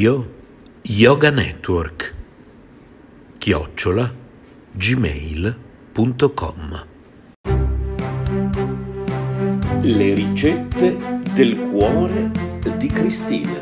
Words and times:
Radio 0.00 0.24
Yoga 0.84 1.28
Network. 1.28 2.14
Chiocciola 3.36 4.10
gmail.com 4.72 5.66
Le 9.82 10.14
ricette 10.14 10.96
del 11.34 11.58
cuore 11.68 12.30
di 12.78 12.86
Cristina. 12.88 13.60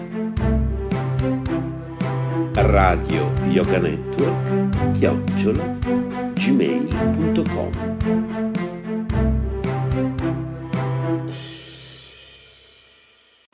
Radio 2.53 3.33
Yoga 3.49 3.79
Network 3.81 4.93
chiocciola 4.93 5.77
gmail.com 6.35 7.71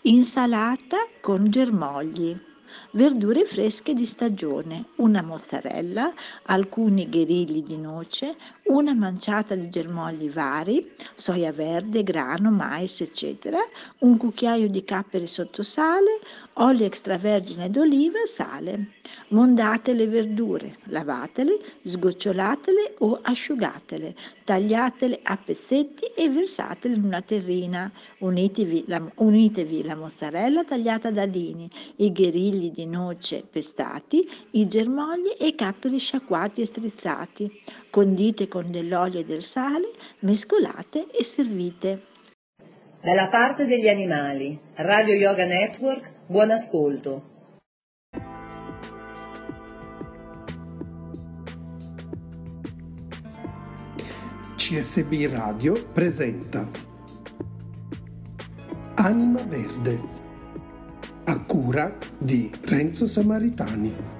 Insalata 0.02 0.98
con 1.22 1.48
germogli 1.48 2.52
verdure 2.94 3.44
fresche 3.44 3.92
di 3.92 4.06
stagione, 4.06 4.86
una 4.96 5.20
mozzarella, 5.20 6.12
alcuni 6.44 7.08
gherilli 7.08 7.62
di 7.62 7.76
noce, 7.76 8.36
una 8.66 8.94
manciata 8.94 9.54
di 9.56 9.68
germogli 9.68 10.30
vari, 10.30 10.92
soia 11.14 11.52
verde, 11.52 12.04
grano, 12.04 12.50
mais, 12.50 13.00
eccetera, 13.00 13.58
un 13.98 14.16
cucchiaio 14.16 14.68
di 14.68 14.84
capperi 14.84 15.26
sotto 15.26 15.62
sale, 15.62 16.20
olio 16.54 16.86
extravergine 16.86 17.68
d'oliva, 17.68 18.18
sale. 18.26 18.92
Mondate 19.28 19.92
le 19.92 20.06
verdure, 20.06 20.76
lavatele, 20.84 21.58
sgocciolatele 21.82 22.94
o 22.98 23.18
asciugatele, 23.22 24.14
tagliatele 24.44 25.20
a 25.22 25.36
pezzetti 25.36 26.04
e 26.16 26.28
versatele 26.28 26.94
in 26.94 27.04
una 27.04 27.20
terrina. 27.20 27.90
Unitevi 28.18 28.84
la, 28.86 29.02
unitevi 29.16 29.84
la 29.84 29.96
mozzarella 29.96 30.64
tagliata 30.64 31.08
a 31.08 31.12
dadini, 31.12 31.68
i 31.96 32.12
gherilli 32.12 32.70
di 32.70 32.86
noce 32.86 33.44
pestati, 33.50 34.28
i 34.52 34.66
germogli 34.66 35.34
e 35.38 35.48
i 35.48 35.54
capperi 35.54 35.98
sciacquati 35.98 36.60
e 36.60 36.66
strizzati. 36.66 37.60
Condite 37.90 38.48
con 38.48 38.70
dell'olio 38.70 39.20
e 39.20 39.24
del 39.24 39.42
sale, 39.42 39.88
mescolate 40.20 41.10
e 41.10 41.22
servite. 41.24 42.12
Dalla 43.00 43.28
parte 43.28 43.66
degli 43.66 43.88
animali, 43.88 44.58
Radio 44.76 45.14
Yoga 45.14 45.44
Network, 45.44 46.10
buon 46.26 46.50
ascolto. 46.50 47.33
CSB 54.66 55.28
Radio 55.30 55.74
presenta 55.92 56.66
Anima 58.94 59.42
Verde 59.42 60.00
a 61.24 61.44
cura 61.44 61.94
di 62.16 62.50
Renzo 62.62 63.06
Samaritani. 63.06 64.13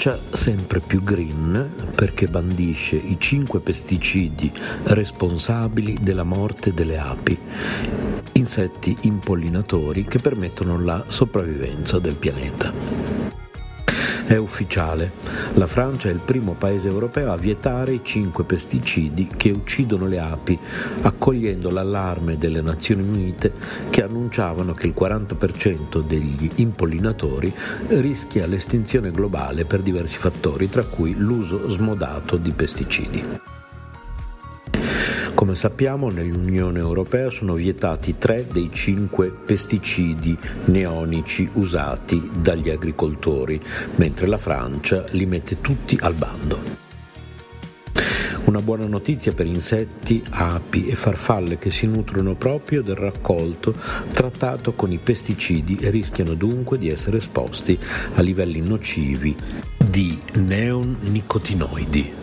Francia 0.00 0.18
sempre 0.34 0.80
più 0.80 1.02
green 1.02 1.92
perché 1.94 2.26
bandisce 2.26 2.96
i 2.96 3.16
cinque 3.18 3.60
pesticidi 3.60 4.50
responsabili 4.84 5.98
della 6.00 6.22
morte 6.22 6.72
delle 6.72 6.96
api, 6.96 7.38
insetti 8.32 8.96
impollinatori 9.02 10.04
che 10.04 10.18
permettono 10.18 10.80
la 10.80 11.04
sopravvivenza 11.06 11.98
del 11.98 12.14
pianeta. 12.14 13.39
È 14.30 14.36
ufficiale, 14.36 15.10
la 15.54 15.66
Francia 15.66 16.08
è 16.08 16.12
il 16.12 16.20
primo 16.24 16.52
paese 16.52 16.86
europeo 16.86 17.32
a 17.32 17.36
vietare 17.36 17.94
i 17.94 18.00
cinque 18.04 18.44
pesticidi 18.44 19.26
che 19.26 19.50
uccidono 19.50 20.06
le 20.06 20.20
api, 20.20 20.56
accogliendo 21.00 21.68
l'allarme 21.68 22.38
delle 22.38 22.60
Nazioni 22.60 23.02
Unite 23.02 23.52
che 23.90 24.04
annunciavano 24.04 24.72
che 24.72 24.86
il 24.86 24.94
40% 24.96 26.06
degli 26.06 26.48
impollinatori 26.54 27.52
rischia 27.88 28.46
l'estinzione 28.46 29.10
globale 29.10 29.64
per 29.64 29.82
diversi 29.82 30.16
fattori, 30.16 30.70
tra 30.70 30.84
cui 30.84 31.16
l'uso 31.16 31.68
smodato 31.68 32.36
di 32.36 32.52
pesticidi. 32.52 33.59
Come 35.40 35.54
sappiamo 35.54 36.10
nell'Unione 36.10 36.80
Europea 36.80 37.30
sono 37.30 37.54
vietati 37.54 38.18
tre 38.18 38.46
dei 38.46 38.68
cinque 38.70 39.30
pesticidi 39.30 40.36
neonici 40.66 41.48
usati 41.54 42.30
dagli 42.42 42.68
agricoltori, 42.68 43.58
mentre 43.94 44.26
la 44.26 44.36
Francia 44.36 45.02
li 45.12 45.24
mette 45.24 45.62
tutti 45.62 45.96
al 45.98 46.12
bando. 46.12 46.58
Una 48.44 48.60
buona 48.60 48.84
notizia 48.84 49.32
per 49.32 49.46
insetti, 49.46 50.22
api 50.28 50.88
e 50.88 50.94
farfalle 50.94 51.56
che 51.56 51.70
si 51.70 51.86
nutrono 51.86 52.34
proprio 52.34 52.82
del 52.82 52.96
raccolto 52.96 53.74
trattato 54.12 54.74
con 54.74 54.92
i 54.92 54.98
pesticidi 54.98 55.78
e 55.80 55.88
rischiano 55.88 56.34
dunque 56.34 56.76
di 56.76 56.90
essere 56.90 57.16
esposti 57.16 57.78
a 58.12 58.20
livelli 58.20 58.60
nocivi 58.60 59.34
di 59.78 60.20
neonicotinoidi 60.34 62.19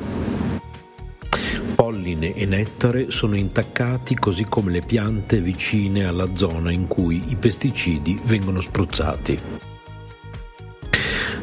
polline 1.77 2.33
e 2.33 2.47
nettare 2.47 3.11
sono 3.11 3.35
intaccati 3.35 4.15
così 4.15 4.45
come 4.45 4.71
le 4.71 4.81
piante 4.81 5.41
vicine 5.41 6.05
alla 6.05 6.27
zona 6.35 6.71
in 6.71 6.87
cui 6.87 7.21
i 7.27 7.35
pesticidi 7.35 8.19
vengono 8.23 8.61
spruzzati. 8.61 9.39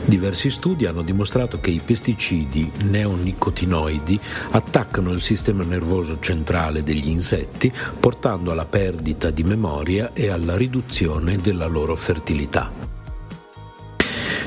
Diversi 0.04 0.50
studi 0.50 0.86
hanno 0.86 1.02
dimostrato 1.02 1.60
che 1.60 1.70
i 1.70 1.80
pesticidi 1.82 2.68
neonicotinoidi 2.82 4.18
attaccano 4.50 5.12
il 5.12 5.20
sistema 5.20 5.62
nervoso 5.62 6.18
centrale 6.18 6.82
degli 6.82 7.08
insetti, 7.08 7.72
portando 8.00 8.50
alla 8.50 8.66
perdita 8.66 9.30
di 9.30 9.44
memoria 9.44 10.12
e 10.14 10.30
alla 10.30 10.56
riduzione 10.56 11.36
della 11.36 11.66
loro 11.66 11.94
fertilità. 11.94 12.72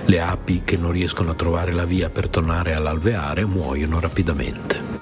Le 0.03 0.19
api 0.19 0.63
che 0.65 0.75
non 0.75 0.91
riescono 0.91 1.31
a 1.31 1.35
trovare 1.35 1.71
la 1.71 1.85
via 1.85 2.09
per 2.09 2.27
tornare 2.27 2.73
all'alveare 2.73 3.45
muoiono 3.45 4.01
rapidamente. 4.01 4.96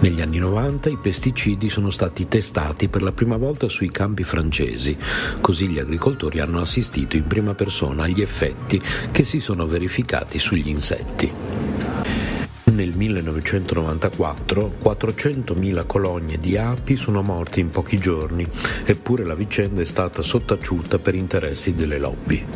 Negli 0.00 0.20
anni 0.20 0.38
90 0.38 0.90
i 0.90 0.96
pesticidi 0.96 1.68
sono 1.68 1.90
stati 1.90 2.28
testati 2.28 2.88
per 2.88 3.02
la 3.02 3.10
prima 3.10 3.36
volta 3.36 3.68
sui 3.68 3.90
campi 3.90 4.22
francesi, 4.22 4.96
così 5.40 5.66
gli 5.66 5.80
agricoltori 5.80 6.38
hanno 6.38 6.60
assistito 6.60 7.16
in 7.16 7.26
prima 7.26 7.54
persona 7.54 8.04
agli 8.04 8.20
effetti 8.20 8.80
che 9.10 9.24
si 9.24 9.40
sono 9.40 9.66
verificati 9.66 10.38
sugli 10.38 10.68
insetti. 10.68 11.32
Nel 12.64 12.92
1994 12.94 14.76
400.000 14.80 15.84
colonie 15.86 16.38
di 16.38 16.56
api 16.56 16.96
sono 16.96 17.22
morte 17.22 17.58
in 17.58 17.70
pochi 17.70 17.98
giorni, 17.98 18.46
eppure 18.84 19.24
la 19.24 19.34
vicenda 19.34 19.82
è 19.82 19.84
stata 19.84 20.22
sottaciuta 20.22 21.00
per 21.00 21.16
interessi 21.16 21.74
delle 21.74 21.98
lobby. 21.98 22.46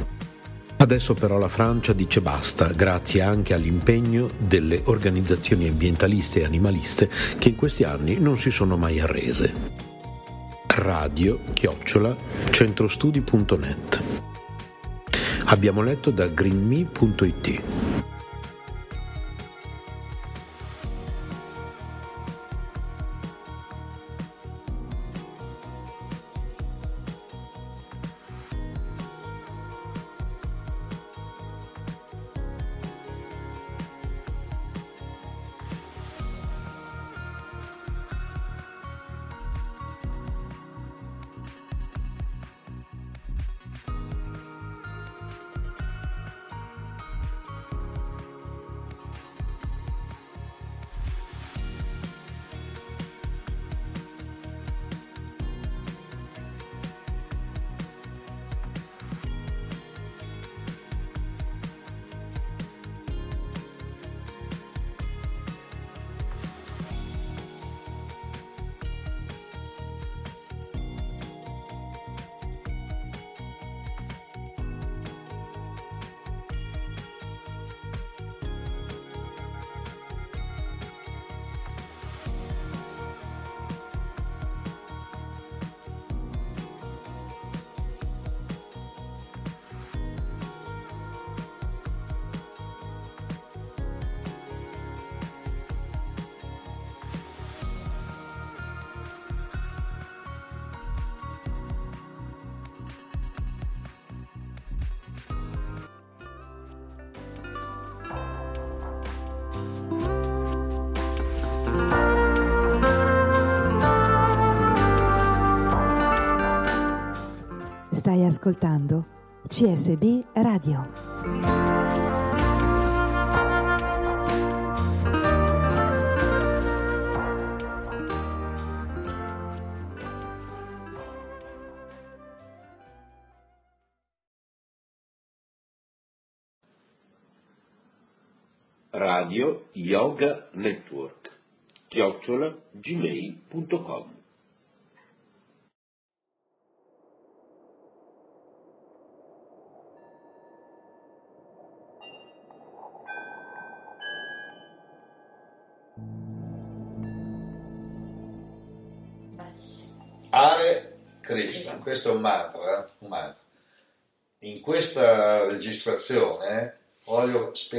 Adesso 0.82 1.14
però 1.14 1.38
la 1.38 1.46
Francia 1.49 1.93
dice 1.93 2.20
basta, 2.20 2.67
grazie 2.73 3.23
anche 3.23 3.55
all'impegno 3.55 4.29
delle 4.37 4.82
organizzazioni 4.87 5.69
ambientaliste 5.69 6.40
e 6.40 6.44
animaliste 6.44 7.08
che 7.38 7.50
in 7.50 7.55
questi 7.55 7.84
anni 7.84 8.19
non 8.19 8.37
si 8.37 8.50
sono 8.50 8.76
mai 8.76 8.99
arrese. 8.99 9.52
Radio 10.67 11.38
chiocciola 11.52 12.17
centrostudi.net 12.50 14.02
Abbiamo 15.44 15.82
letto 15.82 16.11
da 16.11 16.26
greenme.it 16.26 17.91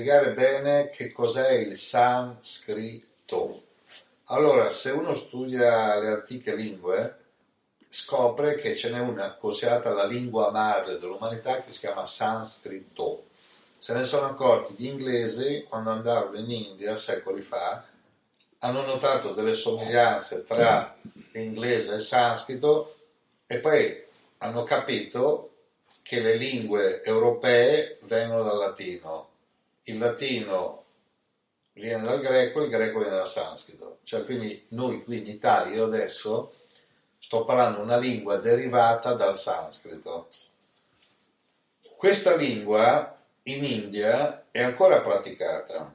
spiegare 0.03 0.33
bene 0.33 0.89
che 0.89 1.13
cos'è 1.13 1.51
il 1.53 1.77
sanscrito. 1.77 3.63
Allora, 4.25 4.67
se 4.69 4.91
uno 4.91 5.15
studia 5.15 5.97
le 5.97 6.09
antiche 6.09 6.53
lingue, 6.53 7.19
scopre 7.87 8.55
che 8.55 8.75
ce 8.75 8.89
n'è 8.89 8.99
una 8.99 9.35
considerata 9.35 9.93
la 9.93 10.05
lingua 10.05 10.51
madre 10.51 10.97
dell'umanità 10.97 11.63
che 11.63 11.71
si 11.71 11.79
chiama 11.79 12.05
sanscrito. 12.05 13.27
Se 13.79 13.93
ne 13.93 14.03
sono 14.03 14.25
accorti 14.25 14.73
gli 14.75 14.87
inglesi 14.87 15.65
quando 15.69 15.91
andarono 15.91 16.37
in 16.37 16.51
India 16.51 16.97
secoli 16.97 17.41
fa, 17.41 17.85
hanno 18.59 18.85
notato 18.85 19.31
delle 19.31 19.55
somiglianze 19.55 20.43
tra 20.43 20.97
l'inglese 21.31 21.93
e 21.93 21.95
il 21.95 22.01
sanscrito 22.01 22.95
e 23.47 23.59
poi 23.59 24.03
hanno 24.39 24.63
capito 24.63 25.51
che 26.01 26.19
le 26.19 26.35
lingue 26.35 27.01
europee 27.03 27.99
vengono 28.01 28.43
dal 28.43 28.57
latino, 28.57 29.31
il 29.83 29.97
latino 29.97 30.83
viene 31.73 32.03
dal 32.03 32.21
greco, 32.21 32.61
il 32.61 32.69
greco 32.69 32.99
viene 32.99 33.15
dal 33.15 33.27
sanscrito. 33.27 33.99
Cioè, 34.03 34.23
quindi 34.25 34.65
noi 34.69 35.03
qui 35.03 35.19
in 35.19 35.27
Italia, 35.27 35.75
io 35.75 35.85
adesso 35.85 36.53
sto 37.17 37.45
parlando 37.45 37.81
una 37.81 37.97
lingua 37.97 38.37
derivata 38.37 39.13
dal 39.13 39.37
sanscrito. 39.37 40.27
Questa 41.97 42.35
lingua 42.35 43.17
in 43.43 43.63
India 43.63 44.45
è 44.51 44.61
ancora 44.61 45.01
praticata. 45.01 45.93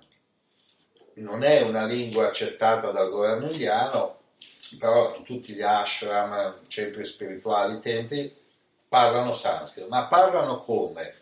Non 1.15 1.43
è 1.43 1.63
una 1.63 1.85
lingua 1.85 2.29
accettata 2.29 2.91
dal 2.91 3.11
governo 3.11 3.51
indiano, 3.51 4.19
però 4.79 5.23
tutti 5.23 5.53
gli 5.53 5.63
ashram, 5.63 6.61
centri 6.69 7.05
spirituali, 7.05 7.81
templi, 7.81 8.35
parlano 8.89 9.35
sanscrito, 9.35 9.89
ma 9.89 10.07
parlano 10.07 10.63
come? 10.63 11.17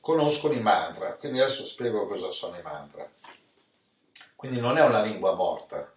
Conoscono 0.00 0.54
i 0.54 0.60
mantra, 0.60 1.14
quindi 1.14 1.40
adesso 1.40 1.66
spiego 1.66 2.06
cosa 2.06 2.30
sono 2.30 2.56
i 2.56 2.62
mantra. 2.62 3.08
Quindi 4.36 4.60
non 4.60 4.76
è 4.76 4.82
una 4.82 5.02
lingua 5.02 5.34
morta, 5.34 5.92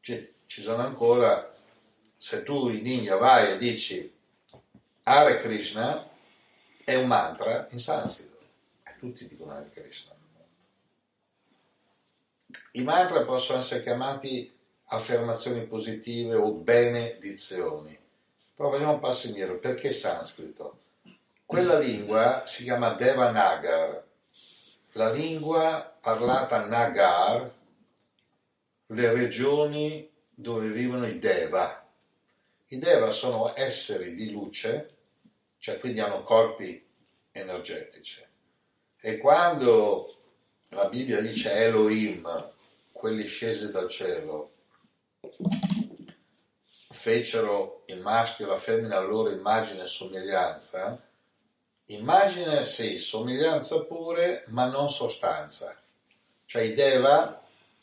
ci, 0.00 0.34
ci 0.46 0.62
sono 0.62 0.82
ancora, 0.82 1.54
se 2.16 2.42
tu 2.42 2.68
in 2.68 2.86
India 2.86 3.16
vai 3.16 3.52
e 3.52 3.58
dici 3.58 4.14
Hare 5.02 5.38
Krishna, 5.38 6.08
è 6.84 6.94
un 6.94 7.06
mantra 7.06 7.66
in 7.70 7.80
sanscrito, 7.80 8.38
e 8.84 8.94
tutti 8.98 9.26
dicono 9.26 9.52
Hare 9.52 9.70
Krishna. 9.70 10.16
I 12.72 12.82
mantra 12.82 13.24
possono 13.24 13.58
essere 13.58 13.82
chiamati 13.82 14.56
affermazioni 14.84 15.66
positive 15.66 16.36
o 16.36 16.52
benedizioni. 16.52 17.98
Però 18.54 18.70
facciamo 18.70 18.92
un 18.92 19.00
passo 19.00 19.26
indietro, 19.26 19.58
perché 19.58 19.92
sanscrito? 19.92 20.78
Quella 21.48 21.78
lingua 21.78 22.42
si 22.44 22.64
chiama 22.64 22.90
Devanagar, 22.90 24.04
la 24.92 25.10
lingua 25.10 25.96
parlata 25.98 26.66
Nagar, 26.66 27.50
le 28.84 29.12
regioni 29.14 30.12
dove 30.28 30.68
vivono 30.68 31.06
i 31.06 31.18
Deva. 31.18 31.88
I 32.66 32.78
Deva 32.78 33.10
sono 33.10 33.54
esseri 33.56 34.12
di 34.12 34.30
luce, 34.30 34.96
cioè 35.56 35.78
quindi 35.78 36.00
hanno 36.00 36.22
corpi 36.22 36.86
energetici. 37.32 38.22
E 39.00 39.16
quando 39.16 40.18
la 40.68 40.86
Bibbia 40.90 41.22
dice 41.22 41.50
Elohim, 41.50 42.52
quelli 42.92 43.24
scesi 43.26 43.70
dal 43.70 43.88
cielo, 43.88 44.52
fecero 46.90 47.84
il 47.86 48.00
maschio 48.00 48.44
e 48.44 48.48
la 48.50 48.58
femmina 48.58 48.98
a 48.98 49.00
loro 49.00 49.30
immagine 49.30 49.84
e 49.84 49.86
somiglianza, 49.86 51.06
immagine 51.88 52.64
sì, 52.64 52.98
somiglianza 52.98 53.84
pure, 53.84 54.44
ma 54.48 54.66
non 54.66 54.90
sostanza. 54.90 55.76
Cioè 56.44 56.62
i 56.62 56.74
Deva, 56.74 57.42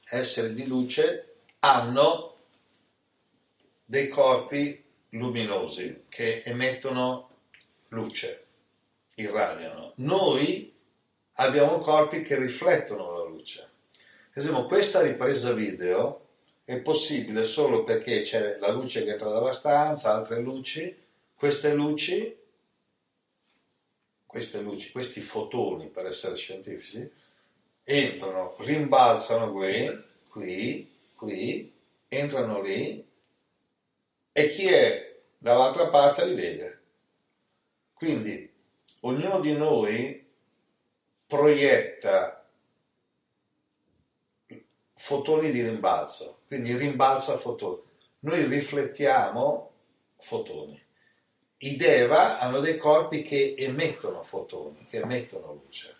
esseri 0.09 0.53
di 0.53 0.65
luce, 0.65 1.35
hanno 1.59 2.35
dei 3.85 4.07
corpi 4.07 4.83
luminosi 5.09 6.05
che 6.09 6.41
emettono 6.43 7.29
luce, 7.89 8.45
irradiano. 9.15 9.93
Noi 9.95 10.73
abbiamo 11.33 11.79
corpi 11.79 12.23
che 12.23 12.37
riflettono 12.37 13.17
la 13.17 13.23
luce. 13.23 13.61
Ad 13.61 14.41
esempio, 14.41 14.65
questa 14.65 15.01
ripresa 15.01 15.53
video 15.53 16.21
è 16.65 16.79
possibile 16.79 17.45
solo 17.45 17.83
perché 17.83 18.21
c'è 18.21 18.57
la 18.59 18.71
luce 18.71 19.03
che 19.03 19.11
entra 19.11 19.29
dalla 19.29 19.53
stanza, 19.53 20.13
altre 20.13 20.39
luci, 20.41 21.03
queste 21.35 21.73
luci, 21.73 22.35
queste 24.35 24.59
luci, 24.59 24.91
questi 24.91 25.21
fotoni 25.21 25.87
per 25.87 26.07
essere 26.07 26.35
scientifici, 26.35 27.09
entrano, 27.85 28.53
rimbalzano 28.57 29.49
qui, 29.53 30.03
qui, 30.27 30.93
qui, 31.15 31.73
entrano 32.09 32.61
lì 32.61 33.07
e 34.33 34.49
chi 34.49 34.67
è 34.67 35.21
dall'altra 35.37 35.87
parte 35.87 36.25
li 36.25 36.33
vede. 36.33 36.81
Quindi 37.93 38.51
ognuno 38.99 39.39
di 39.39 39.53
noi 39.53 40.27
proietta 41.25 42.45
fotoni 44.95 45.49
di 45.49 45.63
rimbalzo, 45.63 46.41
quindi 46.47 46.75
rimbalza 46.75 47.37
fotoni. 47.37 47.83
Noi 48.19 48.43
riflettiamo 48.43 49.71
fotoni. 50.17 50.84
I 51.57 51.77
Deva 51.77 52.39
hanno 52.39 52.59
dei 52.59 52.77
corpi 52.77 53.23
che 53.23 53.55
emettono 53.57 54.21
fotoni, 54.21 54.85
che 54.89 54.97
emettono 54.97 55.53
luce. 55.53 55.95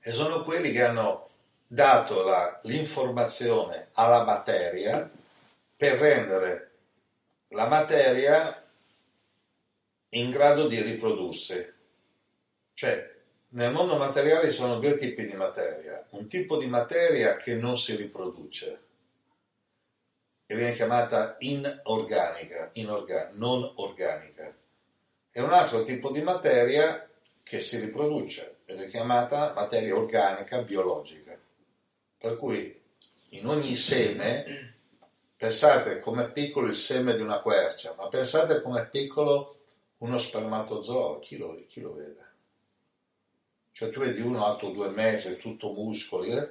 E 0.00 0.12
sono 0.12 0.42
quelli 0.42 0.72
che 0.72 0.82
hanno 0.82 1.30
dato 1.66 2.22
la, 2.22 2.60
l'informazione 2.64 3.88
alla 3.92 4.24
materia 4.24 5.10
per 5.76 5.98
rendere 5.98 6.70
la 7.48 7.68
materia 7.68 8.68
in 10.10 10.30
grado 10.30 10.66
di 10.66 10.80
riprodursi. 10.82 11.72
Cioè, 12.74 13.12
nel 13.50 13.72
mondo 13.72 13.96
materiale 13.96 14.50
ci 14.50 14.56
sono 14.56 14.78
due 14.80 14.96
tipi 14.96 15.26
di 15.26 15.34
materia. 15.34 16.04
Un 16.10 16.26
tipo 16.28 16.56
di 16.56 16.66
materia 16.66 17.36
che 17.36 17.54
non 17.54 17.78
si 17.78 17.94
riproduce 17.94 18.82
e 20.46 20.54
viene 20.54 20.74
chiamata 20.74 21.36
inorganica, 21.40 22.70
inorgan- 22.74 23.36
non 23.36 23.72
organica. 23.76 24.54
E 25.30 25.40
un 25.40 25.52
altro 25.52 25.82
tipo 25.82 26.10
di 26.10 26.22
materia 26.22 27.08
che 27.42 27.60
si 27.60 27.78
riproduce 27.78 28.58
ed 28.64 28.80
è 28.80 28.88
chiamata 28.88 29.52
materia 29.54 29.94
organica 29.94 30.62
biologica. 30.62 31.38
Per 32.18 32.36
cui 32.36 32.82
in 33.30 33.46
ogni 33.46 33.76
seme, 33.76 34.74
pensate 35.36 35.98
com'è 36.00 36.30
piccolo 36.30 36.68
il 36.68 36.76
seme 36.76 37.16
di 37.16 37.22
una 37.22 37.40
quercia, 37.40 37.94
ma 37.96 38.08
pensate 38.08 38.62
com'è 38.62 38.88
piccolo 38.88 39.58
uno 39.98 40.18
spermatozoo, 40.18 41.18
chi 41.18 41.36
lo, 41.36 41.64
chi 41.66 41.80
lo 41.80 41.94
vede? 41.94 42.32
cioè 43.74 43.90
tu 43.90 43.98
vedi 43.98 44.20
uno 44.20 44.46
alto 44.46 44.70
due 44.70 44.88
metri, 44.88 45.36
tutto 45.36 45.72
muscoli, 45.72 46.30
eh? 46.30 46.48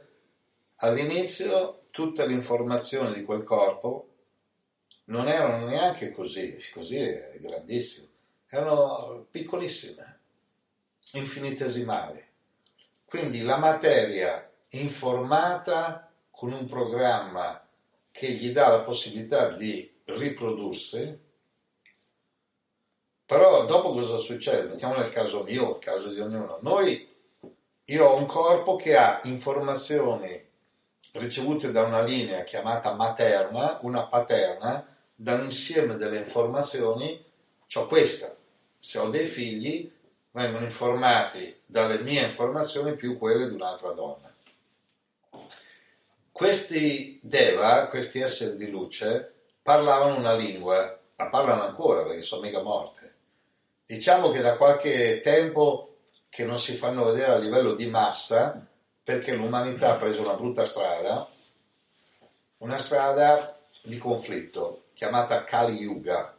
all'inizio 0.75 1.82
tutte 1.93 2.25
le 2.25 2.33
informazioni 2.33 3.13
di 3.13 3.23
quel 3.23 3.43
corpo 3.43 4.07
non 5.05 5.27
erano 5.27 5.67
neanche 5.67 6.11
così, 6.11 6.57
così 6.73 6.97
è 6.97 7.37
grandissimo, 7.39 8.07
erano 8.47 9.27
piccolissime, 9.29 10.21
infinitesimali. 11.11 12.25
Quindi 13.05 13.43
la 13.43 13.57
materia 13.57 14.51
informata 14.69 16.11
con 16.31 16.51
un 16.51 16.65
programma 16.65 17.63
che 18.09 18.31
gli 18.31 18.51
dà 18.51 18.69
la 18.69 18.81
possibilità 18.81 19.51
di 19.51 19.93
riprodursi, 20.05 21.21
Però 23.25 23.65
dopo 23.65 23.93
cosa 23.93 24.17
succede? 24.17 24.67
Mettiamo 24.67 24.95
nel 24.95 25.11
caso 25.11 25.43
mio, 25.43 25.75
il 25.75 25.79
caso 25.79 26.09
di 26.11 26.19
ognuno. 26.19 26.59
Noi, 26.61 27.07
io 27.85 28.05
ho 28.05 28.17
un 28.17 28.25
corpo 28.25 28.75
che 28.75 28.97
ha 28.97 29.21
informazioni 29.23 30.42
ricevute 31.13 31.71
da 31.71 31.83
una 31.83 32.01
linea 32.01 32.43
chiamata 32.43 32.93
materna, 32.93 33.79
una 33.81 34.03
paterna, 34.05 34.85
dall'insieme 35.15 35.95
delle 35.95 36.17
informazioni, 36.17 37.23
ho 37.75 37.87
questa. 37.87 38.35
Se 38.79 38.99
ho 38.99 39.09
dei 39.09 39.25
figli, 39.25 39.91
vengono 40.31 40.65
informati 40.65 41.59
dalle 41.65 41.99
mie 41.99 42.25
informazioni 42.25 42.95
più 42.95 43.17
quelle 43.17 43.47
di 43.47 43.53
un'altra 43.53 43.91
donna. 43.91 44.31
Questi 46.31 47.19
Deva, 47.21 47.87
questi 47.87 48.19
esseri 48.19 48.55
di 48.55 48.69
luce, 48.69 49.33
parlavano 49.61 50.17
una 50.17 50.33
lingua, 50.33 50.99
la 51.15 51.29
parlano 51.29 51.63
ancora 51.63 52.03
perché 52.03 52.23
sono 52.23 52.41
mica 52.41 52.61
morte. 52.61 53.13
Diciamo 53.85 54.31
che 54.31 54.41
da 54.41 54.57
qualche 54.57 55.21
tempo 55.21 55.97
che 56.29 56.43
non 56.43 56.59
si 56.59 56.73
fanno 56.75 57.05
vedere 57.05 57.33
a 57.33 57.37
livello 57.37 57.75
di 57.75 57.85
massa, 57.87 58.67
perché 59.03 59.33
l'umanità 59.33 59.93
ha 59.93 59.97
preso 59.97 60.21
una 60.21 60.35
brutta 60.35 60.65
strada, 60.65 61.29
una 62.57 62.77
strada 62.77 63.59
di 63.83 63.97
conflitto 63.97 64.85
chiamata 64.93 65.43
Kali 65.43 65.75
Yuga, 65.75 66.37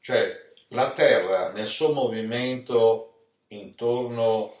cioè 0.00 0.52
la 0.68 0.92
Terra 0.92 1.50
nel 1.50 1.66
suo 1.66 1.92
movimento 1.92 3.06
intorno 3.48 4.54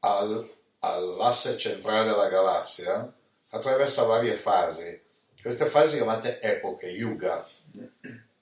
al, 0.00 0.50
all'asse 0.78 1.58
centrale 1.58 2.08
della 2.08 2.28
galassia 2.28 3.12
attraversa 3.50 4.04
varie 4.04 4.36
fasi. 4.36 5.02
Queste 5.40 5.66
fasi 5.66 5.96
chiamate 5.96 6.40
epoche, 6.40 6.88
Yuga. 6.88 7.46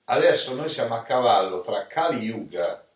Adesso 0.05 0.55
noi 0.55 0.69
siamo 0.69 0.95
a 0.95 1.03
cavallo 1.03 1.63
tra 1.63 1.87
Kali 1.87 2.25
Yuga, 2.25 2.87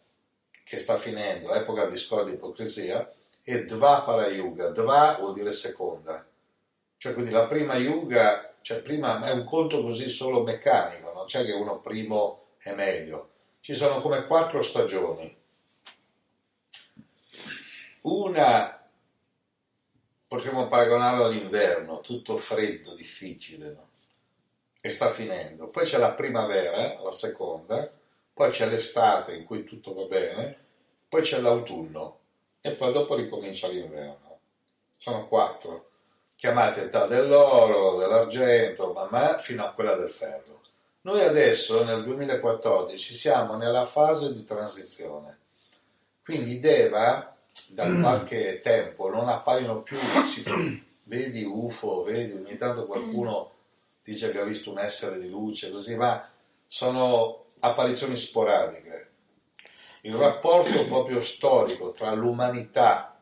che 0.64 0.78
sta 0.78 0.96
finendo, 0.96 1.52
epoca 1.52 1.86
di 1.86 1.92
discordia 1.92 2.32
e 2.32 2.36
ipocrisia, 2.36 3.12
e 3.50 3.64
Dvapara 3.64 4.28
Yuga. 4.28 4.68
Dva 4.68 5.16
vuol 5.18 5.34
dire 5.34 5.52
seconda. 5.52 6.24
Cioè 6.96 7.12
quindi 7.12 7.32
la 7.32 7.46
prima 7.46 7.74
Yuga, 7.74 8.54
cioè 8.60 8.80
prima 8.80 9.20
è 9.22 9.32
un 9.32 9.44
conto 9.44 9.82
così 9.82 10.08
solo 10.08 10.42
meccanico, 10.42 11.12
non 11.12 11.24
c'è 11.24 11.44
che 11.44 11.52
uno 11.52 11.80
primo 11.80 12.54
è 12.58 12.72
meglio. 12.74 13.30
Ci 13.60 13.74
sono 13.74 14.00
come 14.00 14.26
quattro 14.26 14.62
stagioni. 14.62 15.36
Una 18.02 18.88
potremmo 20.28 20.68
paragonarla 20.68 21.26
all'inverno, 21.26 22.00
tutto 22.00 22.38
freddo, 22.38 22.94
difficile, 22.94 23.72
no? 23.72 23.88
e 24.80 24.90
sta 24.90 25.10
finendo. 25.10 25.68
Poi 25.68 25.84
c'è 25.84 25.98
la 25.98 26.12
primavera, 26.12 27.00
la 27.02 27.12
seconda, 27.12 27.90
poi 28.32 28.50
c'è 28.50 28.68
l'estate 28.68 29.34
in 29.34 29.44
cui 29.44 29.64
tutto 29.64 29.92
va 29.92 30.04
bene, 30.04 30.56
poi 31.08 31.22
c'è 31.22 31.40
l'autunno 31.40 32.19
e 32.60 32.72
poi 32.72 32.92
dopo 32.92 33.14
ricomincia 33.14 33.68
l'inverno. 33.68 34.38
Sono 34.96 35.26
quattro, 35.26 35.90
chiamate 36.36 36.84
età 36.84 37.06
dell'oro, 37.06 37.96
dell'argento, 37.96 38.92
ma 39.10 39.38
fino 39.38 39.64
a 39.64 39.72
quella 39.72 39.94
del 39.94 40.10
ferro. 40.10 40.60
Noi 41.02 41.22
adesso 41.22 41.82
nel 41.82 42.04
2014 42.04 43.14
siamo 43.14 43.56
nella 43.56 43.86
fase 43.86 44.34
di 44.34 44.44
transizione, 44.44 45.38
quindi 46.22 46.60
Deva 46.60 47.34
da 47.68 47.90
qualche 47.98 48.60
tempo 48.60 49.08
non 49.08 49.28
appaiono 49.28 49.82
più, 49.82 49.98
si, 50.26 50.44
vedi 51.04 51.42
UFO, 51.44 52.02
vedi 52.02 52.34
ogni 52.34 52.56
tanto 52.56 52.86
qualcuno 52.86 53.52
dice 54.02 54.30
che 54.30 54.38
ha 54.38 54.44
visto 54.44 54.70
un 54.70 54.78
essere 54.78 55.18
di 55.18 55.28
luce, 55.28 55.70
così, 55.70 55.96
ma 55.96 56.28
sono 56.66 57.46
apparizioni 57.60 58.16
sporadiche. 58.16 59.09
Il 60.02 60.14
rapporto 60.14 60.86
proprio 60.86 61.22
storico 61.22 61.92
tra 61.92 62.12
l'umanità 62.12 63.20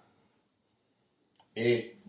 e 1.53 2.01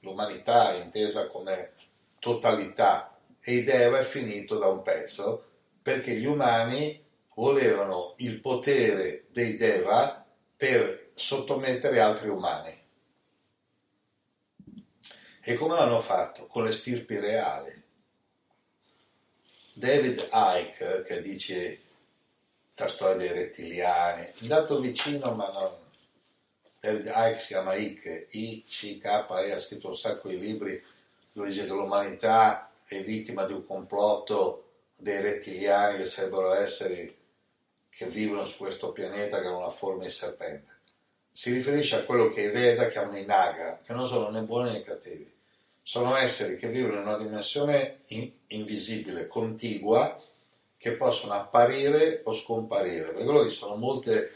l'umanità 0.00 0.72
intesa 0.72 1.26
come 1.26 1.72
totalità 2.18 3.18
e 3.40 3.62
Deva 3.62 3.98
è 3.98 4.04
finito 4.04 4.56
da 4.56 4.68
un 4.68 4.80
pezzo 4.80 5.44
perché 5.82 6.14
gli 6.14 6.24
umani 6.24 7.04
volevano 7.34 8.14
il 8.18 8.40
potere 8.40 9.26
dei 9.30 9.58
Deva 9.58 10.24
per 10.56 11.10
sottomettere 11.14 12.00
altri 12.00 12.28
umani. 12.28 12.82
E 15.42 15.54
come 15.56 15.74
l'hanno 15.74 16.00
fatto? 16.00 16.46
Con 16.46 16.64
le 16.64 16.72
stirpi 16.72 17.18
reali. 17.18 17.82
David 19.74 20.30
Icke, 20.32 21.02
che 21.02 21.20
dice 21.20 21.83
la 22.76 22.88
storia 22.88 23.16
dei 23.16 23.32
rettiliani, 23.32 24.22
è 24.22 24.34
andato 24.40 24.80
vicino 24.80 25.32
ma 25.34 25.50
non... 25.50 25.82
David 26.80 27.06
Icke 27.06 27.38
si 27.38 27.46
chiama 27.46 27.74
Icke, 27.74 28.26
I-C-K-E, 28.30 29.52
ha 29.52 29.58
scritto 29.58 29.88
un 29.88 29.96
sacco 29.96 30.28
di 30.28 30.38
libri 30.38 30.82
dove 31.32 31.48
dice 31.48 31.62
che 31.62 31.72
l'umanità 31.72 32.70
è 32.86 33.02
vittima 33.02 33.46
di 33.46 33.54
un 33.54 33.64
complotto 33.64 34.64
dei 34.96 35.20
rettiliani 35.20 35.98
che 35.98 36.04
sarebbero 36.04 36.52
esseri 36.52 37.16
che 37.88 38.06
vivono 38.06 38.44
su 38.44 38.58
questo 38.58 38.92
pianeta 38.92 39.40
che 39.40 39.46
hanno 39.46 39.58
una 39.58 39.70
forma 39.70 40.04
di 40.04 40.10
serpente. 40.10 40.72
Si 41.30 41.52
riferisce 41.52 41.96
a 41.96 42.04
quello 42.04 42.28
che 42.28 42.42
i 42.42 42.50
Veda 42.50 42.88
chiamano 42.88 43.18
i 43.18 43.24
Naga, 43.24 43.80
che 43.84 43.92
non 43.92 44.06
sono 44.06 44.30
né 44.30 44.42
buoni 44.42 44.72
né 44.72 44.82
cattivi. 44.82 45.32
Sono 45.82 46.16
esseri 46.16 46.56
che 46.56 46.68
vivono 46.68 46.94
in 46.94 47.06
una 47.06 47.16
dimensione 47.16 48.02
in- 48.06 48.30
invisibile, 48.48 49.26
contigua, 49.26 50.20
che 50.84 50.96
possono 50.96 51.32
apparire 51.32 52.20
o 52.24 52.34
scomparire. 52.34 53.12
Per 53.12 53.24
quello 53.24 53.42
che 53.42 53.50
ci 53.50 53.56
sono 53.56 53.74
molte 53.74 54.32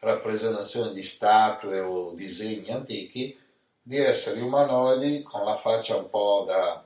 rappresentazioni 0.00 0.92
di 0.92 1.04
statue 1.04 1.78
o 1.78 2.10
disegni 2.10 2.72
antichi 2.72 3.38
di 3.80 3.98
esseri 3.98 4.40
umanoidi 4.40 5.22
con 5.22 5.44
la 5.44 5.56
faccia 5.56 5.94
un 5.94 6.10
po' 6.10 6.42
da, 6.44 6.84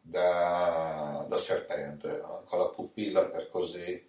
da, 0.00 1.24
da 1.28 1.38
serpente, 1.38 2.18
no? 2.20 2.42
con 2.46 2.58
la 2.58 2.66
pupilla 2.66 3.26
per 3.26 3.48
così 3.48 4.04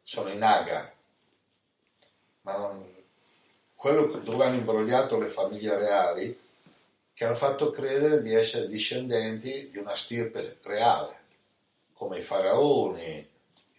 sono 0.00 0.30
i 0.30 0.38
naga, 0.38 0.90
ma 2.40 2.56
non, 2.56 2.90
quello 3.74 4.06
dove 4.16 4.44
hanno 4.44 4.56
imbrogliato 4.56 5.18
le 5.18 5.26
famiglie 5.26 5.76
reali, 5.76 6.40
che 7.12 7.24
hanno 7.26 7.36
fatto 7.36 7.70
credere 7.70 8.22
di 8.22 8.32
essere 8.32 8.66
discendenti 8.66 9.68
di 9.68 9.76
una 9.76 9.94
stirpe 9.94 10.56
reale, 10.62 11.17
come 11.98 12.18
i 12.18 12.22
faraoni, 12.22 13.28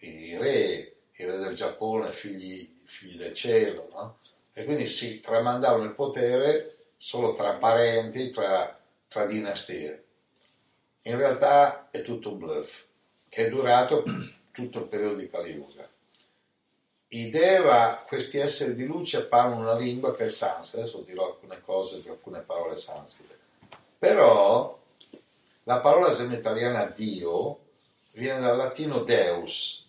i 0.00 0.36
re, 0.36 0.96
i 1.12 1.24
re 1.24 1.38
del 1.38 1.54
Giappone, 1.54 2.12
figli, 2.12 2.80
figli 2.84 3.16
del 3.16 3.34
cielo, 3.34 3.88
no? 3.92 4.18
e 4.52 4.64
quindi 4.64 4.86
si 4.86 5.20
tramandavano 5.20 5.84
il 5.84 5.94
potere 5.94 6.90
solo 6.98 7.34
tra 7.34 7.54
parenti, 7.54 8.28
tra, 8.28 8.78
tra 9.08 9.24
dinastie. 9.24 10.04
In 11.02 11.16
realtà 11.16 11.88
è 11.90 12.02
tutto 12.02 12.32
un 12.32 12.38
bluff, 12.38 12.84
che 13.26 13.46
è 13.46 13.48
durato 13.48 14.04
tutto 14.52 14.78
il 14.80 14.86
periodo 14.86 15.14
di 15.14 15.30
Kali 15.30 15.54
i 17.12 17.30
Deva, 17.30 18.04
questi 18.06 18.36
esseri 18.36 18.74
di 18.74 18.84
luce, 18.84 19.24
parlano 19.24 19.62
una 19.62 19.76
lingua 19.76 20.14
che 20.14 20.26
è 20.26 20.30
sanscrita. 20.30 20.84
Adesso 20.84 21.00
dirò 21.00 21.26
alcune 21.26 21.60
cose 21.62 22.00
di 22.02 22.08
alcune 22.08 22.40
parole 22.40 22.76
sanscrite. 22.76 23.36
Però 23.98 24.78
la 25.64 25.80
parola 25.80 26.12
italiana 26.12 26.84
Dio 26.84 27.69
viene 28.12 28.40
dal 28.40 28.56
latino 28.56 29.02
Deus, 29.02 29.88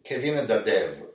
che 0.00 0.18
viene 0.18 0.44
da 0.44 0.58
Dev, 0.58 1.12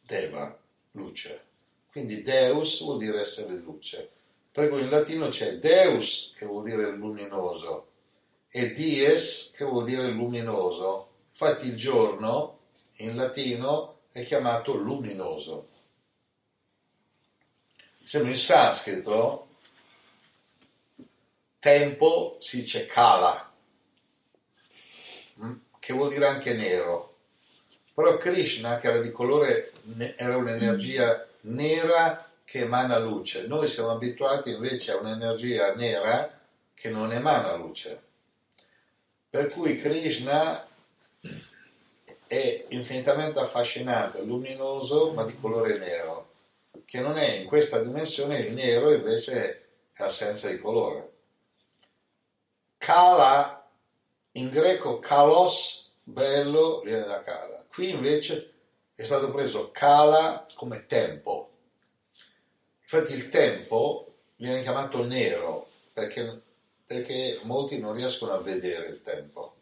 Deva, 0.00 0.58
luce. 0.92 1.46
Quindi 1.90 2.22
Deus 2.22 2.82
vuol 2.82 2.98
dire 2.98 3.20
essere 3.20 3.54
luce. 3.54 4.10
Poi 4.52 4.66
in 4.80 4.88
latino 4.88 5.28
c'è 5.28 5.58
Deus, 5.58 6.34
che 6.36 6.46
vuol 6.46 6.64
dire 6.64 6.90
luminoso, 6.90 7.88
e 8.50 8.72
Dies, 8.72 9.52
che 9.54 9.64
vuol 9.64 9.84
dire 9.84 10.08
luminoso. 10.08 11.10
Infatti 11.30 11.66
il 11.66 11.76
giorno 11.76 12.58
in 12.96 13.14
latino 13.14 14.00
è 14.10 14.24
chiamato 14.24 14.74
luminoso. 14.74 15.68
Sembra 18.02 18.30
in 18.30 18.38
sanscrito 18.38 19.48
tempo 21.58 22.38
si 22.40 22.60
dice 22.60 22.86
kala, 22.86 23.47
che 25.88 25.94
vuol 25.94 26.10
dire 26.10 26.26
anche 26.26 26.52
nero. 26.52 27.16
Però 27.94 28.18
Krishna, 28.18 28.76
che 28.76 28.88
era 28.88 29.00
di 29.00 29.10
colore, 29.10 29.72
era 30.16 30.36
un'energia 30.36 31.26
nera 31.44 32.30
che 32.44 32.58
emana 32.58 32.98
luce. 32.98 33.46
Noi 33.46 33.68
siamo 33.68 33.92
abituati 33.92 34.50
invece 34.50 34.92
a 34.92 34.98
un'energia 34.98 35.72
nera 35.72 36.40
che 36.74 36.90
non 36.90 37.10
emana 37.10 37.54
luce. 37.54 38.02
Per 39.30 39.48
cui 39.48 39.80
Krishna 39.80 40.68
è 42.26 42.66
infinitamente 42.68 43.40
affascinante, 43.40 44.20
luminoso, 44.20 45.14
ma 45.14 45.24
di 45.24 45.40
colore 45.40 45.78
nero, 45.78 46.32
che 46.84 47.00
non 47.00 47.16
è 47.16 47.30
in 47.30 47.46
questa 47.46 47.80
dimensione 47.80 48.40
il 48.40 48.52
nero 48.52 48.92
invece 48.92 49.68
è 49.94 50.02
assenza 50.02 50.50
di 50.50 50.58
colore. 50.58 51.12
Kala, 52.76 53.57
in 54.38 54.50
greco 54.50 55.00
kalos 55.00 55.90
bello 56.02 56.80
viene 56.80 57.04
da 57.04 57.22
Kala. 57.22 57.64
Qui 57.68 57.90
invece 57.90 58.52
è 58.94 59.02
stato 59.02 59.30
preso 59.30 59.70
Kala 59.72 60.46
come 60.54 60.86
tempo. 60.86 61.50
Infatti 62.82 63.12
il 63.12 63.28
tempo 63.28 64.14
viene 64.36 64.62
chiamato 64.62 65.04
nero 65.04 65.68
perché, 65.92 66.40
perché 66.86 67.40
molti 67.42 67.78
non 67.80 67.94
riescono 67.94 68.32
a 68.32 68.40
vedere 68.40 68.86
il 68.86 69.02
tempo. 69.02 69.56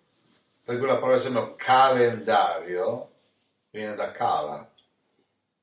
Per 0.63 0.77
cui 0.79 0.87
la 0.87 0.99
parola, 0.99 1.17
esempio, 1.17 1.55
calendario 1.57 3.11
viene 3.71 3.95
da 3.95 4.11
Kala, 4.13 4.71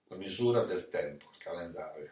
la 0.08 0.16
misura 0.16 0.62
del 0.62 0.90
tempo, 0.90 1.26
il 1.32 1.44
calendario. 1.44 2.10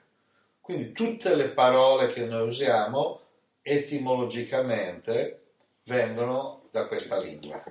Quindi 0.60 0.92
tutte 0.92 1.36
le 1.36 1.50
parole 1.50 2.14
che 2.14 2.26
noi 2.26 2.48
usiamo 2.48 3.22
etimologicamente 3.62 5.42
vengono 5.84 6.61
da 6.72 6.88
questa 6.88 7.20
lingua, 7.20 7.62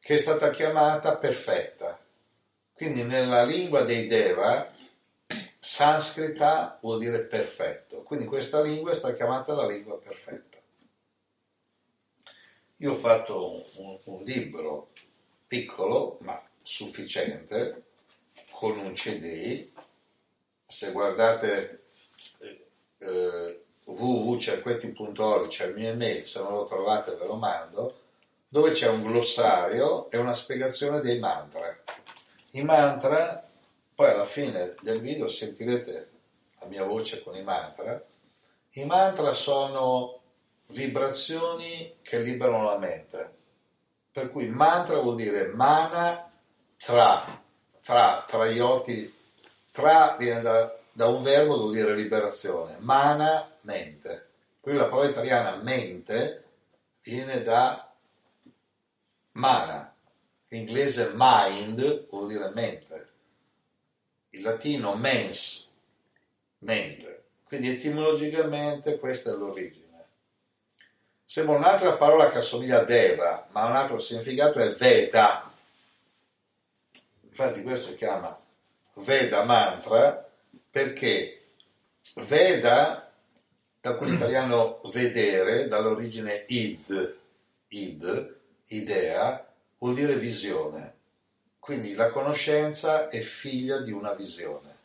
che 0.00 0.14
è 0.14 0.18
stata 0.18 0.50
chiamata 0.50 1.18
perfetta. 1.18 2.00
Quindi 2.72 3.04
nella 3.04 3.44
lingua 3.44 3.82
dei 3.82 4.06
Deva, 4.06 4.72
sanscrita 5.58 6.78
vuol 6.80 6.98
dire 6.98 7.20
perfetto, 7.20 8.02
quindi 8.02 8.24
questa 8.24 8.60
lingua 8.62 8.90
è 8.90 8.94
stata 8.94 9.14
chiamata 9.14 9.54
la 9.54 9.66
lingua 9.66 9.98
perfetta. 9.98 10.58
Io 12.78 12.92
ho 12.92 12.96
fatto 12.96 13.66
un, 13.76 13.98
un 14.04 14.24
libro 14.24 14.90
piccolo 15.46 16.18
ma 16.22 16.42
sufficiente 16.62 17.84
con 18.50 18.78
un 18.78 18.92
CD, 18.94 19.68
se 20.66 20.90
guardate 20.90 21.84
eh, 22.98 23.64
www.cerquetti.org 23.84 25.48
c'è 25.48 25.66
il 25.66 25.74
mio 25.74 25.90
email, 25.90 26.26
se 26.26 26.40
non 26.40 26.52
lo 26.52 26.64
trovate 26.66 27.14
ve 27.14 27.26
lo 27.26 27.36
mando, 27.36 28.01
dove 28.52 28.72
c'è 28.72 28.86
un 28.86 29.02
glossario 29.02 30.10
e 30.10 30.18
una 30.18 30.34
spiegazione 30.34 31.00
dei 31.00 31.18
mantra. 31.18 31.74
I 32.50 32.62
mantra, 32.62 33.48
poi 33.94 34.10
alla 34.10 34.26
fine 34.26 34.74
del 34.82 35.00
video 35.00 35.26
sentirete 35.26 36.10
la 36.60 36.66
mia 36.66 36.84
voce 36.84 37.22
con 37.22 37.34
i 37.34 37.42
mantra, 37.42 37.98
i 38.72 38.84
mantra 38.84 39.32
sono 39.32 40.20
vibrazioni 40.66 41.96
che 42.02 42.20
liberano 42.20 42.64
la 42.64 42.76
mente. 42.76 43.36
Per 44.12 44.30
cui 44.30 44.48
mantra 44.48 44.98
vuol 44.98 45.16
dire 45.16 45.46
mana 45.46 46.30
tra, 46.76 47.42
tra, 47.82 48.26
tra 48.28 48.46
ioti, 48.50 49.14
tra 49.70 50.14
viene 50.18 50.42
da, 50.42 50.78
da 50.92 51.06
un 51.06 51.22
verbo 51.22 51.56
vuol 51.56 51.72
dire 51.72 51.94
liberazione, 51.94 52.76
mana 52.80 53.50
mente. 53.62 54.26
Qui 54.60 54.74
la 54.74 54.88
parola 54.88 55.08
italiana 55.08 55.56
mente 55.56 56.44
viene 57.00 57.42
da 57.42 57.86
mana, 59.32 59.94
l'inglese 60.48 61.12
mind 61.14 62.08
vuol 62.08 62.28
dire 62.28 62.50
mente, 62.50 63.08
il 64.30 64.42
latino 64.42 64.94
mens, 64.94 65.68
mente. 66.58 67.24
Quindi 67.44 67.70
etimologicamente 67.70 68.98
questa 68.98 69.30
è 69.30 69.34
l'origine. 69.34 69.80
Sembra 71.24 71.56
un'altra 71.56 71.96
parola 71.96 72.30
che 72.30 72.38
assomiglia 72.38 72.80
a 72.80 72.84
Deva, 72.84 73.48
ma 73.50 73.66
un 73.66 73.76
altro 73.76 73.98
significato 73.98 74.58
è 74.58 74.72
Veda. 74.72 75.50
Infatti 77.22 77.62
questo 77.62 77.88
si 77.88 77.94
chiama 77.96 78.38
Veda 78.94 79.42
Mantra 79.44 80.28
perché 80.70 81.42
Veda 82.14 83.10
da 83.80 83.96
quell'italiano 83.96 84.80
vedere, 84.92 85.68
dall'origine 85.68 86.44
id, 86.48 87.16
id, 87.68 88.36
idea, 88.76 89.46
vuol 89.78 89.94
dire 89.94 90.16
visione. 90.16 90.94
Quindi 91.58 91.94
la 91.94 92.10
conoscenza 92.10 93.08
è 93.08 93.20
figlia 93.20 93.78
di 93.78 93.92
una 93.92 94.14
visione. 94.14 94.76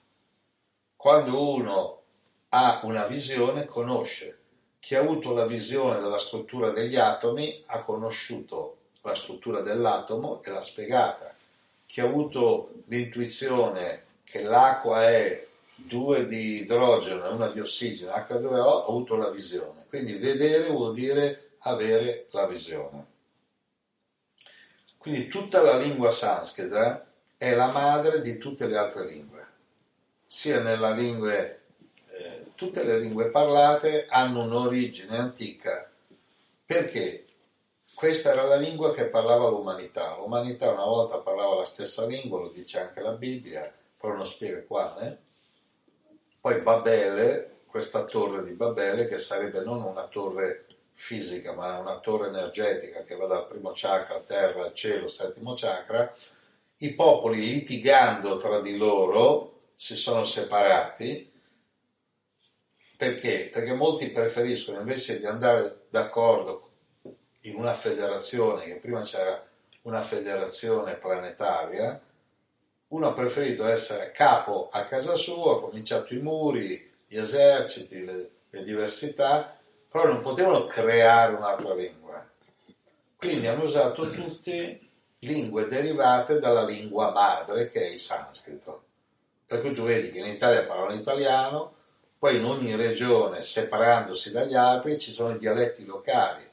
Quando 0.96 1.54
uno 1.54 2.02
ha 2.50 2.82
una 2.84 3.06
visione, 3.06 3.66
conosce. 3.66 4.38
Chi 4.80 4.96
ha 4.96 5.00
avuto 5.00 5.34
la 5.34 5.46
visione 5.46 6.00
della 6.00 6.20
struttura 6.20 6.70
degli 6.70 6.96
atomi 6.96 7.64
ha 7.68 7.84
conosciuto 7.84 8.78
la 9.02 9.16
struttura 9.16 9.62
dell'atomo 9.62 10.42
e 10.44 10.52
l'ha 10.52 10.62
spiegata. 10.62 11.36
Chi 11.86 12.02
ha 12.02 12.06
avuto 12.06 12.72
l'intuizione 12.86 14.04
che 14.24 14.44
l'acqua 14.44 15.08
è 15.08 15.46
2 15.76 16.26
di 16.26 16.62
idrogeno 16.62 17.26
e 17.26 17.30
una 17.30 17.50
di 17.50 17.60
ossigeno, 17.60 18.12
H2O, 18.12 18.56
ho 18.56 18.88
avuto 18.88 19.16
la 19.16 19.30
visione. 19.30 19.86
Quindi 19.88 20.18
vedere 20.18 20.70
vuol 20.70 20.94
dire 20.94 21.52
avere 21.60 22.28
la 22.32 22.46
visione. 22.48 23.16
Quindi 25.08 25.30
tutta 25.30 25.62
la 25.62 25.78
lingua 25.78 26.12
sanscrita 26.12 27.08
è 27.38 27.56
la 27.56 27.72
madre 27.72 28.22
di 28.22 28.38
tutte 28.38 28.68
le 28.68 28.76
altre 28.76 29.06
lingue. 29.06 29.48
Sia 30.26 30.60
nella 30.60 30.92
lingua, 30.92 31.32
eh, 31.34 32.52
tutte 32.56 32.84
le 32.84 33.00
lingue 33.00 33.30
parlate 33.30 34.06
hanno 34.10 34.44
un'origine 34.44 35.16
antica 35.16 35.90
perché 36.66 37.26
questa 37.96 38.32
era 38.32 38.44
la 38.44 38.58
lingua 38.58 38.94
che 38.94 39.06
parlava 39.06 39.48
l'umanità. 39.48 40.18
L'umanità 40.18 40.72
una 40.72 40.84
volta 40.84 41.20
parlava 41.20 41.56
la 41.56 41.66
stessa 41.66 42.06
lingua, 42.06 42.42
lo 42.42 42.50
dice 42.50 42.78
anche 42.78 43.00
la 43.00 43.14
Bibbia, 43.14 43.74
però 43.98 44.14
non 44.14 44.28
spiega 44.28 44.62
quale 44.64 45.20
poi 46.42 46.60
Babele, 46.60 47.60
questa 47.66 48.04
torre 48.04 48.44
di 48.44 48.52
Babele, 48.52 49.08
che 49.08 49.20
sarebbe 49.20 49.62
non 49.62 49.82
una 49.82 50.08
torre 50.08 50.66
fisica, 50.98 51.54
ma 51.54 51.78
una 51.78 52.00
torre 52.00 52.28
energetica 52.28 53.04
che 53.04 53.16
va 53.16 53.28
dal 53.28 53.48
primo 53.48 53.72
chakra, 53.74 54.20
terra, 54.20 54.64
al 54.64 54.74
cielo, 54.74 55.08
settimo 55.08 55.54
chakra, 55.54 56.12
i 56.78 56.94
popoli 56.96 57.40
litigando 57.40 58.38
tra 58.38 58.60
di 58.60 58.76
loro 58.76 59.70
si 59.76 59.96
sono 59.96 60.24
separati. 60.24 61.32
Perché? 62.98 63.50
Perché 63.54 63.74
molti 63.74 64.10
preferiscono 64.10 64.80
invece 64.80 65.20
di 65.20 65.28
andare 65.28 65.86
d'accordo 65.90 66.72
in 67.42 67.56
una 67.56 67.76
federazione, 67.76 68.66
che 68.66 68.76
prima 68.78 69.04
c'era 69.04 69.46
una 69.84 70.02
federazione 70.02 70.96
planetaria, 70.96 72.02
uno 72.88 73.08
ha 73.08 73.14
preferito 73.14 73.66
essere 73.66 74.12
capo 74.12 74.70
a 74.72 74.86
casa 74.88 75.14
sua, 75.16 75.58
ha 75.58 75.60
cominciato 75.60 76.16
i 76.16 76.20
muri, 76.20 76.92
gli 77.06 77.18
eserciti, 77.18 78.04
le, 78.04 78.30
le 78.50 78.64
diversità, 78.64 79.57
però 79.90 80.08
non 80.08 80.22
potevano 80.22 80.66
creare 80.66 81.34
un'altra 81.34 81.74
lingua. 81.74 82.28
Quindi 83.16 83.48
hanno 83.48 83.64
usato 83.64 84.12
tutte 84.12 84.80
lingue 85.20 85.68
derivate 85.68 86.40
dalla 86.40 86.64
lingua 86.64 87.12
madre 87.12 87.70
che 87.70 87.82
è 87.82 87.90
il 87.90 88.00
sanscrito. 88.00 88.84
Per 89.46 89.62
cui 89.62 89.74
tu 89.74 89.84
vedi 89.84 90.12
che 90.12 90.20
in 90.20 90.26
Italia 90.26 90.66
parlano 90.66 90.94
italiano, 90.94 91.74
poi 92.20 92.38
in 92.38 92.46
ogni 92.46 92.76
regione, 92.76 93.44
separandosi 93.44 94.32
dagli 94.32 94.56
altri, 94.56 95.00
ci 95.00 95.12
sono 95.12 95.32
i 95.32 95.38
dialetti 95.38 95.86
locali, 95.86 96.48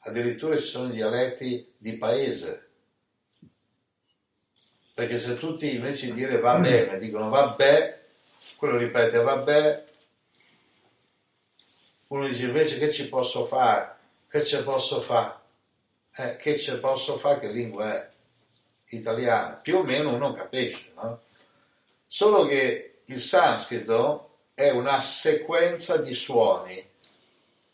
addirittura 0.00 0.56
ci 0.56 0.66
sono 0.66 0.88
i 0.88 0.92
dialetti 0.92 1.72
di 1.76 1.96
paese 1.96 2.64
perché 4.94 5.18
se 5.18 5.36
tutti 5.36 5.74
invece 5.74 6.06
di 6.06 6.12
dire 6.12 6.38
va 6.38 6.56
bene 6.56 6.98
dicono 6.98 7.28
vabbè, 7.28 8.02
quello 8.56 8.76
ripete 8.76 9.20
vabbè, 9.20 9.83
uno 12.14 12.28
dice 12.28 12.44
invece 12.44 12.78
che 12.78 12.92
ci 12.92 13.08
posso 13.08 13.44
fare? 13.44 13.96
Che 14.28 14.44
ci 14.44 14.62
posso 14.62 15.00
fare? 15.00 15.34
Eh, 16.14 16.36
che 16.36 16.58
ci 16.60 16.78
posso 16.78 17.16
fare? 17.16 17.40
Che 17.40 17.48
lingua 17.48 17.92
è? 17.92 18.10
Italiana. 18.90 19.54
Più 19.54 19.78
o 19.78 19.82
meno 19.82 20.14
uno 20.14 20.32
capisce, 20.32 20.92
no? 20.94 21.22
Solo 22.06 22.46
che 22.46 23.00
il 23.06 23.20
sanscrito 23.20 24.36
è 24.54 24.70
una 24.70 25.00
sequenza 25.00 25.96
di 25.96 26.14
suoni 26.14 26.88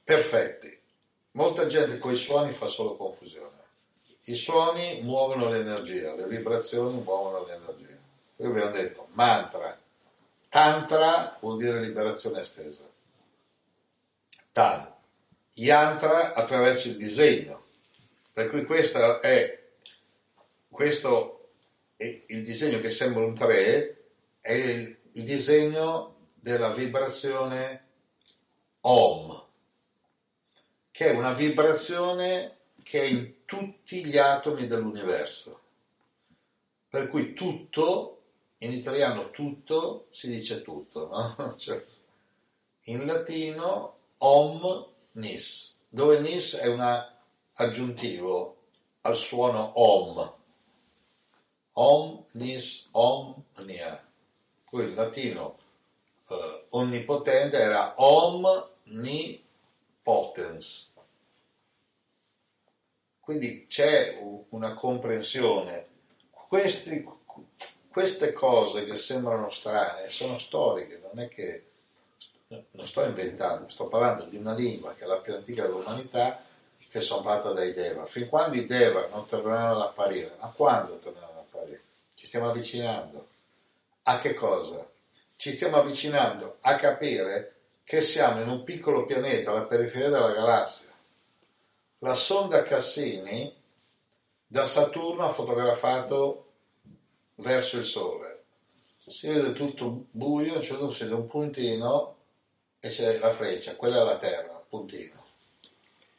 perfetti. 0.03 0.79
Molta 1.33 1.67
gente 1.67 1.99
con 1.99 2.13
i 2.13 2.17
suoni 2.17 2.53
fa 2.53 2.69
solo 2.69 2.97
confusione. 2.97 3.59
I 4.25 4.35
suoni 4.35 5.03
muovono 5.03 5.51
l'energia, 5.51 6.15
le 6.15 6.27
vibrazioni 6.27 6.99
muovono 7.03 7.45
l'energia. 7.45 7.99
Qui 8.37 8.47
abbiamo 8.47 8.71
detto 8.71 9.09
mantra. 9.13 9.79
Tantra 10.49 11.37
vuol 11.41 11.59
dire 11.59 11.81
liberazione 11.81 12.41
estesa. 12.41 12.90
Tan. 14.53 14.93
Yantra 15.55 16.35
attraverso 16.35 16.89
il 16.89 16.97
disegno. 16.97 17.65
Per 18.33 18.49
cui 18.49 18.65
questo 18.65 19.21
è, 19.21 19.63
questo 20.69 21.49
è 21.97 22.23
il 22.27 22.43
disegno 22.43 22.81
che 22.81 22.91
sembra 22.91 23.25
un 23.25 23.35
3, 23.35 24.05
è 24.41 24.53
il, 24.53 24.97
il 25.13 25.25
disegno 25.25 26.29
della 26.35 26.71
vibrazione 26.71 27.89
Om, 28.83 29.45
che 30.91 31.11
è 31.11 31.15
una 31.15 31.35
vibrazione 31.35 32.57
che 32.83 33.03
è 33.03 33.05
in 33.05 33.45
tutti 33.45 34.05
gli 34.05 34.17
atomi 34.17 34.67
dell'universo. 34.67 35.61
Per 36.89 37.09
cui 37.09 37.35
tutto, 37.35 38.23
in 38.59 38.73
italiano 38.73 39.31
tutto, 39.31 40.07
si 40.11 40.29
dice 40.29 40.63
tutto, 40.63 41.09
no? 41.09 41.57
cioè, 41.59 41.83
in 42.85 43.05
latino 43.05 43.99
om 44.23 44.87
nis, 45.13 45.79
dove 45.89 46.21
nis 46.21 46.57
è 46.57 46.67
un 46.67 46.81
aggiuntivo 47.55 48.57
al 49.03 49.17
suono 49.17 49.73
om, 49.75 50.35
omnis 51.73 52.89
omnia. 52.93 54.07
Poi 54.69 54.85
il 54.85 54.95
latino 54.95 55.59
eh, 56.29 56.67
onnipotente 56.71 57.59
era 57.59 57.95
omnipotens. 57.97 59.39
Quindi 63.21 63.67
c'è 63.69 64.19
una 64.51 64.75
comprensione. 64.75 65.89
Questi, 66.31 67.07
queste 67.89 68.33
cose 68.33 68.85
che 68.85 68.97
sembrano 68.97 69.51
strane 69.51 70.11
sono 70.11 70.37
storiche, 70.39 70.99
non 70.99 71.19
è 71.25 71.29
che 71.29 71.70
non 72.51 72.87
sto 72.87 73.05
inventando, 73.05 73.69
sto 73.69 73.87
parlando 73.87 74.25
di 74.25 74.37
una 74.37 74.55
lingua 74.55 74.95
che 74.95 75.05
è 75.05 75.07
la 75.07 75.19
più 75.19 75.35
antica 75.35 75.67
dell'umanità 75.67 76.43
che 76.89 77.01
sono 77.01 77.23
fatta 77.23 77.53
dai 77.53 77.73
Deva. 77.73 78.05
Fin 78.07 78.29
quando 78.29 78.57
i 78.57 78.67
Deva 78.67 79.07
non 79.07 79.29
torneranno 79.29 79.77
ad 79.77 79.83
apparire, 79.83 80.37
ma 80.41 80.49
quando 80.49 80.99
torneranno 80.99 81.39
ad 81.39 81.45
apparire? 81.47 81.83
Ci 82.15 82.27
stiamo 82.27 82.51
avvicinando. 82.51 83.29
A 84.03 84.19
che 84.19 84.35
cosa? 84.35 84.85
Ci 85.37 85.53
stiamo 85.53 85.77
avvicinando 85.77 86.57
a 86.63 86.75
capire 86.75 87.55
che 87.85 88.03
siamo 88.03 88.41
in 88.43 88.49
un 88.49 88.65
piccolo 88.65 89.05
pianeta 89.05 89.51
alla 89.51 89.67
periferia 89.67 90.09
della 90.09 90.33
galassia. 90.33 90.89
La 91.99 92.15
sonda 92.15 92.65
Cassini 92.65 93.55
da 94.45 94.67
Saturno 94.67 95.25
ha 95.25 95.33
fotografato 95.33 96.47
verso 97.37 97.77
il 97.79 97.85
Sole. 97.85 98.43
Si 99.07 99.29
vede 99.29 99.53
tutto 99.53 100.07
buio, 100.11 100.63
si 100.63 100.73
vede 100.75 101.15
un 101.15 101.27
puntino 101.29 102.17
e 102.81 102.89
c'è 102.89 103.19
la 103.19 103.31
freccia, 103.31 103.77
quella 103.77 104.01
è 104.01 104.05
la 104.05 104.17
Terra, 104.17 104.65
puntino. 104.67 105.23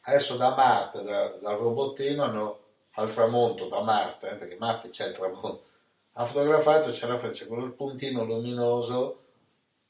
Adesso 0.02 0.36
da 0.36 0.54
Marte, 0.54 1.02
da, 1.02 1.28
dal 1.40 1.58
robottino, 1.58 2.22
hanno, 2.22 2.60
al 2.92 3.12
tramonto 3.12 3.68
da 3.68 3.82
Marte, 3.82 4.30
eh, 4.30 4.34
perché 4.36 4.56
Marte 4.56 4.90
c'è 4.90 5.08
il 5.08 5.14
tramonto, 5.14 5.64
ha 6.12 6.24
fotografato, 6.24 6.92
c'è 6.92 7.06
la 7.06 7.18
freccia, 7.18 7.46
quello 7.46 7.64
il 7.64 7.72
puntino 7.72 8.24
luminoso. 8.24 9.20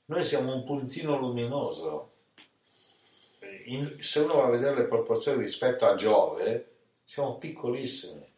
Noi 0.07 0.25
siamo 0.25 0.55
un 0.55 0.65
puntino 0.65 1.19
luminoso. 1.19 2.11
In, 3.67 3.97
se 4.01 4.21
uno 4.21 4.37
va 4.37 4.45
a 4.45 4.51
vedere 4.51 4.77
le 4.77 4.87
proporzioni 4.87 5.43
rispetto 5.43 5.85
a 5.85 5.95
Giove, 5.95 6.71
siamo 7.05 7.37
piccolissimi. 7.37 8.31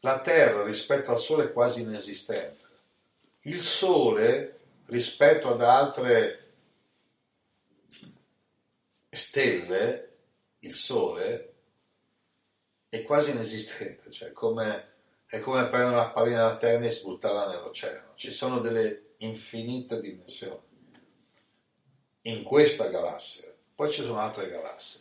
La 0.00 0.20
Terra 0.20 0.64
rispetto 0.64 1.12
al 1.12 1.20
Sole 1.20 1.44
è 1.44 1.52
quasi 1.52 1.82
inesistente. 1.82 2.60
Il 3.42 3.60
Sole 3.60 4.58
rispetto 4.86 5.48
ad 5.50 5.62
altre 5.62 6.41
stelle, 9.14 10.16
il 10.60 10.74
Sole, 10.74 11.54
è 12.88 13.02
quasi 13.02 13.30
inesistente, 13.30 14.10
cioè 14.10 14.32
come, 14.32 14.92
è 15.26 15.40
come 15.40 15.68
prendere 15.68 15.94
una 15.94 16.10
pallina 16.10 16.42
da 16.42 16.56
tennis 16.56 16.98
e 16.98 17.02
buttarla 17.02 17.48
nell'oceano. 17.48 18.12
Ci 18.14 18.32
sono 18.32 18.58
delle 18.60 19.14
infinite 19.18 20.00
dimensioni 20.00 20.60
in 22.22 22.42
questa 22.42 22.88
galassia. 22.88 23.52
Poi 23.74 23.90
ci 23.90 24.02
sono 24.02 24.18
altre 24.18 24.48
galassie. 24.48 25.00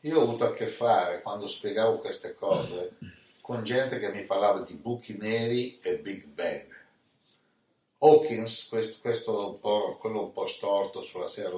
Io 0.00 0.18
ho 0.18 0.22
avuto 0.22 0.44
a 0.44 0.52
che 0.52 0.66
fare, 0.66 1.22
quando 1.22 1.48
spiegavo 1.48 1.98
queste 1.98 2.34
cose, 2.34 2.96
con 3.40 3.62
gente 3.62 3.98
che 3.98 4.10
mi 4.10 4.24
parlava 4.24 4.60
di 4.60 4.74
buchi 4.74 5.16
neri 5.16 5.78
e 5.80 5.98
Big 5.98 6.24
Bang. 6.24 6.66
Hawkins, 7.98 8.66
questo, 8.66 8.98
questo 9.00 9.60
un 9.62 9.98
quello 9.98 10.24
un 10.24 10.32
po' 10.32 10.48
storto 10.48 11.00
sulla 11.00 11.28
sedia 11.28 11.50
a 11.50 11.52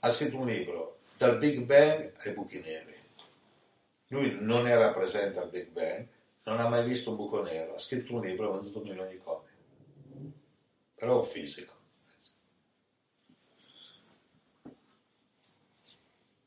ha 0.00 0.10
scritto 0.10 0.36
un 0.36 0.46
libro 0.46 0.98
dal 1.16 1.38
Big 1.38 1.60
Bang 1.60 2.12
ai 2.16 2.32
buchi 2.32 2.60
neri. 2.60 2.96
Lui 4.08 4.36
non 4.40 4.66
era 4.66 4.92
presente 4.92 5.38
al 5.38 5.50
Big 5.50 5.68
Bang, 5.68 6.06
non 6.44 6.60
ha 6.60 6.68
mai 6.68 6.84
visto 6.84 7.10
un 7.10 7.16
buco 7.16 7.42
nero, 7.42 7.74
ha 7.74 7.78
scritto 7.78 8.14
un 8.14 8.22
libro 8.22 8.46
e 8.46 8.48
ha 8.48 8.52
venduto 8.54 8.80
milioni 8.80 9.10
di 9.10 9.18
copie. 9.18 9.56
Però 10.94 11.16
è 11.16 11.18
un 11.18 11.24
fisico. 11.24 11.76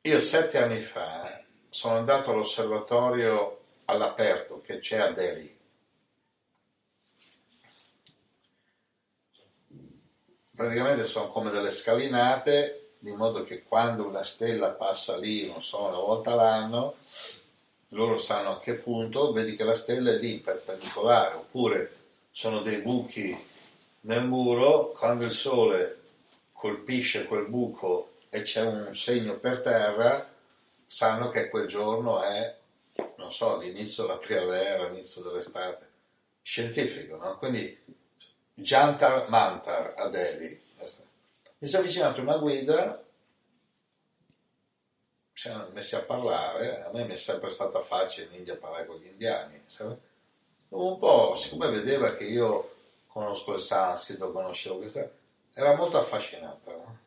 Io 0.02 0.20
sette 0.20 0.58
anni 0.58 0.82
fa 0.82 1.44
sono 1.70 1.98
andato 1.98 2.32
all'osservatorio 2.32 3.60
all'aperto 3.86 4.62
che 4.62 4.80
c'è 4.80 4.98
a 4.98 5.12
Delhi. 5.12 5.60
Praticamente 10.56 11.06
sono 11.06 11.30
come 11.30 11.52
delle 11.52 11.70
scalinate 11.70 12.81
di 13.04 13.14
modo 13.14 13.44
che 13.44 13.64
quando 13.64 14.06
una 14.06 14.24
stella 14.24 14.70
passa 14.70 15.18
lì, 15.18 15.48
non 15.48 15.60
so, 15.60 15.88
una 15.88 15.98
volta 15.98 16.36
l'anno, 16.36 16.98
loro 17.90 18.20
sanno 18.20 18.52
a 18.52 18.60
che 18.60 18.76
punto, 18.76 19.32
vedi 19.32 19.56
che 19.56 19.64
la 19.64 19.74
stella 19.74 20.12
è 20.12 20.18
lì 20.18 20.38
perpendicolare, 20.38 21.34
oppure 21.34 21.96
sono 22.30 22.62
dei 22.62 22.78
buchi 22.78 23.36
nel 24.02 24.24
muro, 24.24 24.92
quando 24.92 25.26
il 25.26 25.32
sole 25.32 26.00
colpisce 26.54 27.26
quel 27.26 27.48
buco 27.48 28.18
e 28.30 28.44
c'è 28.44 28.62
un 28.62 28.94
segno 28.94 29.40
per 29.40 29.62
terra, 29.62 30.32
sanno 30.86 31.30
che 31.30 31.50
quel 31.50 31.66
giorno 31.66 32.22
è, 32.22 32.56
non 33.18 33.32
so, 33.32 33.58
l'inizio 33.58 34.04
della 34.04 34.20
primavera, 34.20 34.88
l'inizio 34.88 35.24
dell'estate. 35.24 35.90
Scientifico, 36.44 37.18
no? 37.18 37.38
Quindi 37.40 37.76
Jantar 38.54 39.28
Mantar 39.28 39.96
a 39.98 40.08
Delhi, 40.08 40.70
mi 41.62 41.68
si 41.68 41.76
è 41.76 41.78
avvicinato 41.78 42.22
una 42.22 42.38
guida, 42.38 43.06
ci 45.34 45.48
siamo 45.48 45.70
messi 45.70 45.96
a 45.96 46.02
parlare, 46.02 46.84
a 46.84 46.90
me 46.92 47.06
mi 47.06 47.14
è 47.14 47.18
sempre 47.18 47.52
stata 47.52 47.82
facile 47.82 48.26
in 48.28 48.34
India 48.34 48.58
parlare 48.58 48.88
con 48.88 48.98
gli 48.98 49.06
indiani, 49.06 49.62
un 50.70 50.98
po', 50.98 51.36
siccome 51.36 51.70
vedeva 51.70 52.16
che 52.16 52.24
io 52.24 52.74
conosco 53.06 53.54
il 53.54 53.60
sanscrito, 53.60 54.32
conoscevo 54.32 54.80
questa, 54.80 55.08
era 55.54 55.76
molto 55.76 56.00
affascinata. 56.00 56.72
No? 56.72 57.00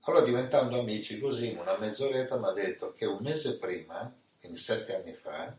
Allora 0.00 0.24
diventando 0.24 0.80
amici 0.80 1.20
così, 1.20 1.52
in 1.52 1.58
una 1.58 1.78
mezz'oretta 1.78 2.40
mi 2.40 2.46
ha 2.46 2.52
detto 2.52 2.94
che 2.94 3.06
un 3.06 3.18
mese 3.20 3.58
prima, 3.58 4.12
quindi 4.40 4.58
sette 4.58 4.96
anni 4.96 5.12
fa, 5.12 5.56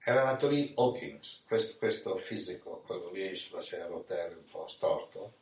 era 0.00 0.24
nato 0.24 0.48
lì 0.48 0.72
Hawkins, 0.76 1.44
questo, 1.46 1.78
questo 1.78 2.16
fisico, 2.16 2.82
quello 2.84 3.10
lì 3.10 3.36
sulla 3.36 3.62
sedia 3.62 3.84
a 3.84 3.88
rotelle 3.88 4.34
un 4.34 4.44
po' 4.50 4.66
storto, 4.66 5.34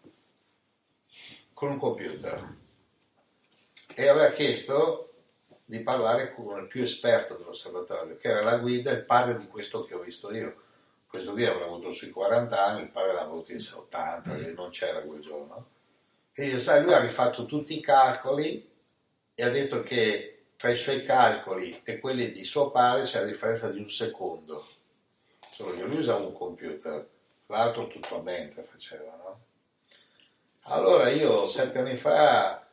con 1.55 1.71
un 1.71 1.79
computer 1.79 2.57
e 3.95 4.09
aveva 4.09 4.31
chiesto 4.33 5.13
di 5.65 5.81
parlare 5.81 6.35
con 6.35 6.61
il 6.61 6.67
più 6.67 6.83
esperto 6.83 7.37
dell'osservatorio, 7.37 8.17
che 8.17 8.29
era 8.29 8.43
la 8.43 8.59
guida, 8.59 8.91
il 8.91 9.05
padre 9.05 9.39
di 9.39 9.47
questo 9.47 9.85
che 9.85 9.95
ho 9.95 10.01
visto 10.01 10.33
io. 10.33 10.63
Questo 11.07 11.33
qui 11.33 11.47
avrà 11.47 11.65
avuto 11.65 11.93
sui 11.93 12.11
40 12.11 12.65
anni, 12.65 12.83
il 12.83 12.91
padre 12.91 13.15
l'ha 13.15 13.23
avuto 13.23 13.53
in 13.53 13.65
80, 13.73 14.31
mm. 14.31 14.55
non 14.55 14.71
c'era 14.71 15.01
quel 15.01 15.21
giorno. 15.21 15.67
E 16.33 16.47
io, 16.47 16.59
sai, 16.59 16.83
lui 16.83 16.93
ha 16.93 16.99
rifatto 16.99 17.47
tutti 17.47 17.79
i 17.79 17.81
calcoli 17.81 18.69
e 19.33 19.43
ha 19.43 19.49
detto 19.49 19.81
che 19.83 20.47
tra 20.57 20.71
i 20.71 20.77
suoi 20.77 21.05
calcoli 21.05 21.81
e 21.85 22.01
quelli 22.01 22.31
di 22.31 22.43
suo 22.43 22.71
padre 22.71 23.05
c'è 23.05 23.21
la 23.21 23.27
differenza 23.27 23.71
di 23.71 23.79
un 23.79 23.89
secondo. 23.89 24.67
Solo 25.51 25.75
io, 25.75 25.87
lui 25.87 25.99
usava 25.99 26.27
un 26.27 26.33
computer, 26.33 27.09
l'altro 27.47 27.87
tutto 27.87 28.19
a 28.19 28.23
mente 28.23 28.65
faceva, 28.65 29.15
no? 29.17 29.41
Allora 30.69 31.11
io 31.11 31.47
sette 31.47 31.81
anni 31.81 31.97
fa 31.97 32.67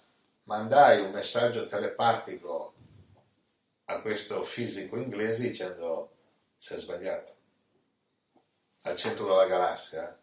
mandai 0.44 1.02
un 1.02 1.12
messaggio 1.12 1.66
telepatico 1.66 2.74
a 3.86 4.00
questo 4.00 4.44
fisico 4.44 4.98
inglese 4.98 5.42
dicendo 5.42 6.12
si 6.56 6.74
è 6.74 6.78
sbagliato. 6.78 7.34
Al 8.84 8.96
centro 8.96 9.28
della 9.28 9.46
galassia 9.46 10.18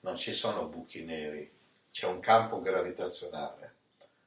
non 0.00 0.16
ci 0.16 0.32
sono 0.32 0.66
buchi 0.66 1.04
neri, 1.04 1.48
c'è 1.92 2.06
un 2.06 2.18
campo 2.18 2.60
gravitazionale. 2.60 3.74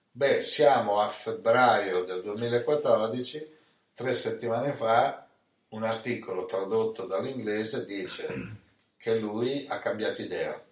Beh, 0.09 0.41
siamo 0.41 1.01
a 1.01 1.09
febbraio 1.09 2.05
del 2.05 2.21
2014, 2.21 3.57
tre 3.93 4.13
settimane 4.13 4.71
fa, 4.71 5.27
un 5.69 5.83
articolo 5.83 6.45
tradotto 6.45 7.05
dall'inglese 7.05 7.83
dice 7.83 8.27
che 8.95 9.15
lui 9.15 9.65
ha 9.67 9.79
cambiato 9.79 10.21
idea 10.21 10.63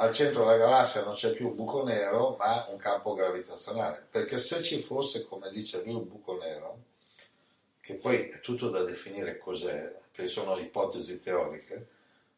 al 0.00 0.14
centro 0.14 0.44
della 0.44 0.56
galassia 0.56 1.04
non 1.04 1.14
c'è 1.14 1.32
più 1.32 1.48
un 1.48 1.54
buco 1.54 1.84
nero, 1.84 2.34
ma 2.38 2.66
un 2.70 2.78
campo 2.78 3.12
gravitazionale. 3.12 4.06
Perché 4.10 4.38
se 4.38 4.62
ci 4.62 4.82
fosse, 4.82 5.24
come 5.24 5.50
dice 5.50 5.82
lui, 5.84 5.94
un 5.94 6.08
buco 6.08 6.38
nero, 6.38 6.78
che 7.80 7.94
poi 7.96 8.28
è 8.28 8.40
tutto 8.40 8.70
da 8.70 8.82
definire 8.82 9.36
cos'è, 9.36 9.94
perché 10.10 10.26
sono 10.26 10.58
ipotesi 10.58 11.18
teoriche, 11.18 11.88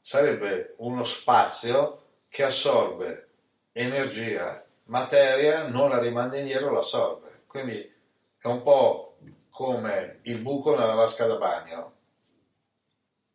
sarebbe 0.00 0.74
uno 0.78 1.04
spazio 1.04 2.02
che 2.28 2.42
assorbe 2.42 3.28
energia, 3.72 4.64
materia, 4.84 5.68
non 5.68 5.88
la 5.88 6.00
rimanda 6.00 6.38
indietro, 6.38 6.72
l'assorbe. 6.72 7.42
Quindi 7.46 7.92
è 8.38 8.46
un 8.48 8.62
po' 8.62 9.18
come 9.50 10.18
il 10.22 10.38
buco 10.38 10.74
nella 10.76 10.94
vasca 10.94 11.26
da 11.26 11.36
bagno. 11.36 11.92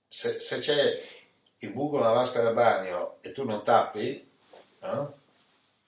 Se, 0.09 0.41
se 0.41 0.59
c'è 0.59 1.16
il 1.59 1.71
buco 1.71 1.97
nella 1.97 2.11
vasca 2.11 2.41
da 2.41 2.53
bagno 2.53 3.17
e 3.21 3.31
tu 3.31 3.43
non 3.43 3.63
tappi, 3.63 4.29
no? 4.81 5.19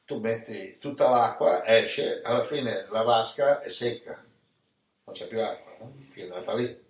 tu 0.06 0.20
metti 0.20 0.78
tutta 0.80 1.10
l'acqua, 1.10 1.66
esce, 1.68 2.22
alla 2.24 2.44
fine 2.44 2.88
la 2.90 3.04
vasca 3.04 3.62
è 3.62 3.70
secca, 3.70 4.24
non 5.04 5.16
c'è 5.16 5.28
più 5.28 5.42
acqua, 5.42 5.76
no? 5.80 5.94
è 6.14 6.22
andata 6.24 6.54
lì. 6.56 6.88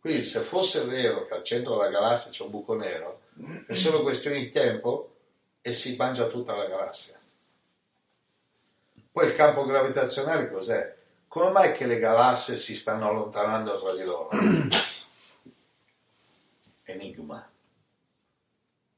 Quindi 0.00 0.24
se 0.24 0.40
fosse 0.40 0.84
vero 0.84 1.26
che 1.26 1.34
al 1.34 1.44
centro 1.44 1.76
della 1.76 1.88
galassia 1.88 2.32
c'è 2.32 2.42
un 2.42 2.50
buco 2.50 2.74
nero, 2.74 3.20
è 3.68 3.74
solo 3.74 4.02
questione 4.02 4.40
di 4.40 4.50
tempo 4.50 5.14
e 5.60 5.72
si 5.72 5.94
mangia 5.94 6.26
tutta 6.26 6.56
la 6.56 6.66
galassia. 6.66 7.20
Poi 9.12 9.26
il 9.26 9.36
campo 9.36 9.64
gravitazionale 9.64 10.50
cos'è? 10.50 10.96
Come 11.28 11.50
mai 11.50 11.72
che 11.74 11.86
le 11.86 11.98
galassie 11.98 12.56
si 12.56 12.74
stanno 12.74 13.08
allontanando 13.08 13.78
tra 13.78 13.94
di 13.94 14.02
loro? 14.02 14.30
Enigma. 16.92 17.50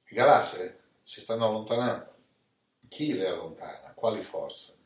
Le 0.04 0.14
galassie 0.14 0.80
si 1.02 1.20
stanno 1.20 1.46
allontanando. 1.46 2.14
Chi 2.88 3.14
le 3.14 3.26
allontana? 3.26 3.92
Quali 3.94 4.22
forze? 4.22 4.76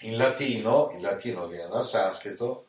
In 0.00 0.16
latino, 0.16 0.90
il 0.92 1.02
latino 1.02 1.46
viene 1.46 1.68
dal 1.68 1.84
sanscrito, 1.84 2.66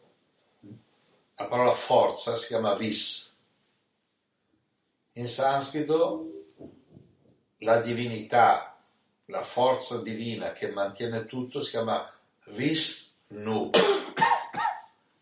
la 1.35 1.47
parola 1.47 1.73
forza 1.73 2.35
si 2.35 2.47
chiama 2.47 2.75
vis. 2.75 3.33
In 5.13 5.29
sanscrito 5.29 6.31
la 7.59 7.79
divinità, 7.79 8.77
la 9.25 9.43
forza 9.43 10.01
divina 10.01 10.51
che 10.51 10.71
mantiene 10.71 11.25
tutto 11.25 11.61
si 11.61 11.71
chiama 11.71 12.11
Vishnu 12.45 13.69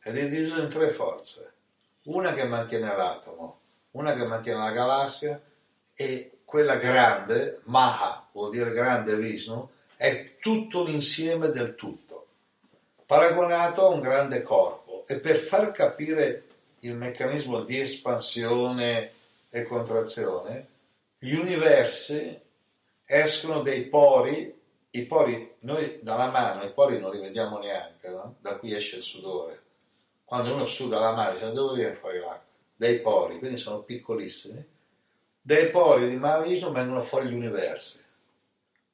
ed 0.01 0.17
è 0.17 0.29
diviso 0.29 0.61
in 0.61 0.69
tre 0.69 0.91
forze. 0.91 1.48
Una 2.09 2.33
che 2.33 2.45
mantiene 2.45 2.95
l'atomo, 2.95 3.59
una 3.91 4.15
che 4.15 4.25
mantiene 4.25 4.59
la 4.59 4.71
galassia 4.71 5.39
e 5.93 6.39
quella 6.43 6.77
grande, 6.77 7.59
Maha, 7.65 8.27
vuol 8.31 8.49
dire 8.49 8.71
grande 8.71 9.15
Vishnu, 9.15 9.69
è 9.95 10.37
tutto 10.39 10.83
l'insieme 10.83 11.49
del 11.49 11.75
tutto, 11.75 12.27
paragonato 13.05 13.85
a 13.85 13.89
un 13.89 13.99
grande 13.99 14.41
corpo. 14.41 15.05
E 15.05 15.19
per 15.19 15.37
far 15.37 15.71
capire 15.71 16.45
il 16.79 16.95
meccanismo 16.95 17.61
di 17.61 17.79
espansione 17.79 19.11
e 19.51 19.63
contrazione, 19.63 20.67
gli 21.19 21.35
universi 21.35 22.41
escono 23.05 23.61
dei 23.61 23.83
pori, 23.83 24.59
i 24.91 25.05
pori, 25.05 25.57
noi 25.59 25.99
dalla 26.01 26.31
mano 26.31 26.63
i 26.63 26.71
pori 26.71 26.99
non 26.99 27.11
li 27.11 27.19
vediamo 27.19 27.59
neanche, 27.59 28.09
no? 28.09 28.35
da 28.39 28.55
qui 28.55 28.73
esce 28.73 28.97
il 28.97 29.03
sudore. 29.03 29.67
Quando 30.29 30.53
uno 30.53 30.67
suda 30.67 30.99
la 30.99 31.15
mano, 31.15 31.39
dice 31.39 31.51
dove 31.53 31.77
viene 31.77 31.95
fuori 31.95 32.19
l'acqua? 32.19 32.45
Dai 32.75 33.01
pori, 33.01 33.39
quindi 33.39 33.57
sono 33.57 33.81
piccolissimi. 33.81 34.63
Dai 35.41 35.71
pori 35.71 36.07
di 36.07 36.17
Mahavishnu 36.17 36.71
vengono 36.71 37.01
fuori 37.01 37.29
gli 37.29 37.33
universi, 37.33 37.99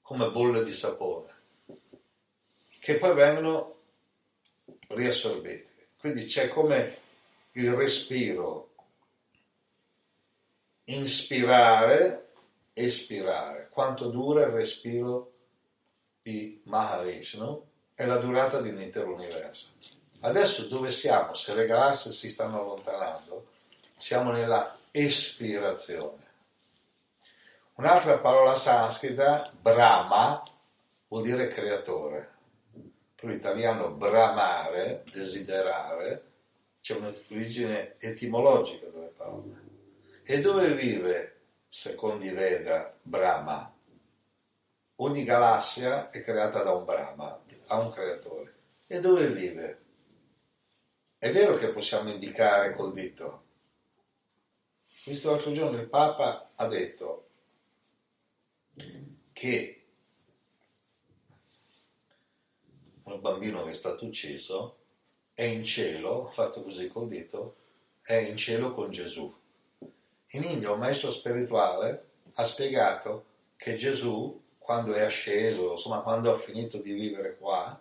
come 0.02 0.32
bolle 0.32 0.63
di 0.63 0.71
sapone, 0.71 1.34
che 2.80 2.98
poi 2.98 3.13
vengono 3.13 3.80
riassorbiti. 4.88 5.71
Quindi 5.98 6.24
c'è 6.24 6.48
come 6.48 7.00
il 7.52 7.74
respiro 7.74 8.69
inspirare, 10.86 12.32
espirare. 12.71 13.67
Quanto 13.69 14.08
dura 14.08 14.45
il 14.45 14.54
respiro 14.54 15.34
di 16.21 16.62
Mahavishnu 16.63 17.67
è 17.93 18.06
la 18.06 18.19
durata 18.19 18.62
di 18.62 18.69
un 18.69 18.80
intero 18.82 19.13
universo. 19.13 19.74
Adesso 20.26 20.66
dove 20.66 20.92
siamo? 20.92 21.36
Se 21.36 21.54
le 21.54 21.68
galassie 21.68 22.12
si 22.12 22.32
stanno 22.32 22.60
allontanando, 22.60 23.50
siamo 23.96 24.32
nella 24.32 24.76
espirazione. 24.90 26.24
Un'altra 27.76 28.18
parola 28.18 28.56
sanscrita, 28.56 29.52
Brahma, 29.62 30.44
vuol 31.10 31.22
dire 31.22 31.48
creatore. 31.48 32.34
Per 33.14 33.30
l'italiano 33.30 33.92
bramare, 33.92 35.04
desiderare, 35.12 36.32
c'è 36.82 36.96
un'origine 36.96 37.98
etimologica 38.00 38.88
delle 38.88 39.14
parole. 39.16 39.62
E 40.24 40.42
dove 40.42 40.74
vive, 40.74 41.42
secondo 41.70 42.26
i 42.26 42.32
Veda, 42.32 42.98
Brahma? 43.00 43.72
Ogni 44.96 45.24
galassia 45.24 46.10
è 46.10 46.24
creata 46.24 46.64
da 46.64 46.72
un 46.72 46.84
Brahma, 46.84 47.40
ha 47.68 47.80
un 47.80 47.92
creatore. 47.92 48.54
E 48.88 49.00
dove 49.00 49.28
vive? 49.28 49.84
È 51.17 51.32
vero 51.32 51.56
che 51.56 51.71
possiamo 51.71 52.12
indicare 52.12 52.75
col 52.75 52.93
dito. 52.93 53.43
Visto 55.06 55.30
l'altro 55.30 55.51
giorno 55.51 55.80
il 55.80 55.88
Papa 55.88 56.51
ha 56.56 56.67
detto 56.67 57.30
che 59.32 59.86
un 63.04 63.21
bambino 63.21 63.63
che 63.63 63.71
è 63.71 63.73
stato 63.73 64.06
ucciso 64.06 64.78
è 65.34 65.43
in 65.43 65.63
cielo, 65.63 66.32
fatto 66.32 66.63
così 66.63 66.88
col 66.88 67.08
dito, 67.08 67.56
è 68.01 68.15
in 68.15 68.36
cielo 68.38 68.73
con 68.73 68.91
Gesù. 68.91 69.34
In 70.30 70.43
India 70.43 70.71
un 70.71 70.80
maestro 70.80 71.12
spirituale 71.12 72.10
ha 72.34 72.45
spiegato 72.45 73.25
che 73.56 73.75
Gesù, 73.75 74.41
quando 74.58 74.93
è 74.93 75.01
asceso, 75.01 75.71
insomma 75.71 76.01
quando 76.01 76.32
ha 76.32 76.38
finito 76.38 76.78
di 76.78 76.93
vivere 76.93 77.38
qua, 77.38 77.80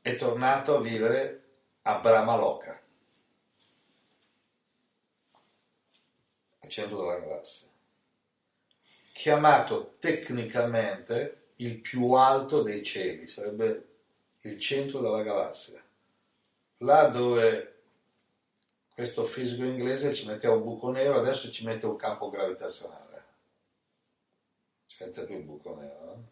è 0.00 0.16
tornato 0.16 0.76
a 0.76 0.80
vivere 0.80 1.41
a 1.82 1.98
Brahmaloka, 1.98 2.82
al 6.60 6.68
centro 6.68 6.98
della 6.98 7.18
galassia, 7.18 7.68
chiamato 9.12 9.96
tecnicamente 9.98 11.50
il 11.56 11.80
più 11.80 12.12
alto 12.12 12.62
dei 12.62 12.82
cieli, 12.82 13.28
sarebbe 13.28 13.88
il 14.40 14.58
centro 14.58 15.00
della 15.00 15.22
galassia, 15.22 15.82
là 16.78 17.08
dove 17.08 17.72
questo 18.94 19.24
fisico 19.24 19.64
inglese 19.64 20.14
ci 20.14 20.26
metteva 20.26 20.54
un 20.54 20.62
buco 20.62 20.90
nero, 20.90 21.18
adesso 21.18 21.50
ci 21.50 21.64
mette 21.64 21.86
un 21.86 21.96
campo 21.96 22.28
gravitazionale. 22.30 23.24
Ci 24.86 24.96
mette 25.00 25.24
più 25.24 25.36
il 25.36 25.44
buco 25.44 25.74
nero, 25.74 26.04
no? 26.04 26.30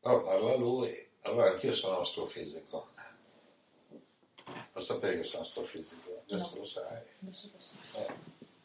Però 0.00 0.22
parla 0.22 0.56
lui, 0.56 1.10
allora 1.20 1.50
anch'io 1.50 1.74
sono 1.74 2.00
astrofisico. 2.00 2.92
Lo 4.72 4.80
sapevi 4.80 5.18
che 5.20 5.24
sono 5.24 5.42
astrofisico? 5.42 6.22
Adesso 6.28 6.50
No. 6.54 6.58
lo 6.60 6.64
sai. 6.66 7.00
Cosa. 7.24 7.72
Eh, 7.94 8.12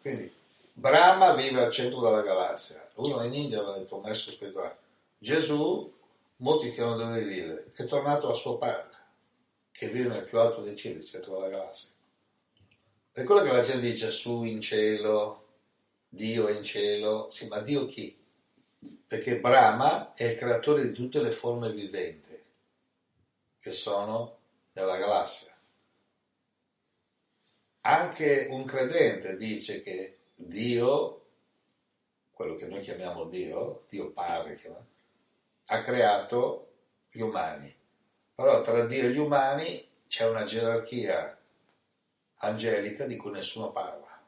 Quindi 0.02 0.34
Brahma 0.74 1.34
vive 1.34 1.64
al 1.64 1.72
centro 1.72 2.02
della 2.02 2.22
galassia. 2.22 2.88
Uno 2.96 3.24
in 3.24 3.34
India 3.34 3.60
aveva 3.60 3.78
detto 3.78 4.00
maestro 4.00 4.32
spirituale. 4.32 4.78
Gesù, 5.18 5.94
molti 6.38 6.72
chiedono 6.72 6.98
dove 6.98 7.24
vive, 7.24 7.72
è 7.76 7.86
tornato 7.86 8.30
a 8.30 8.34
suo 8.36 8.58
padre, 8.58 8.96
che 9.72 9.90
vive 9.90 10.08
nel 10.10 10.24
più 10.24 10.40
alto 10.40 10.62
dei 10.62 10.76
cieli, 10.76 10.98
al 10.98 11.06
centro 11.06 11.34
della 11.34 11.50
galassia. 11.50 11.90
Per 13.12 13.26
quello 13.26 13.42
che 13.42 13.52
la 13.52 13.64
gente 13.64 13.80
dice 13.90 14.12
su 14.12 14.44
in 14.44 14.62
cielo, 14.62 15.46
Dio 16.08 16.48
è 16.48 16.56
in 16.56 16.64
cielo, 16.64 17.30
sì, 17.32 17.48
ma 17.48 17.60
Dio 17.60 17.88
chi? 17.88 18.16
Perché 19.08 19.40
Brahma 19.40 20.14
è 20.14 20.26
il 20.26 20.38
creatore 20.38 20.84
di 20.84 20.92
tutte 20.92 21.22
le 21.22 21.32
forme 21.32 21.72
viventi 21.72 22.40
che 23.60 23.72
sono 23.72 24.38
nella 24.74 24.98
galassia. 24.98 25.57
Anche 27.88 28.48
un 28.50 28.66
credente 28.66 29.38
dice 29.38 29.82
che 29.82 30.18
Dio, 30.36 31.26
quello 32.34 32.56
che 32.56 32.66
noi 32.66 32.82
chiamiamo 32.82 33.24
Dio, 33.24 33.86
Dio 33.88 34.12
Padre, 34.12 34.60
ha 35.68 35.82
creato 35.82 36.74
gli 37.10 37.22
umani. 37.22 37.74
Però 38.36 38.62
tra 38.62 38.86
Dio 38.86 39.06
e 39.06 39.12
gli 39.12 39.18
umani 39.18 39.88
c'è 40.06 40.28
una 40.28 40.44
gerarchia 40.44 41.40
angelica 42.40 43.06
di 43.06 43.16
cui 43.16 43.32
nessuno 43.32 43.72
parla. 43.72 44.22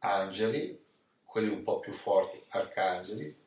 Angeli, 0.00 0.84
quelli 1.24 1.50
un 1.50 1.62
po' 1.62 1.78
più 1.78 1.92
forti, 1.92 2.42
arcangeli, 2.48 3.42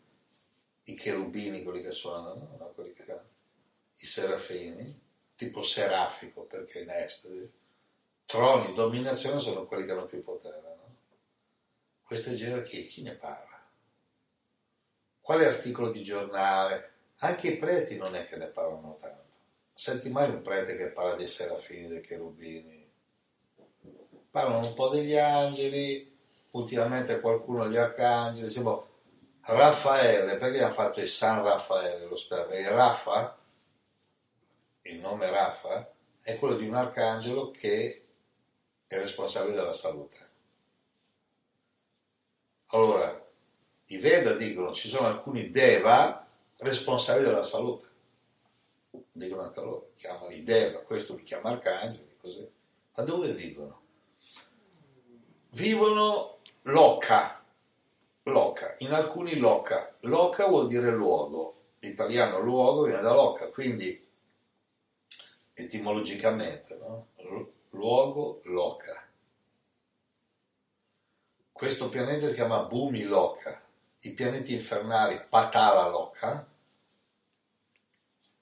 i 0.86 0.96
cherubini, 0.96 1.64
quelli 1.64 1.82
che 1.82 1.92
suonano, 1.92 2.56
no? 2.58 2.72
quelli 2.74 2.94
che 2.94 3.04
i 3.98 4.06
serafini, 4.06 5.07
tipo 5.38 5.62
serafico 5.62 6.44
perché 6.44 6.80
in 6.82 6.90
estasi, 6.90 7.50
troni, 8.26 8.74
dominazione 8.74 9.40
sono 9.40 9.66
quelli 9.66 9.86
che 9.86 9.92
hanno 9.92 10.08
più 10.08 10.22
potere. 10.24 10.62
No? 10.62 10.96
Queste 12.04 12.36
gerarchie, 12.36 12.86
chi 12.86 13.04
ne 13.04 13.14
parla? 13.14 13.66
Quale 15.22 15.46
articolo 15.46 15.92
di 15.92 16.04
giornale? 16.04 16.92
Anche 17.18 17.50
i 17.50 17.58
preti 17.58 17.98
non 17.98 18.16
è 18.16 18.26
che 18.26 18.36
ne 18.36 18.48
parlano 18.48 18.98
tanto. 19.00 19.36
Senti 19.74 20.10
mai 20.10 20.30
un 20.30 20.42
prete 20.42 20.76
che 20.76 20.88
parla 20.88 21.14
dei 21.14 21.28
serafini, 21.28 21.88
dei 21.88 22.02
cherubini? 22.02 22.90
Parlano 24.32 24.68
un 24.68 24.74
po' 24.74 24.90
degli 24.90 25.16
angeli, 25.16 26.18
ultimamente 26.52 27.20
qualcuno 27.20 27.66
degli 27.66 27.78
arcangeli, 27.78 28.50
tipo 28.50 28.88
Raffaele, 29.42 30.38
perché 30.38 30.64
hanno 30.64 30.74
fatto 30.74 31.00
il 31.00 31.10
San 31.10 31.44
Raffaele, 31.44 32.06
lo 32.06 32.16
spero, 32.16 32.50
e 32.50 32.68
Raffa, 32.70 33.38
il 34.88 35.00
nome 35.00 35.30
Raffa, 35.30 35.92
è 36.22 36.38
quello 36.38 36.56
di 36.56 36.68
un 36.68 36.74
arcangelo 36.74 37.52
che 37.52 38.04
è 38.88 38.98
responsabile 38.98 39.56
della 39.56 39.74
salute. 39.74 40.30
Allora, 42.68 43.26
i 43.88 43.98
Veda 43.98 44.34
dicono 44.34 44.74
ci 44.74 44.90
sono 44.90 45.08
alcuni 45.08 45.50
Deva 45.52 46.28
responsabili 46.58 47.26
della 47.26 47.44
salute. 47.44 47.88
dicono 49.12 49.42
anche 49.44 49.62
loro, 49.62 49.92
chiamali 49.96 50.44
Deva, 50.44 50.80
questo 50.80 51.16
li 51.16 51.24
chiama 51.24 51.52
arcangeli, 51.52 52.18
così. 52.20 52.50
Ma 52.96 53.04
dove 53.04 53.32
vivono? 53.34 53.82
Vivono 55.52 56.40
loca, 56.64 57.44
loca, 58.24 58.76
in 58.80 58.92
alcuni 58.92 59.38
loca. 59.38 59.96
Loca 60.02 60.48
vuol 60.48 60.68
dire 60.68 60.92
luogo, 60.92 61.56
l'italiano 61.80 62.40
luogo 62.40 62.84
viene 62.84 63.02
da 63.02 63.14
loca, 63.14 63.48
quindi 63.50 64.07
etimologicamente, 65.58 66.78
no? 66.78 67.08
luogo 67.72 68.42
loca. 68.46 69.08
Questo 71.52 71.90
pianeta 71.90 72.28
si 72.28 72.36
chiama 72.36 72.64
Bumi 72.64 73.04
Loca, 73.04 73.60
i 74.02 74.12
pianeti 74.12 74.54
infernali 74.54 75.20
Patala 75.28 75.88
Loca, 75.88 76.48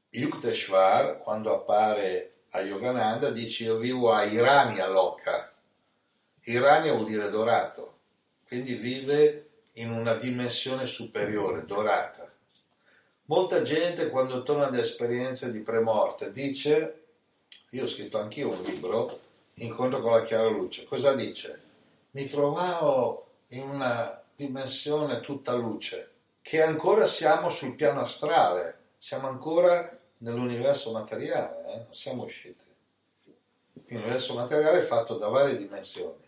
Yukteswar, 0.10 1.20
quando 1.20 1.54
appare 1.54 2.34
a 2.50 2.60
Yogananda, 2.60 3.30
dice 3.30 3.64
io 3.64 3.78
vivo 3.78 4.12
a 4.12 4.24
Irania 4.24 4.88
Loca. 4.88 5.54
Irania 6.42 6.92
vuol 6.92 7.06
dire 7.06 7.30
dorato, 7.30 8.00
quindi 8.46 8.76
vive 8.76 9.50
in 9.74 9.92
una 9.92 10.16
dimensione 10.16 10.86
superiore, 10.86 11.66
dorata. 11.66 12.30
Molta 13.28 13.62
gente 13.62 14.10
quando 14.10 14.44
torna 14.44 14.68
da 14.68 14.80
esperienze 14.80 15.52
di 15.52 15.62
premorte 15.62 16.32
dice, 16.32 17.05
io 17.76 17.84
ho 17.84 17.88
scritto 17.88 18.18
anch'io 18.18 18.52
un 18.52 18.64
libro, 18.64 19.20
Incontro 19.60 20.02
con 20.02 20.12
la 20.12 20.24
chiara 20.24 20.50
luce, 20.50 20.84
cosa 20.84 21.14
dice? 21.14 21.62
Mi 22.12 22.28
trovavo 22.28 23.28
in 23.50 23.62
una 23.62 24.22
dimensione 24.36 25.22
tutta 25.22 25.54
luce, 25.54 26.12
che 26.42 26.62
ancora 26.62 27.08
siamo 27.08 27.50
sul 27.50 27.76
piano 27.76 28.02
astrale, 28.02 28.80
siamo 28.98 29.28
ancora 29.28 29.98
nell'universo 30.18 30.92
materiale, 30.92 31.74
eh? 31.74 31.86
siamo 31.92 32.24
usciti. 32.24 32.66
L'universo 33.88 34.34
materiale 34.34 34.80
è 34.80 34.86
fatto 34.86 35.16
da 35.16 35.30
varie 35.30 35.56
dimensioni, 35.56 36.28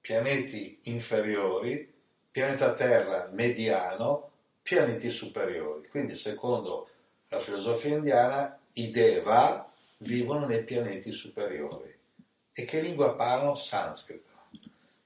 pianeti 0.00 0.80
inferiori, 0.84 1.92
pianeta 2.30 2.72
Terra 2.72 3.28
mediano, 3.30 4.30
pianeti 4.62 5.10
superiori. 5.10 5.86
Quindi 5.88 6.14
secondo 6.14 6.88
la 7.28 7.40
filosofia 7.40 7.94
indiana 7.94 8.58
i 8.72 8.90
Deva 8.90 9.67
vivono 9.98 10.46
nei 10.46 10.64
pianeti 10.64 11.12
superiori. 11.12 11.96
E 12.52 12.64
che 12.64 12.80
lingua 12.80 13.14
parlano? 13.14 13.54
Sanscrito. 13.54 14.30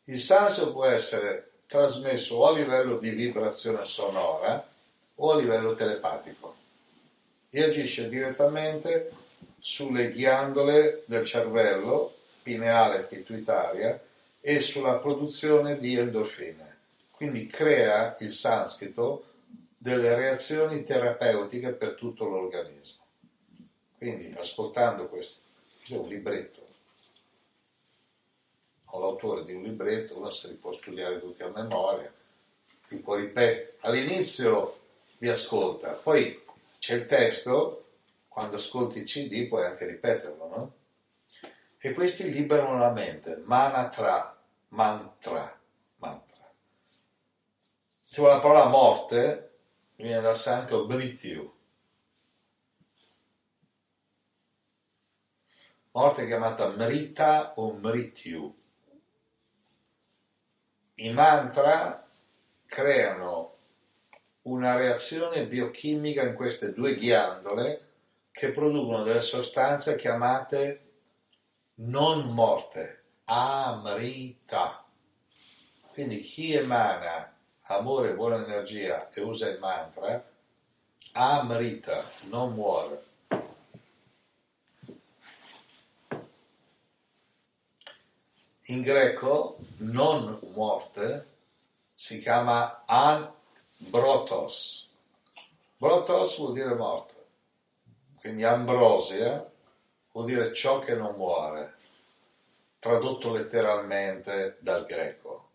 Il 0.05 0.19
sanscrito 0.19 0.73
può 0.73 0.85
essere 0.85 1.51
trasmesso 1.67 2.37
o 2.37 2.49
a 2.49 2.53
livello 2.53 2.99
di 2.99 3.11
vibrazione 3.11 3.85
sonora 3.85 4.67
o 5.15 5.31
a 5.31 5.37
livello 5.37 5.75
telepatico 5.75 6.57
e 7.51 7.63
agisce 7.63 8.09
direttamente 8.09 9.11
sulle 9.59 10.11
ghiandole 10.11 11.05
del 11.07 11.25
cervello, 11.25 12.15
pineale 12.43 13.01
e 13.01 13.03
pituitaria, 13.05 14.03
e 14.41 14.61
sulla 14.61 14.97
produzione 14.99 15.79
di 15.79 15.97
endorfine. 15.97 16.79
Quindi 17.11 17.47
crea 17.47 18.17
il 18.21 18.33
sanscrito 18.33 19.27
delle 19.79 20.15
reazioni 20.17 20.83
terapeutiche 20.83 21.73
per 21.75 21.95
tutto 21.95 22.25
l'organismo. 22.25 23.02
Quindi 24.03 24.35
ascoltando 24.37 25.09
questo, 25.09 25.39
questo 25.77 25.95
è 25.95 25.99
un 25.99 26.09
libretto, 26.09 26.67
ho 28.87 28.99
l'autore 28.99 29.45
di 29.45 29.53
un 29.53 29.63
libretto, 29.63 30.17
uno 30.17 30.29
se 30.33 30.49
li 30.49 30.55
può 30.55 30.73
studiare 30.73 31.21
tutti 31.21 31.45
a 31.45 31.49
memoria, 31.51 32.13
li 32.89 32.97
può 32.97 33.15
ripetere. 33.15 33.77
All'inizio 33.83 34.81
vi 35.19 35.29
ascolta, 35.29 35.93
poi 35.93 36.43
c'è 36.81 36.97
il 36.97 37.07
testo, 37.07 37.91
quando 38.27 38.57
ascolti 38.57 38.99
il 38.99 39.05
CD 39.05 39.47
puoi 39.47 39.67
anche 39.67 39.87
ripeterlo, 39.87 40.49
no? 40.49 40.75
E 41.79 41.93
questi 41.93 42.29
liberano 42.29 42.79
la 42.79 42.91
mente, 42.91 43.41
manatra, 43.45 44.37
mantra, 44.71 45.61
mantra. 45.99 46.53
Se 48.05 48.21
vuole 48.21 48.35
la 48.35 48.41
parola 48.41 48.67
morte, 48.67 49.59
viene 49.95 50.21
dal 50.21 50.37
santo 50.37 50.87
brityu. 50.87 51.61
Morte 55.95 56.25
chiamata 56.25 56.69
mrita 56.69 57.53
o 57.57 57.75
mrityu. 57.75 58.55
I 60.95 61.11
mantra 61.11 62.09
creano 62.65 63.57
una 64.43 64.75
reazione 64.75 65.47
biochimica 65.47 66.23
in 66.23 66.35
queste 66.35 66.73
due 66.73 66.97
ghiandole 66.97 67.91
che 68.31 68.53
producono 68.53 69.03
delle 69.03 69.21
sostanze 69.21 69.97
chiamate 69.97 70.93
non 71.75 72.33
morte, 72.33 73.03
amrita. 73.25 74.83
Quindi 75.91 76.21
chi 76.23 76.55
emana 76.55 77.37
amore 77.65 78.11
e 78.11 78.15
buona 78.15 78.37
energia 78.37 79.11
e 79.11 79.21
usa 79.21 79.47
il 79.47 79.59
mantra, 79.59 80.27
amrita, 81.13 82.11
non 82.23 82.55
muore. 82.55 83.11
In 88.67 88.83
greco 88.83 89.59
non 89.79 90.39
morte 90.55 91.27
si 91.97 92.21
chiama 92.21 92.85
an 92.87 93.29
brotos. 93.77 94.89
Brotos 95.77 96.37
vuol 96.39 96.53
dire 96.53 96.77
morte, 96.77 97.27
quindi 98.21 98.45
ambrosia 98.45 99.51
vuol 100.13 100.27
dire 100.27 100.53
ciò 100.53 100.79
che 100.79 100.95
non 100.95 101.17
muore, 101.17 101.75
tradotto 102.79 103.33
letteralmente 103.33 104.59
dal 104.61 104.87
greco. 104.87 105.49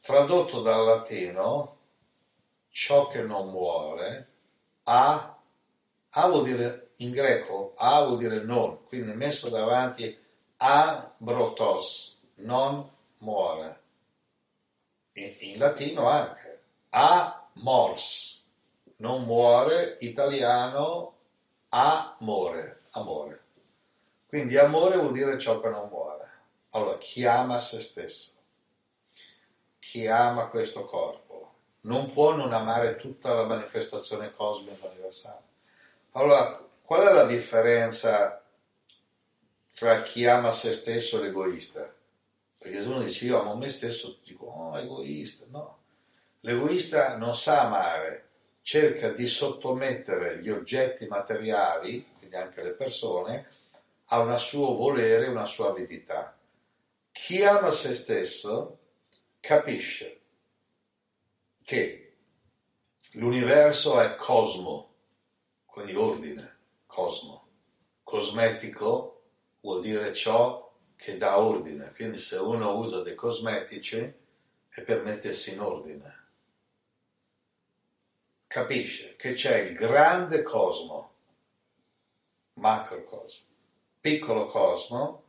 Tradotto 0.00 0.60
dal 0.60 0.84
latino, 0.84 1.76
ciò 2.68 3.08
che 3.08 3.22
non 3.22 3.50
muore, 3.50 4.28
a, 4.84 5.36
a 6.10 6.28
vuol 6.28 6.44
dire 6.44 6.90
in 6.98 7.10
greco, 7.10 7.72
a 7.76 8.04
vuol 8.04 8.18
dire 8.18 8.44
non, 8.44 8.84
quindi 8.86 9.12
messo 9.12 9.48
davanti 9.48 10.24
a 10.58 11.14
brotos, 11.18 12.18
non 12.36 12.90
muore. 13.18 13.80
In, 15.12 15.34
in 15.40 15.58
latino 15.58 16.08
anche 16.08 16.62
amors, 16.90 18.44
non 18.96 19.24
muore, 19.24 19.96
italiano 20.00 21.14
amore, 21.68 22.82
amore. 22.90 23.44
Quindi 24.26 24.56
amore 24.56 24.96
vuol 24.96 25.12
dire 25.12 25.38
ciò 25.38 25.60
che 25.60 25.68
non 25.68 25.88
muore. 25.88 26.30
Allora, 26.70 26.98
chi 26.98 27.24
ama 27.24 27.58
se 27.58 27.80
stesso, 27.80 28.32
chi 29.78 30.06
ama 30.06 30.48
questo 30.48 30.84
corpo, 30.84 31.54
non 31.82 32.12
può 32.12 32.34
non 32.34 32.52
amare 32.52 32.96
tutta 32.96 33.32
la 33.32 33.44
manifestazione 33.44 34.34
cosmica 34.34 34.86
universale. 34.86 35.44
Allora, 36.12 36.62
qual 36.82 37.06
è 37.06 37.12
la 37.12 37.24
differenza 37.24 38.42
tra 39.76 40.00
chi 40.00 40.24
ama 40.24 40.52
se 40.52 40.72
stesso 40.72 41.18
e 41.18 41.24
l'egoista? 41.24 41.94
Perché 42.56 42.80
se 42.80 42.88
uno 42.88 43.02
dice 43.02 43.26
io 43.26 43.40
amo 43.40 43.56
me 43.56 43.68
stesso, 43.68 44.20
dico, 44.24 44.46
oh, 44.46 44.78
egoista, 44.78 45.44
no. 45.50 45.82
L'egoista 46.40 47.18
non 47.18 47.36
sa 47.36 47.66
amare, 47.66 48.28
cerca 48.62 49.10
di 49.10 49.28
sottomettere 49.28 50.40
gli 50.40 50.48
oggetti 50.48 51.06
materiali, 51.06 52.06
quindi 52.18 52.36
anche 52.36 52.62
le 52.62 52.72
persone, 52.72 53.50
a 54.06 54.20
un 54.20 54.38
suo 54.38 54.74
volere, 54.74 55.26
una 55.26 55.44
sua 55.44 55.68
avidità. 55.68 56.34
Chi 57.12 57.44
ama 57.44 57.70
se 57.70 57.92
stesso 57.92 58.78
capisce 59.40 60.20
che 61.62 62.16
l'universo 63.10 64.00
è 64.00 64.16
cosmo, 64.16 64.94
quindi 65.66 65.94
ordine, 65.94 66.60
cosmo. 66.86 67.46
Cosmetico 68.02 69.15
vuol 69.66 69.80
dire 69.80 70.14
ciò 70.14 70.72
che 70.94 71.16
dà 71.16 71.40
ordine, 71.40 71.92
quindi 71.96 72.18
se 72.18 72.36
uno 72.36 72.76
usa 72.78 73.02
dei 73.02 73.16
cosmetici 73.16 73.98
è 74.68 74.82
per 74.82 75.02
mettersi 75.02 75.54
in 75.54 75.60
ordine 75.60 76.14
capisce 78.46 79.16
che 79.16 79.34
c'è 79.34 79.58
il 79.58 79.74
grande 79.74 80.44
cosmo, 80.44 81.14
macrocosmo, 82.54 83.44
piccolo 84.00 84.46
cosmo, 84.46 85.24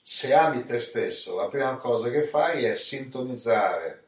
se 0.00 0.32
ami 0.32 0.64
te 0.64 0.78
stesso, 0.78 1.34
la 1.34 1.48
prima 1.48 1.76
cosa 1.78 2.10
che 2.10 2.28
fai 2.28 2.62
è 2.64 2.76
sintonizzare 2.76 4.04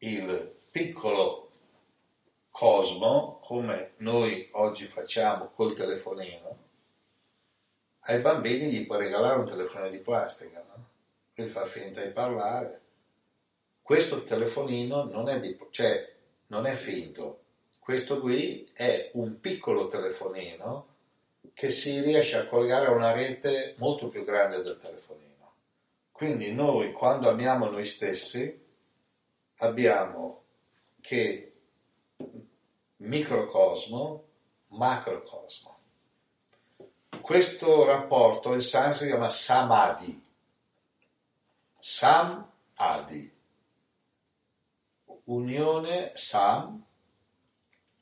il 0.00 0.54
piccolo 0.70 1.50
cosmo, 2.50 3.40
come 3.42 3.94
noi 3.96 4.50
oggi 4.52 4.86
facciamo 4.86 5.48
col 5.54 5.72
telefonino. 5.72 6.67
Ai 8.08 8.20
bambini 8.20 8.70
gli 8.70 8.86
puoi 8.86 9.00
regalare 9.00 9.38
un 9.38 9.46
telefonino 9.46 9.90
di 9.90 9.98
plastica, 9.98 10.64
no? 10.66 10.88
Lui 11.34 11.48
fa 11.48 11.66
finta 11.66 12.02
di 12.02 12.10
parlare. 12.10 12.80
Questo 13.82 14.24
telefonino 14.24 15.04
non 15.04 15.28
è, 15.28 15.38
di, 15.40 15.58
cioè, 15.70 16.10
non 16.46 16.64
è 16.64 16.72
finto, 16.72 17.40
questo 17.78 18.18
qui 18.18 18.66
è 18.72 19.10
un 19.14 19.40
piccolo 19.40 19.88
telefonino 19.88 20.86
che 21.52 21.70
si 21.70 22.00
riesce 22.00 22.36
a 22.36 22.46
collegare 22.46 22.86
a 22.86 22.92
una 22.92 23.12
rete 23.12 23.74
molto 23.76 24.08
più 24.08 24.24
grande 24.24 24.62
del 24.62 24.78
telefonino. 24.80 25.52
Quindi 26.10 26.52
noi 26.52 26.92
quando 26.92 27.28
amiamo 27.28 27.68
noi 27.68 27.84
stessi 27.84 28.58
abbiamo 29.56 30.44
che 31.02 31.52
microcosmo, 32.96 34.24
macrocosmo. 34.68 35.77
Questo 37.28 37.84
rapporto 37.84 38.54
in 38.54 38.62
sanscrito 38.62 39.04
si 39.04 39.10
chiama 39.10 39.28
samadhi. 39.28 40.24
Sam-adi. 41.78 43.30
Unione 45.24 46.12
sam 46.14 46.82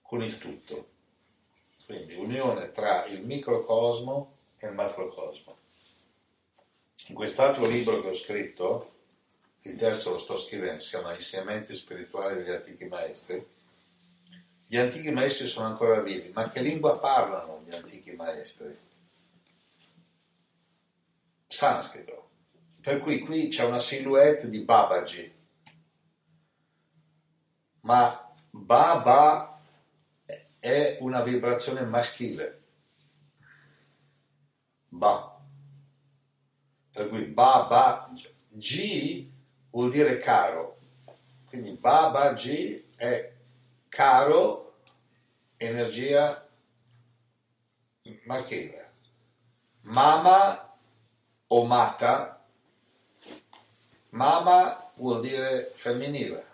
con 0.01 0.23
il 0.23 0.39
tutto. 0.39 0.91
Quindi 1.87 2.15
unione 2.15 2.71
tra 2.71 3.05
il 3.07 3.25
microcosmo 3.25 4.37
e 4.59 4.69
il 4.69 4.75
macrocosmo. 4.75 5.57
In 7.09 7.17
quest'altro 7.17 7.67
libro 7.67 8.01
che 8.01 8.11
ho 8.11 8.15
scritto, 8.15 8.95
il 9.63 9.75
testo 9.75 10.11
lo 10.11 10.19
sto 10.19 10.37
scrivendo, 10.37 10.85
si 10.85 10.91
chiama 10.91 11.17
Insegnamenti 11.17 11.75
spirituali 11.75 12.37
degli 12.37 12.53
antichi 12.53 12.85
maestri. 12.85 13.45
Gli 14.69 14.77
antichi 14.77 15.11
maestri 15.11 15.49
sono 15.49 15.67
ancora 15.67 16.01
vivi, 16.01 16.31
ma 16.33 16.49
che 16.49 16.61
lingua 16.61 17.01
parlano 17.01 17.65
gli 17.67 17.75
antichi 17.75 18.13
maestri? 18.13 18.86
Sanscrito. 21.57 22.29
Per 22.83 23.01
cui 23.01 23.21
qui 23.21 23.49
c'è 23.49 23.65
una 23.65 23.79
silhouette 23.79 24.51
di 24.51 24.63
Babaji, 24.63 25.35
ma 27.81 28.35
Baba 28.51 29.59
è 30.59 30.99
una 31.01 31.23
vibrazione 31.23 31.87
maschile. 31.87 32.63
Ba. 34.89 35.41
Per 36.93 37.09
cui 37.09 37.25
Baba 37.25 38.13
G 38.51 39.27
vuol 39.71 39.91
dire 39.91 40.19
caro. 40.19 40.79
Quindi 41.47 41.73
Baba 41.73 42.35
G 42.35 42.85
è 42.97 43.33
caro, 43.89 44.83
energia 45.57 46.47
maschile. 48.27 48.93
Mama 49.81 50.66
o 51.49 51.65
mata, 51.65 52.45
mama 54.11 54.91
vuol 54.95 55.21
dire 55.21 55.73
femminile, 55.75 56.47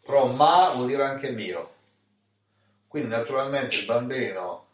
però 0.00 0.26
ma 0.26 0.70
vuol 0.70 0.86
dire 0.86 1.04
anche 1.04 1.30
mio. 1.30 1.74
Quindi 2.88 3.10
naturalmente 3.10 3.76
il 3.76 3.84
bambino 3.84 4.66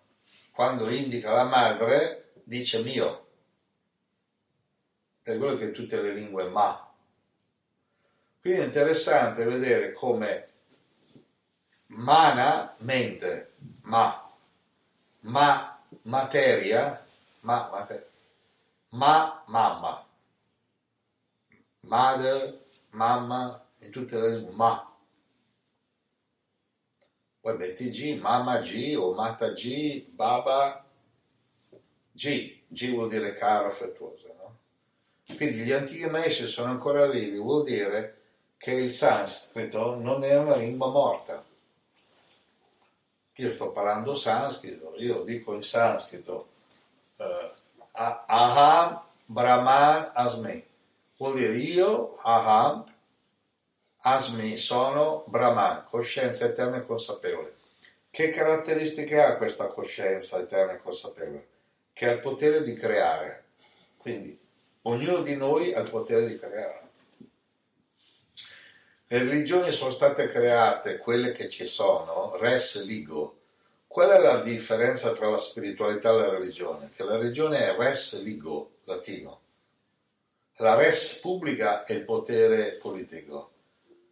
quando 0.53 0.89
indica 0.89 1.33
la 1.33 1.45
madre 1.45 2.33
dice 2.45 2.83
mio. 2.83 3.25
È 5.23 5.37
quello 5.37 5.57
che 5.57 5.73
tutte 5.73 6.01
le 6.01 6.13
lingue 6.13 6.49
ma. 6.49 6.83
Quindi 8.41 8.61
è 8.61 8.65
interessante 8.65 9.45
vedere 9.45 9.93
come 9.93 10.49
mana, 11.89 12.75
mente, 12.79 13.55
ma, 13.83 14.33
ma, 15.21 15.83
materia, 16.03 17.05
ma, 17.41 17.69
materia, 17.71 18.07
ma, 18.91 19.45
mamma, 19.47 20.07
mother, 21.81 22.67
mamma, 22.91 23.67
in 23.79 23.91
tutte 23.91 24.19
le 24.19 24.37
lingue, 24.37 24.55
ma. 24.55 24.97
Poi 27.41 27.57
metti 27.57 27.91
G, 27.91 28.19
mamma 28.21 28.61
G 28.61 28.97
o 28.99 29.13
mata 29.15 29.53
G, 29.53 30.05
baba 30.09 30.85
G, 32.13 32.63
G 32.67 32.91
vuol 32.93 33.09
dire 33.09 33.35
caro, 33.35 33.69
affettuoso, 33.69 34.35
no? 34.39 34.59
Quindi 35.37 35.59
gli 35.59 35.73
antichi 35.73 36.09
maestri 36.09 36.49
sono 36.49 36.71
ancora 36.71 37.07
vivi, 37.07 37.39
vuol 37.39 37.65
dire 37.65 38.23
che 38.57 38.73
il 38.73 38.93
sanscrito 38.93 39.97
non 39.97 40.25
è 40.25 40.37
una 40.37 40.57
lingua 40.57 40.89
morta. 40.89 41.45
Io 43.35 43.53
sto 43.53 43.71
parlando 43.71 44.15
sanscrito, 44.15 44.95
io 44.97 45.23
dico 45.23 45.53
in 45.53 45.63
sanscrito 45.63 46.49
uh, 47.17 47.25
Aham 47.99 49.03
Brahman 49.25 50.11
Asmi, 50.15 50.65
vuol 51.17 51.35
dire 51.37 51.57
io, 51.57 52.19
Aham, 52.23 52.85
Asmi, 54.03 54.57
sono 54.57 55.25
Brahman, 55.27 55.85
coscienza 55.89 56.45
eterna 56.45 56.77
e 56.77 56.87
consapevole. 56.87 57.55
Che 58.11 58.31
caratteristiche 58.31 59.21
ha 59.21 59.37
questa 59.37 59.67
coscienza 59.67 60.39
eterna 60.39 60.75
e 60.75 60.79
consapevole? 60.79 61.49
Che 61.93 62.07
ha 62.07 62.13
il 62.13 62.21
potere 62.21 62.63
di 62.63 62.75
creare. 62.75 63.45
Quindi 63.97 64.39
ognuno 64.83 65.23
di 65.23 65.35
noi 65.35 65.75
ha 65.75 65.81
il 65.81 65.91
potere 65.91 66.27
di 66.27 66.39
creare. 66.39 66.89
Le 69.09 69.19
religioni 69.19 69.73
sono 69.73 69.91
state 69.91 70.31
create, 70.31 70.99
quelle 70.99 71.33
che 71.33 71.49
ci 71.49 71.67
sono, 71.67 72.37
res 72.37 72.83
ligo. 72.83 73.36
Qual 73.97 74.11
è 74.11 74.21
la 74.21 74.41
differenza 74.41 75.15
tra 75.15 75.31
la 75.31 75.39
spiritualità 75.39 76.11
e 76.11 76.17
la 76.17 76.29
religione? 76.29 76.91
Che 76.95 77.03
la 77.03 77.17
religione 77.17 77.61
è 77.61 77.75
res 77.75 78.21
ligo, 78.21 78.73
latino. 78.85 79.41
La 80.57 80.75
res 80.75 81.15
pubblica 81.15 81.83
è 81.85 81.95
il 81.95 82.05
potere 82.05 82.73
politico, 82.73 83.53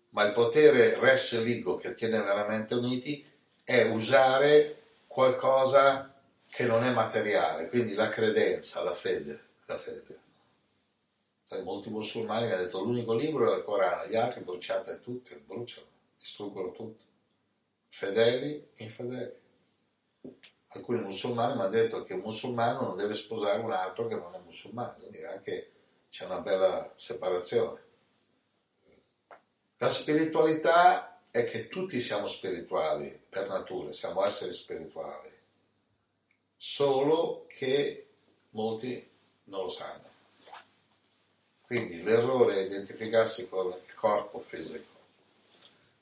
ma 0.09 0.24
il 0.24 0.32
potere 0.32 0.99
res 0.99 1.39
ligo 1.39 1.76
che 1.76 1.93
tiene 1.93 2.18
veramente 2.22 2.74
uniti 2.74 3.22
è 3.62 3.82
usare 3.82 5.03
qualcosa 5.07 6.18
che 6.49 6.64
non 6.64 6.82
è 6.82 6.91
materiale, 6.91 7.68
quindi 7.68 7.93
la 7.93 8.09
credenza, 8.09 8.82
la 8.82 8.95
fede, 8.95 9.39
la 9.66 9.76
fede. 9.76 10.18
Sai, 11.43 11.62
molti 11.62 11.91
musulmani 11.91 12.51
hanno 12.51 12.62
detto 12.62 12.80
l'unico 12.80 13.12
libro 13.12 13.53
è 13.53 13.59
il 13.59 13.64
Corano, 13.64 14.07
gli 14.07 14.16
altri 14.16 14.41
bruciate 14.41 15.03
tutti, 15.03 15.35
bruciano, 15.35 15.87
distruggono 16.16 16.72
tutto. 16.72 17.05
Fedeli, 17.91 18.66
infedeli. 18.76 19.43
Alcuni 20.75 21.01
musulmani 21.03 21.55
mi 21.55 21.61
hanno 21.61 21.68
detto 21.68 22.03
che 22.03 22.14
un 22.14 22.20
musulmano 22.20 22.81
non 22.81 22.97
deve 22.97 23.14
sposare 23.14 23.61
un 23.61 23.70
altro 23.70 24.09
che 24.09 24.16
non 24.16 24.35
è 24.35 24.41
musulmano, 24.45 24.97
quindi 24.99 25.22
anche 25.22 25.70
c'è 26.11 26.25
una 26.25 26.41
bella 26.41 26.93
separazione. 26.97 27.83
La 29.77 29.91
spiritualità 29.91 31.20
è 31.31 31.45
che 31.45 31.68
tutti 31.68 32.01
siamo 32.01 32.27
spirituali 32.27 33.22
per 33.29 33.49
natura, 33.49 33.93
siamo 33.93 34.25
esseri 34.25 34.53
spirituali, 34.53 35.31
solo 36.57 37.47
che 37.47 38.09
molti 38.51 39.11
non 39.45 39.64
lo 39.64 39.70
sanno. 39.70 40.11
Quindi 41.66 42.03
l'errore 42.03 42.57
è 42.57 42.64
identificarsi 42.64 43.49
con 43.49 43.68
il 43.68 43.95
corpo 43.95 44.41
fisico. 44.41 44.93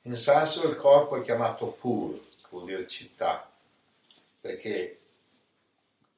In 0.03 0.17
sanscrito 0.17 0.69
il 0.69 0.77
corpo 0.77 1.17
è 1.17 1.21
chiamato 1.21 1.67
pur, 1.67 2.19
che 2.19 2.49
vuol 2.49 2.65
dire 2.65 2.87
città, 2.87 3.52
perché 4.43 4.99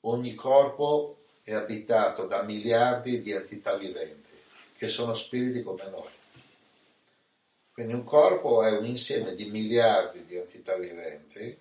ogni 0.00 0.34
corpo 0.34 1.18
è 1.42 1.52
abitato 1.52 2.24
da 2.24 2.42
miliardi 2.42 3.20
di 3.20 3.32
entità 3.32 3.76
viventi, 3.76 4.32
che 4.78 4.88
sono 4.88 5.14
spiriti 5.14 5.62
come 5.62 5.88
noi. 5.90 6.10
Quindi 7.70 7.92
un 7.92 8.04
corpo 8.04 8.62
è 8.62 8.70
un 8.70 8.86
insieme 8.86 9.34
di 9.34 9.50
miliardi 9.50 10.24
di 10.24 10.36
entità 10.36 10.74
viventi, 10.76 11.58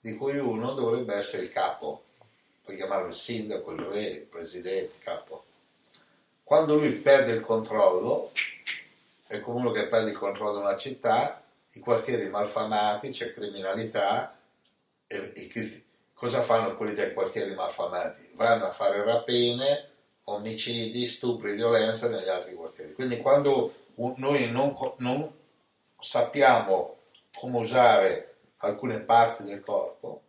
di 0.00 0.14
cui 0.14 0.38
uno 0.38 0.72
dovrebbe 0.72 1.14
essere 1.14 1.42
il 1.42 1.52
capo. 1.52 2.04
Puoi 2.62 2.76
chiamarlo 2.76 3.08
il 3.08 3.14
sindaco, 3.14 3.72
il 3.72 3.80
re, 3.80 4.02
il 4.04 4.22
presidente, 4.22 4.94
il 4.96 5.02
capo. 5.02 5.44
Quando 6.42 6.76
lui 6.76 6.92
perde 6.94 7.32
il 7.32 7.42
controllo, 7.42 8.32
è 9.26 9.40
come 9.40 9.58
uno 9.58 9.72
che 9.72 9.88
perde 9.88 10.10
il 10.10 10.16
controllo 10.16 10.58
di 10.58 10.64
una 10.64 10.76
città, 10.76 11.44
i 11.72 11.80
quartieri 11.80 12.30
malfamati, 12.30 13.10
c'è 13.10 13.34
criminalità, 13.34 14.35
e, 15.06 15.32
e 15.34 15.84
cosa 16.12 16.42
fanno 16.42 16.76
quelli 16.76 16.94
dei 16.94 17.12
quartieri 17.12 17.54
malfamati? 17.54 18.30
Vanno 18.34 18.66
a 18.66 18.72
fare 18.72 19.02
rapine, 19.04 19.90
omicidi, 20.24 21.06
stupri, 21.06 21.54
violenza 21.54 22.08
negli 22.08 22.28
altri 22.28 22.54
quartieri. 22.54 22.92
Quindi 22.92 23.18
quando 23.18 23.74
noi 24.16 24.50
non, 24.50 24.74
non 24.98 25.32
sappiamo 25.98 26.96
come 27.34 27.58
usare 27.58 28.34
alcune 28.58 29.00
parti 29.00 29.44
del 29.44 29.60
corpo, 29.60 30.22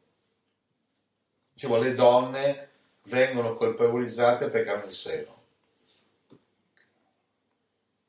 diciamo, 1.53 1.77
le 1.77 1.95
donne 1.95 2.69
vengono 3.03 3.55
colpevolizzate 3.55 4.49
perché 4.49 4.69
hanno 4.69 4.85
il 4.85 4.93
seno 4.93 5.35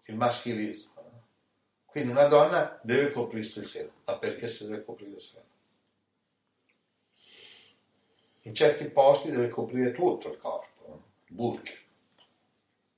il 0.09 0.17
maschilismo. 0.17 0.87
Quindi 1.87 2.11
una 2.11 2.27
donna 2.27 2.79
deve 2.83 3.13
coprirsi 3.13 3.61
il 3.61 3.67
seno, 3.67 3.91
ma 4.05 4.19
perché 4.19 4.49
si 4.49 4.67
deve 4.67 4.85
coprire 4.85 5.13
il 5.13 5.21
seno? 5.21 5.47
In 8.43 8.55
certi 8.55 8.89
posti 8.89 9.31
deve 9.31 9.49
coprire 9.49 9.93
tutto 9.93 10.31
il 10.31 10.39
corpo, 10.39 11.03
il 11.27 11.35
burka. 11.35 11.73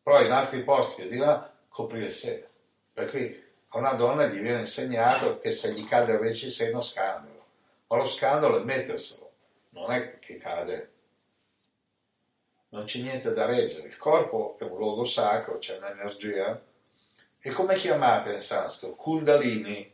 Però 0.03 0.22
in 0.22 0.30
altri 0.30 0.62
posti 0.62 1.03
che 1.03 1.09
dicono 1.09 1.51
coprire 1.68 2.07
il 2.07 2.12
seno. 2.12 2.47
Per 2.93 3.11
cui 3.11 3.49
a 3.68 3.78
una 3.78 3.93
donna 3.93 4.26
gli 4.26 4.41
viene 4.41 4.61
insegnato 4.61 5.38
che 5.38 5.53
se 5.53 5.72
gli 5.72 5.84
cade 5.86 6.12
il 6.12 6.18
reggiseno 6.18 6.82
scandalo, 6.82 7.45
ma 7.86 7.97
lo 7.97 8.07
scandalo 8.07 8.61
è 8.61 8.64
metterselo. 8.64 9.30
non 9.70 9.91
è 9.93 10.18
che 10.18 10.36
cade, 10.38 10.91
non 12.70 12.84
c'è 12.84 13.01
niente 13.01 13.32
da 13.32 13.47
reggere, 13.47 13.86
il 13.86 13.97
corpo 13.97 14.57
è 14.59 14.64
un 14.64 14.76
luogo 14.76 15.05
sacro, 15.05 15.59
c'è 15.59 15.76
un'energia. 15.76 16.61
E 17.41 17.51
come 17.51 17.76
chiamate 17.76 18.34
in 18.34 18.43
sanscrito? 18.43 18.95
Kundalini. 18.95 19.93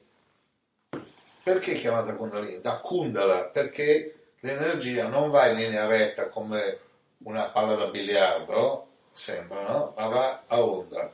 Perché 1.42 1.74
chiamata 1.74 2.16
Kundalini? 2.16 2.60
Da 2.60 2.80
Kundala, 2.80 3.44
perché 3.44 4.15
l'energia 4.40 5.08
non 5.08 5.30
va 5.30 5.46
in 5.46 5.56
linea 5.56 5.86
retta 5.86 6.28
come 6.28 6.80
una 7.18 7.50
palla 7.50 7.74
da 7.74 7.86
biliardo, 7.86 8.86
sembra, 9.12 9.62
no? 9.62 9.94
Ma 9.96 10.06
va 10.06 10.42
a 10.46 10.62
onda. 10.62 11.12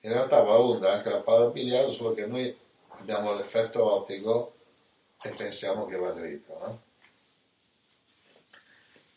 In 0.00 0.12
realtà 0.12 0.40
va 0.40 0.52
a 0.52 0.60
onda 0.60 0.92
anche 0.92 1.10
la 1.10 1.20
palla 1.20 1.44
da 1.44 1.50
biliardo, 1.50 1.92
solo 1.92 2.14
che 2.14 2.26
noi 2.26 2.56
abbiamo 2.88 3.34
l'effetto 3.34 3.84
ottico 3.84 4.54
e 5.22 5.30
pensiamo 5.30 5.86
che 5.86 5.96
va 5.96 6.10
dritto. 6.10 6.58
No? 6.58 6.80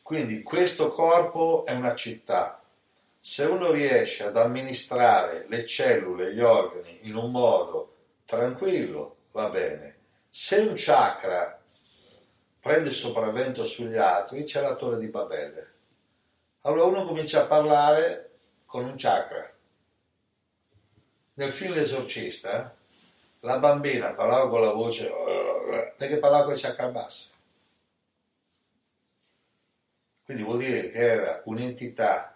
Quindi 0.01 0.43
questo 0.43 0.91
corpo 0.91 1.63
è 1.65 1.73
una 1.73 1.95
città. 1.95 2.61
Se 3.19 3.45
uno 3.45 3.71
riesce 3.71 4.25
ad 4.25 4.35
amministrare 4.35 5.45
le 5.47 5.65
cellule, 5.65 6.33
gli 6.33 6.41
organi 6.41 6.99
in 7.03 7.15
un 7.15 7.31
modo 7.31 7.93
tranquillo, 8.25 9.15
va 9.31 9.49
bene. 9.49 9.95
Se 10.29 10.57
un 10.57 10.73
chakra 10.75 11.62
prende 12.63 12.87
il 12.87 12.95
sopravvento 12.95 13.65
sugli 13.65 13.97
altri, 13.97 14.45
c'è 14.45 14.61
la 14.61 14.75
torre 14.75 14.97
di 14.97 15.09
Babele. 15.09 15.73
Allora 16.61 16.85
uno 16.85 17.03
comincia 17.03 17.41
a 17.41 17.45
parlare 17.45 18.37
con 18.65 18.85
un 18.85 18.93
chakra. 18.95 19.53
Nel 21.33 21.51
film 21.51 21.73
L'esorcista, 21.73 22.73
la 23.41 23.59
bambina 23.59 24.13
parlava 24.13 24.47
con 24.47 24.61
la 24.61 24.71
voce 24.71 25.11
perché 25.97 26.19
parlava 26.19 26.45
con 26.45 26.53
i 26.53 26.59
chakra 26.59 26.87
bassi. 26.87 27.31
Quindi 30.23 30.43
vuol 30.43 30.59
dire 30.59 30.89
che 30.89 30.99
era 30.99 31.41
un'entità 31.43 32.33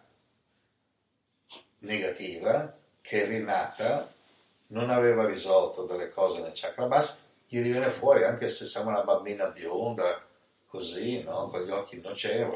negativa 1.79 2.75
che 2.99 3.23
è 3.23 3.27
rinata, 3.27 4.13
non 4.67 4.89
aveva 4.89 5.25
risolto 5.25 5.85
delle 5.85 6.09
cose 6.09 6.41
nel 6.41 6.51
chakra 6.53 6.85
basso, 6.85 7.26
gli 7.47 7.61
viene 7.61 7.89
fuori 7.89 8.23
anche 8.23 8.49
se 8.49 8.65
siamo 8.65 8.89
una 8.89 9.03
bambina 9.03 9.47
bionda, 9.47 10.21
così, 10.65 11.23
no? 11.23 11.49
con 11.49 11.63
gli 11.63 11.71
occhi 11.71 11.95
innocenti, 11.95 12.55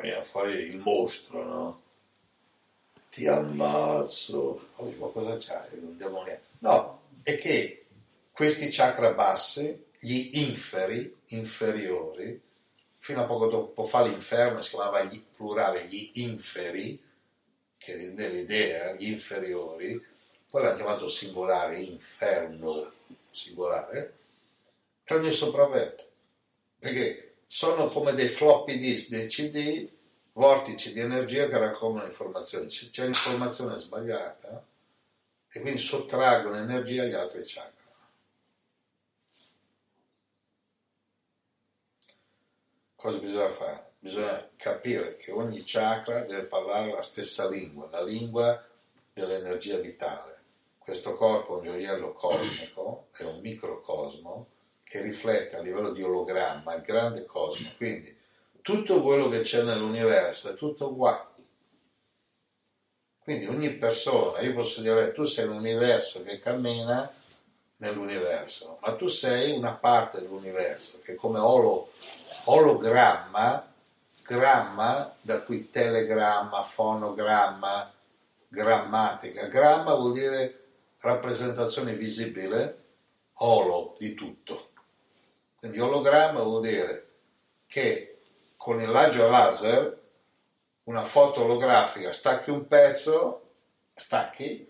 viene 0.00 0.22
fuori 0.22 0.52
il 0.52 0.78
mostro, 0.78 1.44
no? 1.44 1.82
Ti 3.10 3.26
ammazzo, 3.26 4.68
ma 4.76 5.06
cosa 5.08 5.36
c'hai? 5.36 5.78
Un 5.78 5.96
demonio. 5.96 6.38
No, 6.58 7.00
è 7.24 7.36
che 7.36 7.86
questi 8.30 8.68
chakra 8.68 9.12
bassi, 9.12 9.86
gli 9.98 10.38
inferi, 10.38 11.14
inferiori, 11.28 12.40
fino 12.98 13.22
a 13.22 13.26
poco 13.26 13.48
dopo 13.48 13.84
fa 13.84 14.02
l'inferno, 14.02 14.62
si 14.62 14.70
chiamava 14.70 15.02
gli, 15.02 15.20
plurale 15.36 15.86
gli 15.88 16.10
inferi, 16.14 17.02
che 17.76 17.96
rende 17.96 18.28
l'idea, 18.28 18.92
gli 18.92 19.10
inferiori, 19.10 20.00
poi 20.48 20.62
l'hanno 20.62 20.76
chiamato 20.76 21.08
singolare, 21.08 21.80
inferno 21.80 22.92
singolare, 23.30 24.18
il 25.16 25.34
sopravvento, 25.34 26.04
perché 26.78 27.30
sono 27.46 27.88
come 27.88 28.12
dei 28.12 28.28
floppy 28.28 28.78
disk, 28.78 29.08
dei 29.08 29.26
CD, 29.26 29.90
vortici 30.34 30.92
di 30.92 31.00
energia 31.00 31.48
che 31.48 31.58
raccolgono 31.58 32.04
informazioni. 32.04 32.68
C'è 32.68 33.04
l'informazione 33.04 33.76
sbagliata 33.76 34.64
e 35.50 35.60
quindi 35.60 35.80
sottraggono 35.80 36.56
energia 36.56 37.02
agli 37.02 37.14
altri 37.14 37.42
chakra. 37.44 37.78
Cosa 42.94 43.18
bisogna 43.18 43.50
fare? 43.50 43.92
Bisogna 43.98 44.48
capire 44.56 45.16
che 45.16 45.32
ogni 45.32 45.62
chakra 45.64 46.22
deve 46.22 46.44
parlare 46.44 46.92
la 46.92 47.02
stessa 47.02 47.48
lingua, 47.48 47.88
la 47.90 48.02
lingua 48.02 48.64
dell'energia 49.12 49.78
vitale. 49.78 50.38
Questo 50.78 51.14
corpo 51.14 51.56
è 51.56 51.58
un 51.58 51.64
gioiello 51.64 52.12
cosmico, 52.12 53.08
è 53.16 53.24
un 53.24 53.40
microcosmo 53.40 54.46
che 54.90 55.00
riflette 55.02 55.56
a 55.56 55.60
livello 55.60 55.92
di 55.92 56.02
ologramma 56.02 56.74
il 56.74 56.82
grande 56.82 57.24
cosmo. 57.24 57.70
Quindi 57.76 58.12
tutto 58.60 59.00
quello 59.02 59.28
che 59.28 59.42
c'è 59.42 59.62
nell'universo 59.62 60.50
è 60.50 60.54
tutto 60.54 60.88
uguale. 60.88 61.28
Quindi 63.20 63.46
ogni 63.46 63.70
persona, 63.74 64.40
io 64.40 64.52
posso 64.52 64.80
dire, 64.80 65.12
tu 65.12 65.22
sei 65.22 65.46
l'universo 65.46 66.24
che 66.24 66.40
cammina 66.40 67.08
nell'universo, 67.76 68.78
ma 68.82 68.96
tu 68.96 69.06
sei 69.06 69.56
una 69.56 69.74
parte 69.74 70.22
dell'universo 70.22 70.98
che 71.04 71.14
come 71.14 71.38
olo, 71.38 71.92
ologramma, 72.46 73.72
gramma, 74.24 75.14
da 75.20 75.42
cui 75.42 75.70
telegramma, 75.70 76.64
fonogramma, 76.64 77.94
grammatica. 78.48 79.46
Gramma 79.46 79.94
vuol 79.94 80.14
dire 80.14 80.64
rappresentazione 80.98 81.94
visibile, 81.94 82.78
olo 83.34 83.94
di 84.00 84.14
tutto. 84.14 84.69
Quindi 85.60 85.78
ologramma 85.78 86.42
vuol 86.42 86.62
dire 86.62 87.08
che 87.66 88.22
con 88.56 88.80
il 88.80 88.88
raggio 88.88 89.28
laser 89.28 90.00
una 90.84 91.04
foto 91.04 91.42
olografica 91.42 92.12
stacchi 92.12 92.48
un 92.48 92.66
pezzo, 92.66 93.50
stacchi, 93.94 94.68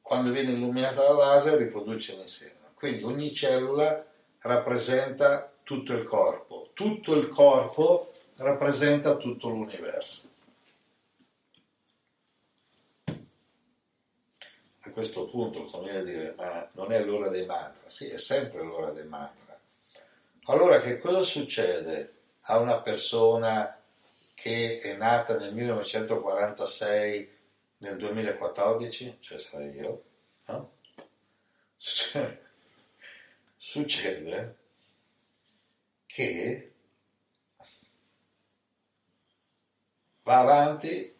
quando 0.00 0.30
viene 0.30 0.52
illuminata 0.52 1.02
dal 1.02 1.16
laser 1.16 1.58
riproduce 1.58 2.14
l'insieme. 2.14 2.70
Quindi 2.74 3.02
ogni 3.02 3.34
cellula 3.34 4.06
rappresenta 4.38 5.52
tutto 5.64 5.92
il 5.92 6.04
corpo, 6.04 6.70
tutto 6.72 7.14
il 7.14 7.28
corpo 7.28 8.12
rappresenta 8.36 9.16
tutto 9.16 9.48
l'universo. 9.48 10.28
A 14.82 14.92
questo 14.92 15.26
punto 15.26 15.64
conviene 15.64 16.04
dire, 16.04 16.34
ma 16.36 16.70
non 16.74 16.92
è 16.92 17.02
l'ora 17.02 17.28
dei 17.28 17.44
mantra? 17.44 17.88
Sì, 17.88 18.06
è 18.08 18.18
sempre 18.18 18.62
l'ora 18.62 18.92
dei 18.92 19.04
mantra. 19.04 19.55
Allora 20.48 20.80
che 20.80 20.98
cosa 20.98 21.22
succede 21.22 22.14
a 22.42 22.58
una 22.58 22.80
persona 22.80 23.82
che 24.34 24.78
è 24.78 24.94
nata 24.94 25.36
nel 25.36 25.52
1946 25.52 27.34
nel 27.78 27.96
2014, 27.96 29.16
cioè 29.18 29.38
sarei 29.38 29.74
io, 29.74 30.04
no? 30.46 30.76
Succede 33.56 34.56
che 36.06 36.72
va 40.22 40.38
avanti 40.38 41.12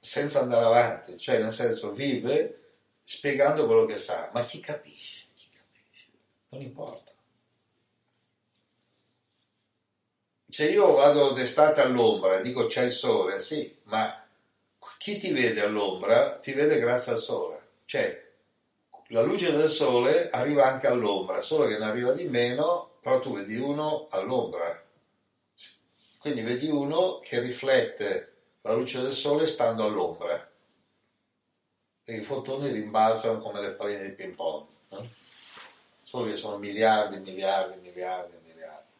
senza 0.00 0.40
andare 0.40 0.64
avanti, 0.64 1.16
cioè 1.18 1.38
nel 1.38 1.52
senso 1.52 1.92
vive 1.92 2.72
spiegando 3.04 3.64
quello 3.66 3.86
che 3.86 3.98
sa, 3.98 4.28
ma 4.34 4.44
chi 4.44 4.58
capisce? 4.58 5.26
Chi 5.36 5.48
capisce? 5.52 6.06
Non 6.48 6.62
importa. 6.62 7.10
Se 10.50 10.68
io 10.68 10.94
vado 10.94 11.32
d'estate 11.32 11.80
all'ombra 11.80 12.38
e 12.38 12.42
dico 12.42 12.66
c'è 12.66 12.82
il 12.82 12.92
sole, 12.92 13.40
sì, 13.40 13.78
ma 13.84 14.26
chi 14.98 15.16
ti 15.18 15.32
vede 15.32 15.62
all'ombra 15.62 16.38
ti 16.38 16.52
vede 16.52 16.78
grazie 16.78 17.12
al 17.12 17.18
sole. 17.18 17.68
Cioè, 17.86 18.28
la 19.08 19.22
luce 19.22 19.52
del 19.52 19.70
sole 19.70 20.28
arriva 20.30 20.66
anche 20.66 20.86
all'ombra, 20.86 21.40
solo 21.40 21.66
che 21.66 21.78
ne 21.78 21.84
arriva 21.84 22.12
di 22.12 22.28
meno, 22.28 22.98
però 23.00 23.18
tu 23.20 23.34
vedi 23.34 23.56
uno 23.56 24.08
all'ombra. 24.10 24.84
Quindi 26.18 26.42
vedi 26.42 26.68
uno 26.68 27.20
che 27.20 27.40
riflette 27.40 28.34
la 28.60 28.74
luce 28.74 29.00
del 29.00 29.14
sole 29.14 29.46
stando 29.46 29.84
all'ombra. 29.84 30.50
E 32.04 32.14
i 32.14 32.22
fotoni 32.22 32.70
rimbalzano 32.70 33.40
come 33.40 33.62
le 33.62 33.70
palline 33.70 34.04
di 34.04 34.12
ping 34.12 34.34
pong. 34.34 34.66
Eh? 34.90 35.08
Solo 36.02 36.26
che 36.30 36.36
sono 36.36 36.58
miliardi, 36.58 37.18
miliardi, 37.20 37.80
miliardi, 37.80 38.36
miliardi. 38.44 38.92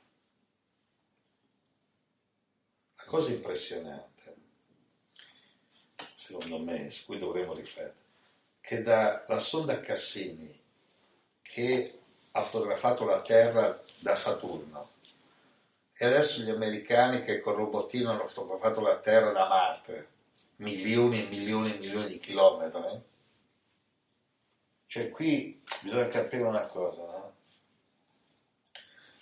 La 2.96 2.99
cosa 3.11 3.30
impressionante, 3.30 4.36
secondo 6.14 6.61
me, 6.61 6.90
su 6.90 7.06
cui 7.06 7.18
dovremmo 7.18 7.54
riflettere, 7.54 8.06
che 8.61 8.82
dalla 8.82 9.40
sonda 9.40 9.80
Cassini, 9.80 10.56
che 11.42 11.98
ha 12.30 12.42
fotografato 12.42 13.04
la 13.04 13.20
Terra 13.20 13.82
da 13.98 14.14
Saturno, 14.14 14.90
e 15.92 16.06
adesso 16.06 16.40
gli 16.40 16.50
americani 16.50 17.24
che 17.24 17.40
con 17.40 17.54
il 17.54 17.58
robottino 17.58 18.12
hanno 18.12 18.28
fotografato 18.28 18.80
la 18.80 19.00
Terra 19.00 19.32
da 19.32 19.48
Marte, 19.48 20.08
milioni 20.58 21.24
e 21.24 21.28
milioni 21.28 21.74
e 21.74 21.78
milioni 21.78 22.06
di 22.06 22.18
chilometri. 22.18 23.02
Cioè 24.86 25.11
qui 25.11 25.61
bisogna 25.82 26.06
capire 26.06 26.44
una 26.44 26.66
cosa, 26.66 27.02
no? 27.02 27.34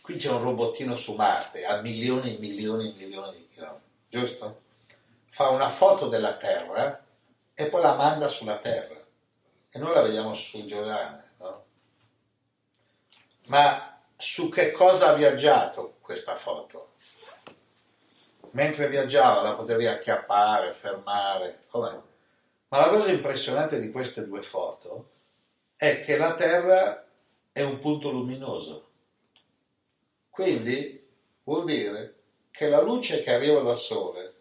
Qui 0.03 0.16
c'è 0.16 0.30
un 0.30 0.43
robottino 0.43 0.95
su 0.95 1.14
Marte 1.14 1.64
a 1.64 1.80
milioni 1.80 2.36
e 2.36 2.39
milioni 2.39 2.91
e 2.91 2.95
milioni 2.95 3.39
di 3.39 3.47
giusto? 4.09 4.63
Fa 5.27 5.49
una 5.49 5.69
foto 5.69 6.09
della 6.09 6.37
Terra 6.37 7.05
e 7.55 7.67
poi 7.69 7.83
la 7.83 7.95
manda 7.95 8.29
sulla 8.29 8.59
Terra 8.59 8.97
e 9.71 9.79
noi 9.79 9.93
la 9.93 10.03
vediamo 10.03 10.35
sul 10.35 10.65
giornale, 10.65 11.31
no? 11.39 11.65
Ma 13.47 14.01
su 14.17 14.49
che 14.49 14.73
cosa 14.73 15.09
ha 15.09 15.15
viaggiato 15.15 15.97
questa 16.01 16.37
foto. 16.37 16.95
Mentre 18.53 18.89
viaggiava 18.89 19.43
la 19.43 19.55
potevi 19.55 19.87
acchiappare, 19.87 20.73
fermare, 20.73 21.65
com'è? 21.69 22.01
Ma 22.69 22.79
la 22.79 22.89
cosa 22.89 23.11
impressionante 23.11 23.79
di 23.79 23.91
queste 23.91 24.27
due 24.27 24.43
foto 24.43 25.11
è 25.77 26.03
che 26.03 26.17
la 26.17 26.35
Terra 26.35 27.07
è 27.53 27.63
un 27.63 27.79
punto 27.79 28.11
luminoso. 28.11 28.91
Quindi 30.31 31.07
vuol 31.45 31.65
dire 31.65 32.18
che 32.59 32.69
la 32.69 32.81
luce 32.81 33.23
che 33.23 33.33
arriva 33.33 33.61
dal 33.61 33.79
Sole 33.79 34.35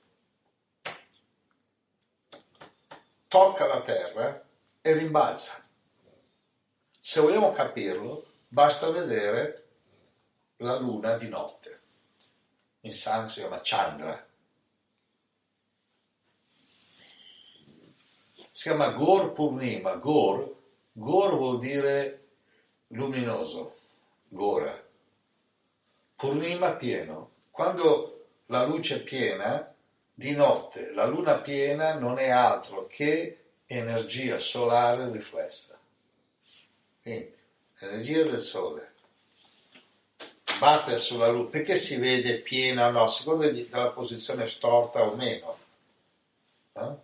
tocca 3.27 3.67
la 3.67 3.83
Terra 3.83 4.43
e 4.81 4.93
rimbalza. 4.93 5.63
Se 6.99 7.21
vogliamo 7.21 7.51
capirlo, 7.51 8.25
basta 8.47 8.89
vedere 8.89 9.67
la 10.57 10.79
luna 10.79 11.15
di 11.15 11.29
notte. 11.29 11.81
In 12.79 12.93
San 12.93 13.29
si 13.29 13.41
chiama 13.41 13.59
Chandra. 13.61 14.27
Si 18.51 18.63
chiama 18.63 18.93
Gor 18.93 19.31
Purnima. 19.33 19.93
Gor, 19.97 20.55
Gor 20.91 21.35
vuol 21.35 21.59
dire 21.59 22.29
luminoso, 22.87 23.75
Gora. 24.27 24.75
Purnima 26.15 26.71
pieno. 26.77 27.35
Quando 27.57 28.25
la 28.49 28.65
luce 28.65 28.97
è 28.97 28.99
piena, 28.99 29.73
di 30.13 30.35
notte, 30.35 30.91
la 30.91 31.05
luna 31.07 31.39
piena 31.39 31.95
non 31.95 32.19
è 32.19 32.29
altro 32.29 32.85
che 32.85 33.45
energia 33.65 34.37
solare 34.37 35.09
riflessa. 35.09 35.75
Quindi, 37.01 37.33
l'energia 37.79 38.25
del 38.25 38.41
sole 38.41 38.93
batte 40.59 40.99
sulla 40.99 41.29
luna, 41.29 41.49
perché 41.49 41.77
si 41.77 41.95
vede 41.95 42.41
piena 42.41 42.89
o 42.89 42.91
no, 42.91 43.05
a 43.05 43.07
seconda 43.07 43.49
della 43.49 43.89
posizione 43.89 44.47
storta 44.47 45.01
o 45.01 45.15
meno. 45.15 45.57
No? 46.73 47.01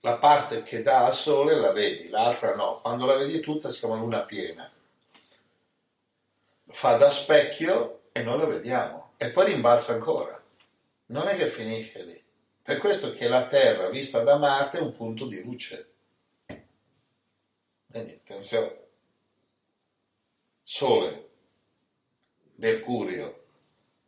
La 0.00 0.18
parte 0.18 0.62
che 0.62 0.82
dà 0.82 1.06
al 1.06 1.14
sole 1.14 1.54
la 1.54 1.72
vedi, 1.72 2.10
l'altra 2.10 2.54
no. 2.54 2.82
Quando 2.82 3.06
la 3.06 3.16
vedi 3.16 3.40
tutta 3.40 3.70
si 3.70 3.78
chiama 3.78 3.96
luna 3.96 4.20
piena. 4.20 4.70
Fa 6.66 6.96
da 6.96 7.08
specchio 7.08 8.02
e 8.12 8.22
non 8.22 8.36
la 8.36 8.44
vediamo. 8.44 9.09
E 9.22 9.28
poi 9.32 9.52
rimbalza 9.52 9.92
ancora. 9.92 10.42
Non 11.08 11.28
è 11.28 11.36
che 11.36 11.48
finisce 11.48 12.02
lì. 12.04 12.24
Per 12.62 12.78
questo 12.78 13.12
che 13.12 13.28
la 13.28 13.46
Terra, 13.46 13.90
vista 13.90 14.22
da 14.22 14.38
Marte, 14.38 14.78
è 14.78 14.80
un 14.80 14.94
punto 14.94 15.26
di 15.26 15.42
luce. 15.42 15.92
Quindi, 17.86 18.12
attenzione. 18.12 18.78
Sole, 20.62 21.28
Mercurio, 22.54 23.44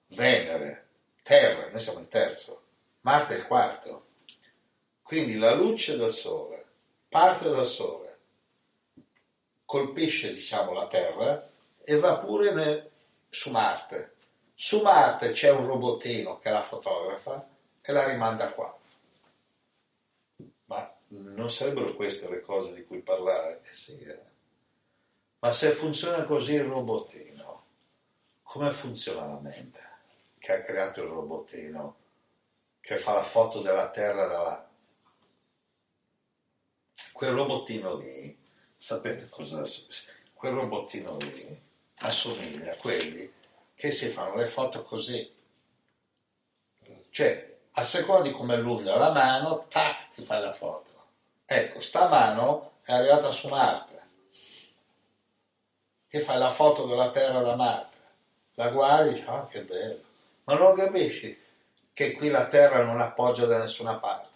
Venere, 0.07 0.89
Terra, 1.23 1.69
noi 1.69 1.81
siamo 1.83 1.99
il 1.99 2.09
terzo, 2.09 2.63
Marte 3.01 3.35
è 3.35 3.37
il 3.37 3.47
quarto. 3.47 4.07
Quindi 5.03 5.37
la 5.37 5.53
luce 5.53 5.99
del 5.99 6.13
Sole 6.13 6.65
parte 7.11 7.51
dal 7.51 7.67
Sole, 7.67 8.19
colpisce 9.67 10.33
diciamo 10.33 10.73
la 10.73 10.87
Terra 10.87 11.51
e 11.85 11.99
va 11.99 12.17
pure 12.17 12.55
nel, 12.55 12.91
su 13.29 13.51
Marte. 13.51 14.12
Su 14.65 14.81
Marte 14.81 15.33
c'è 15.33 15.51
un 15.51 15.67
robottino 15.67 16.39
che 16.39 16.49
la 16.49 16.63
fotografa 16.63 17.49
e 17.81 17.91
la 17.91 18.07
rimanda 18.07 18.53
qua. 18.53 18.73
Ma 20.67 20.97
non 21.09 21.51
sarebbero 21.51 21.97
queste 21.97 22.29
le 22.29 22.43
cose 22.43 22.73
di 22.73 22.87
cui 22.87 23.01
parlare? 23.01 23.61
Eh 23.65 23.75
sì, 23.75 23.99
eh. 23.99 24.21
Ma 25.41 25.51
se 25.51 25.73
funziona 25.73 26.25
così 26.27 26.53
il 26.53 26.63
robottino, 26.63 27.65
come 28.45 28.71
funziona 28.71 29.27
la 29.27 29.41
mente 29.41 29.81
che 30.39 30.53
ha 30.53 30.63
creato 30.63 31.03
il 31.03 31.09
robottino 31.09 31.97
che 32.79 32.99
fa 32.99 33.15
la 33.15 33.25
foto 33.25 33.63
della 33.63 33.91
Terra 33.91 34.27
da 34.27 34.43
là? 34.43 34.71
Quel 37.13 37.33
robottino 37.33 37.97
lì, 37.97 38.41
sapete 38.77 39.29
cosa? 39.29 39.65
Quel 40.33 40.53
robottino 40.53 41.17
lì 41.17 41.63
assomiglia 41.97 42.75
a 42.75 42.77
quelli 42.77 43.41
che 43.75 43.91
si 43.91 44.09
fanno 44.09 44.37
le 44.37 44.47
foto 44.47 44.83
così. 44.83 45.41
Cioè, 47.11 47.59
a 47.73 47.85
seconda 47.85 48.23
di 48.23 48.33
come 48.33 48.55
allunga 48.55 48.97
la 48.97 49.13
mano, 49.13 49.67
tac, 49.69 50.09
ti 50.11 50.25
fai 50.25 50.41
la 50.43 50.53
foto. 50.53 50.91
Ecco, 51.45 51.81
sta 51.81 52.09
mano 52.09 52.79
è 52.83 52.93
arrivata 52.93 53.31
su 53.31 53.49
Marte. 53.49 54.01
Ti 56.09 56.21
fai 56.21 56.39
la 56.39 56.51
foto 56.51 56.87
della 56.87 57.11
Terra 57.11 57.41
da 57.41 57.55
Marte. 57.57 57.97
La 58.55 58.69
guardi 58.71 59.15
dici, 59.15 59.25
ah, 59.27 59.47
che 59.47 59.63
bello. 59.63 60.03
Ma 60.45 60.55
non 60.55 60.75
capisci 60.75 61.41
che 61.93 62.13
qui 62.13 62.29
la 62.29 62.47
Terra 62.49 62.83
non 62.83 63.01
appoggia 63.01 63.47
da 63.47 63.59
nessuna 63.59 63.99
parte. 63.99 64.31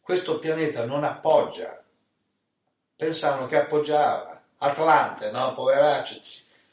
Questo 0.00 0.38
pianeta 0.38 0.84
non 0.84 1.04
appoggia. 1.04 1.82
Pensavano 2.96 3.46
che 3.46 3.56
appoggiava. 3.56 4.40
Atlante, 4.58 5.30
no, 5.30 5.54
poveraccio, 5.54 6.20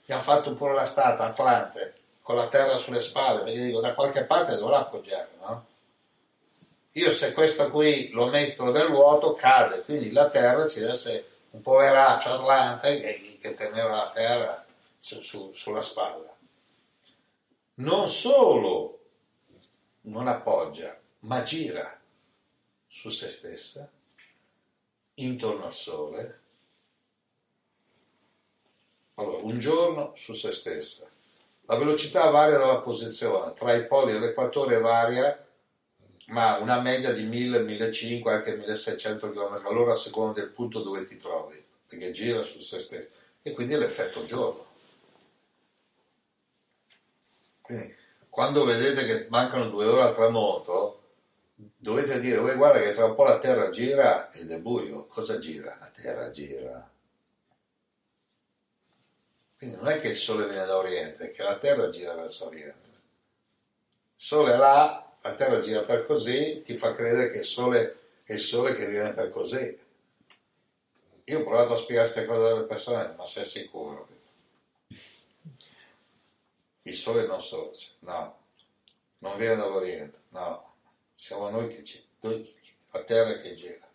gli 0.09 0.13
hanno 0.13 0.23
fatto 0.23 0.55
pure 0.55 0.73
la 0.73 0.87
stata, 0.87 1.25
Atlante, 1.25 1.93
con 2.23 2.33
la 2.35 2.47
terra 2.47 2.77
sulle 2.77 2.99
spalle, 2.99 3.43
perché 3.43 3.61
dico, 3.61 3.79
da 3.79 3.93
qualche 3.93 4.23
parte 4.23 4.55
dovrà 4.55 4.79
appoggiare, 4.79 5.29
no? 5.39 5.65
Io 6.93 7.11
se 7.11 7.31
questo 7.31 7.69
qui 7.69 8.09
lo 8.09 8.25
metto 8.25 8.71
nel 8.71 8.89
vuoto 8.89 9.35
cade, 9.35 9.83
quindi 9.83 10.11
la 10.11 10.31
terra 10.31 10.67
ci 10.67 10.79
deve 10.79 10.93
essere 10.93 11.29
un 11.51 11.61
poveraccio 11.61 12.33
Atlante 12.33 12.99
che, 12.99 13.37
che 13.39 13.53
teneva 13.53 13.97
la 13.97 14.09
terra 14.09 14.65
su, 14.97 15.21
su, 15.21 15.51
sulla 15.53 15.83
spalla. 15.83 16.35
Non 17.75 18.07
solo 18.07 18.99
non 20.01 20.27
appoggia, 20.27 20.99
ma 21.19 21.43
gira 21.43 21.99
su 22.87 23.11
se 23.11 23.29
stessa, 23.29 23.87
intorno 25.13 25.67
al 25.67 25.73
sole. 25.75 26.39
Allora, 29.19 29.43
un 29.43 29.59
giorno 29.59 30.13
su 30.15 30.31
se 30.31 30.53
stessa. 30.53 31.05
La 31.65 31.75
velocità 31.75 32.29
varia 32.29 32.57
dalla 32.57 32.79
posizione, 32.79 33.53
tra 33.53 33.73
i 33.73 33.85
poli 33.85 34.13
e 34.13 34.19
l'equatore 34.19 34.79
varia, 34.79 35.45
ma 36.27 36.57
una 36.57 36.79
media 36.79 37.11
di 37.11 37.23
1000, 37.23 37.59
1500, 37.59 38.29
anche 38.29 38.55
1600 38.55 39.29
km 39.31 39.61
all'ora 39.65 39.91
a 39.91 39.95
seconda 39.95 40.39
del 40.39 40.51
punto 40.51 40.81
dove 40.81 41.05
ti 41.05 41.17
trovi, 41.17 41.61
perché 41.85 42.11
gira 42.11 42.43
su 42.43 42.59
se 42.61 42.79
stesso. 42.79 43.09
E 43.41 43.51
quindi 43.51 43.73
è 43.73 43.77
l'effetto 43.77 44.25
giorno. 44.25 44.67
Quindi, 47.61 47.93
quando 48.29 48.63
vedete 48.63 49.05
che 49.05 49.27
mancano 49.29 49.69
due 49.69 49.85
ore 49.85 50.03
al 50.03 50.15
tramonto, 50.15 51.01
dovete 51.55 52.21
dire, 52.21 52.39
guarda 52.55 52.79
che 52.79 52.93
tra 52.93 53.03
un 53.03 53.15
po' 53.15 53.25
la 53.25 53.37
Terra 53.37 53.69
gira 53.69 54.31
ed 54.31 54.49
è 54.49 54.59
buio. 54.59 55.07
Cosa 55.07 55.39
gira? 55.39 55.77
La 55.77 55.91
Terra 55.93 56.31
gira. 56.31 56.89
Quindi 59.59 59.75
non 59.75 59.89
è 59.89 60.01
che 60.01 60.07
il 60.07 60.15
Sole 60.15 60.47
viene 60.47 60.65
da 60.65 60.77
Oriente, 60.77 61.25
è 61.25 61.31
che 61.31 61.43
la 61.43 61.59
Terra 61.59 61.91
gira 61.91 62.15
verso 62.15 62.47
Oriente. 62.47 62.87
Il 64.15 64.23
Sole 64.23 64.53
è 64.53 64.57
là, 64.57 65.15
la 65.21 65.35
Terra 65.35 65.59
gira 65.59 65.83
per 65.83 66.07
così, 66.07 66.63
ti 66.63 66.75
fa 66.75 66.95
credere 66.95 67.29
che 67.29 67.39
il 67.39 67.45
Sole 67.45 67.97
è 68.23 68.33
il 68.33 68.39
Sole 68.39 68.73
che 68.73 68.87
viene 68.87 69.13
per 69.13 69.29
così. 69.29 69.79
Io 71.25 71.39
ho 71.39 71.43
provato 71.43 71.73
a 71.73 71.77
spiegare 71.77 72.09
queste 72.09 72.27
cose 72.27 72.51
alle 72.51 72.63
persone, 72.63 73.13
ma 73.15 73.25
sei 73.27 73.45
sicuro? 73.45 74.07
Il 76.81 76.95
Sole 76.95 77.27
non 77.27 77.39
sorge, 77.39 77.89
no. 77.99 78.37
Non 79.19 79.37
viene 79.37 79.57
dall'Oriente, 79.57 80.21
no 80.29 80.69
siamo 81.19 81.49
noi 81.49 81.67
che 81.67 81.83
ci, 81.83 82.01
la 82.21 83.03
terra 83.03 83.41
che 83.41 83.53
gira. 83.53 83.85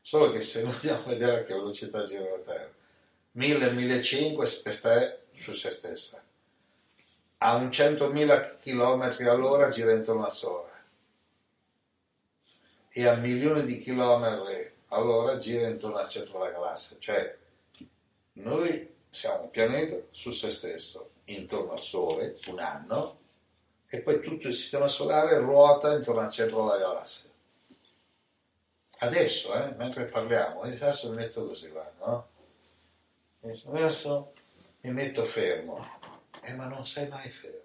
Solo 0.00 0.30
che 0.30 0.42
se 0.42 0.62
noi 0.62 0.72
andiamo 0.72 1.04
a 1.04 1.08
vedere 1.08 1.38
a 1.38 1.44
che 1.44 1.54
velocità 1.54 2.04
gira 2.06 2.28
la 2.28 2.42
terra, 2.42 2.74
1000-1500 3.36 4.62
per 4.62 4.74
stare 4.74 5.26
su 5.34 5.52
se 5.54 5.70
stessa. 5.70 6.22
A 7.38 7.54
un 7.56 7.68
100.000 7.68 8.58
km 8.60 9.28
all'ora 9.28 9.68
gira 9.70 9.92
intorno 9.92 10.24
al 10.24 10.32
Sole 10.32 10.70
e 12.88 13.06
a 13.06 13.16
milioni 13.16 13.64
di 13.64 13.78
chilometri 13.80 14.72
all'ora 14.88 15.38
gira 15.38 15.68
intorno 15.68 15.96
al 15.96 16.08
centro 16.08 16.38
della 16.38 16.52
galassia. 16.52 16.96
Cioè, 16.98 17.36
noi 18.34 18.94
siamo 19.10 19.42
un 19.42 19.50
pianeta 19.50 19.96
su 20.10 20.30
se 20.30 20.50
stesso, 20.50 21.10
intorno 21.24 21.72
al 21.72 21.80
Sole, 21.80 22.38
un 22.46 22.60
anno, 22.60 23.18
e 23.88 24.00
poi 24.00 24.20
tutto 24.20 24.48
il 24.48 24.54
sistema 24.54 24.88
solare 24.88 25.38
ruota 25.38 25.94
intorno 25.94 26.20
al 26.20 26.32
centro 26.32 26.64
della 26.64 26.78
galassia. 26.78 27.30
Adesso, 28.98 29.54
eh, 29.54 29.74
mentre 29.76 30.04
parliamo, 30.04 30.62
adesso 30.62 31.10
mi 31.10 31.16
metto 31.16 31.46
così, 31.46 31.68
guarda, 31.68 32.06
no? 32.06 32.28
Adesso 33.46 34.32
mi 34.80 34.92
metto 34.92 35.26
fermo, 35.26 36.00
eh, 36.40 36.54
ma 36.54 36.66
non 36.66 36.86
sei 36.86 37.08
mai 37.08 37.30
fermo. 37.30 37.62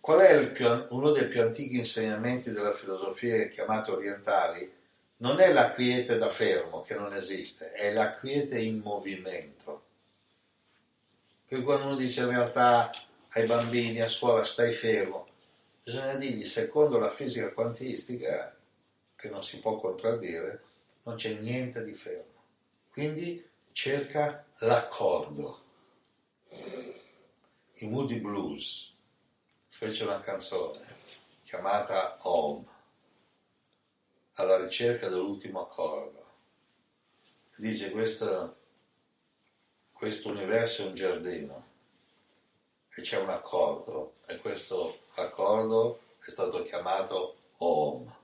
Qual 0.00 0.20
è 0.20 0.50
più, 0.52 0.66
uno 0.90 1.10
dei 1.10 1.28
più 1.28 1.42
antichi 1.42 1.76
insegnamenti 1.76 2.50
della 2.50 2.72
filosofia 2.72 3.48
chiamate 3.48 3.90
orientali? 3.90 4.72
Non 5.18 5.38
è 5.38 5.52
la 5.52 5.72
quiete 5.72 6.16
da 6.16 6.30
fermo, 6.30 6.80
che 6.80 6.94
non 6.94 7.12
esiste, 7.12 7.72
è 7.72 7.92
la 7.92 8.14
quiete 8.14 8.58
in 8.58 8.78
movimento. 8.78 9.84
Poi 11.46 11.62
quando 11.62 11.86
uno 11.86 11.96
dice 11.96 12.22
in 12.22 12.30
realtà 12.30 12.90
ai 13.30 13.44
bambini 13.44 14.00
a 14.00 14.08
scuola 14.08 14.46
stai 14.46 14.72
fermo, 14.72 15.26
bisogna 15.82 16.14
dirgli, 16.14 16.46
secondo 16.46 16.98
la 16.98 17.10
fisica 17.10 17.52
quantistica, 17.52 18.55
che 19.26 19.32
non 19.32 19.42
si 19.42 19.58
può 19.58 19.80
contraddire, 19.80 20.62
non 21.02 21.16
c'è 21.16 21.34
niente 21.34 21.82
di 21.84 21.94
fermo. 21.94 22.44
Quindi 22.92 23.44
cerca 23.72 24.46
l'accordo. 24.58 25.64
I 27.78 27.88
Moody 27.88 28.20
Blues 28.20 28.94
fece 29.68 30.04
una 30.04 30.20
canzone 30.20 30.94
chiamata 31.42 32.18
Home, 32.22 32.64
alla 34.34 34.62
ricerca 34.62 35.08
dell'ultimo 35.08 35.62
accordo. 35.62 36.24
Dice 37.56 37.90
questo, 37.90 38.56
questo 39.92 40.28
universo 40.28 40.82
è 40.82 40.86
un 40.86 40.94
giardino 40.94 41.66
e 42.94 43.02
c'è 43.02 43.18
un 43.18 43.30
accordo 43.30 44.14
e 44.26 44.38
questo 44.38 45.00
accordo 45.14 46.00
è 46.24 46.30
stato 46.30 46.62
chiamato 46.62 47.36
Home. 47.58 48.15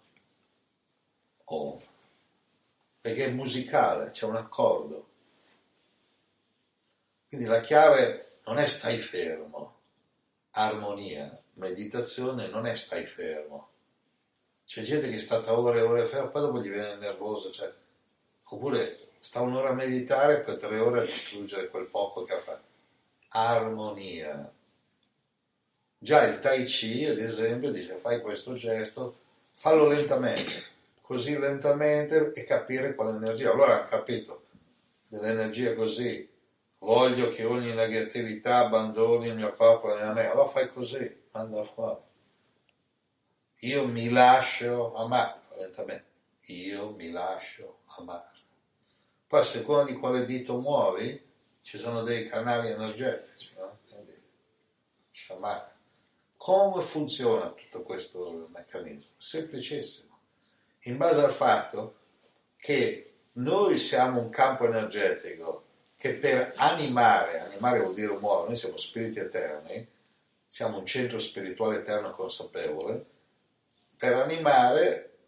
Home. 1.45 1.87
Perché 3.01 3.27
è 3.27 3.31
musicale, 3.31 4.11
c'è 4.11 4.27
un 4.27 4.37
accordo. 4.37 5.09
Quindi 7.29 7.47
la 7.47 7.61
chiave 7.61 8.39
non 8.45 8.59
è 8.59 8.67
stai 8.67 9.01
fermo, 9.01 9.75
armonia, 10.51 11.41
meditazione 11.55 12.49
non 12.49 12.67
è 12.67 12.77
stai 12.77 13.07
fermo. 13.07 13.71
C'è 14.67 14.83
gente 14.83 15.09
che 15.09 15.17
è 15.17 15.21
stata 15.21 15.59
ore 15.59 15.79
e 15.79 15.83
ore 15.83 16.07
fermo, 16.07 16.31
poi 16.31 16.43
dopo 16.43 16.61
gli 16.61 16.71
viene 16.71 16.97
nervoso, 16.97 17.51
cioè, 17.51 17.73
oppure 18.45 19.09
sta 19.21 19.41
un'ora 19.41 19.71
a 19.71 19.75
meditare 19.75 20.39
e 20.39 20.41
poi 20.41 20.59
tre 20.59 20.79
ore 20.79 21.01
a 21.01 21.05
distruggere 21.05 21.69
quel 21.69 21.87
poco 21.87 22.25
che 22.25 22.35
ha 22.35 22.41
fatto. 22.41 22.71
Armonia. 23.29 24.53
Già 25.99 26.25
il 26.25 26.41
Tai 26.41 26.65
Chi, 26.65 27.07
ad 27.07 27.19
esempio, 27.19 27.71
dice 27.71 27.97
fai 27.97 28.21
questo 28.21 28.55
gesto, 28.55 29.17
fallo 29.55 29.87
lentamente, 29.87 30.65
così 31.03 31.39
lentamente 31.39 32.33
e 32.33 32.45
capire 32.45 32.95
quale 32.95 33.17
energia. 33.17 33.51
Allora 33.51 33.85
capito 33.85 34.47
dell'energia 35.07 35.75
così, 35.75 36.27
voglio 36.79 37.29
che 37.29 37.45
ogni 37.45 37.75
negatività 37.75 38.59
abbandoni 38.59 39.29
il 39.29 39.35
mio 39.35 39.53
corpo 39.53 39.89
e 39.89 39.99
la 39.99 40.05
mia 40.05 40.13
mente, 40.15 40.31
allora 40.31 40.49
fai 40.49 40.73
così, 40.73 41.23
manda 41.33 41.63
fuori. 41.65 42.01
Io 43.57 43.87
mi 43.87 44.09
lascio 44.09 44.95
amare, 44.95 45.41
lentamente, 45.59 46.07
io 46.47 46.93
mi 46.93 47.11
lascio 47.11 47.81
amare. 47.99 48.31
Poi 49.27 49.41
a 49.41 49.45
seconda 49.45 49.91
di 49.91 49.99
quale 49.99 50.25
dito 50.25 50.59
muovi, 50.59 51.31
ci 51.61 51.79
sono 51.79 52.03
dei 52.03 52.27
canali 52.27 52.71
energetici, 52.71 53.55
no? 53.57 53.79
Quindi, 53.89 54.21
amare. 55.29 55.71
Come 56.37 56.83
funziona 56.83 57.51
tutto 57.51 57.83
questo 57.83 58.49
meccanismo? 58.53 59.11
Semplicissimo. 59.17 60.12
In 60.87 60.97
base 60.97 61.21
al 61.21 61.33
fatto 61.33 61.97
che 62.57 63.13
noi 63.35 63.79
siamo 63.79 64.21
un 64.21 64.31
campo 64.31 64.67
energetico 64.67 65.65
che 65.97 66.15
per 66.15 66.55
animare, 66.57 67.39
animare 67.39 67.81
vuol 67.81 67.95
dire 67.95 68.17
muovere, 68.19 68.49
noi 68.49 68.57
siamo 68.57 68.77
spiriti 68.77 69.21
eterni, 69.21 69.89
siamo 70.49 70.79
un 70.79 70.87
centro 70.87 71.21
spirituale 71.21 71.77
eterno 71.77 72.13
consapevole, 72.15 73.05
per 73.97 74.15
animare 74.15 75.19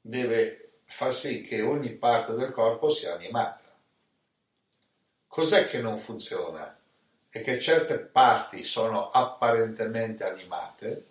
deve 0.00 0.74
far 0.84 1.12
sì 1.12 1.42
che 1.42 1.62
ogni 1.62 1.90
parte 1.90 2.34
del 2.34 2.52
corpo 2.52 2.88
sia 2.90 3.14
animata. 3.14 3.60
Cos'è 5.26 5.66
che 5.66 5.80
non 5.80 5.98
funziona? 5.98 6.78
È 7.28 7.42
che 7.42 7.58
certe 7.58 7.98
parti 7.98 8.62
sono 8.62 9.10
apparentemente 9.10 10.22
animate 10.22 11.06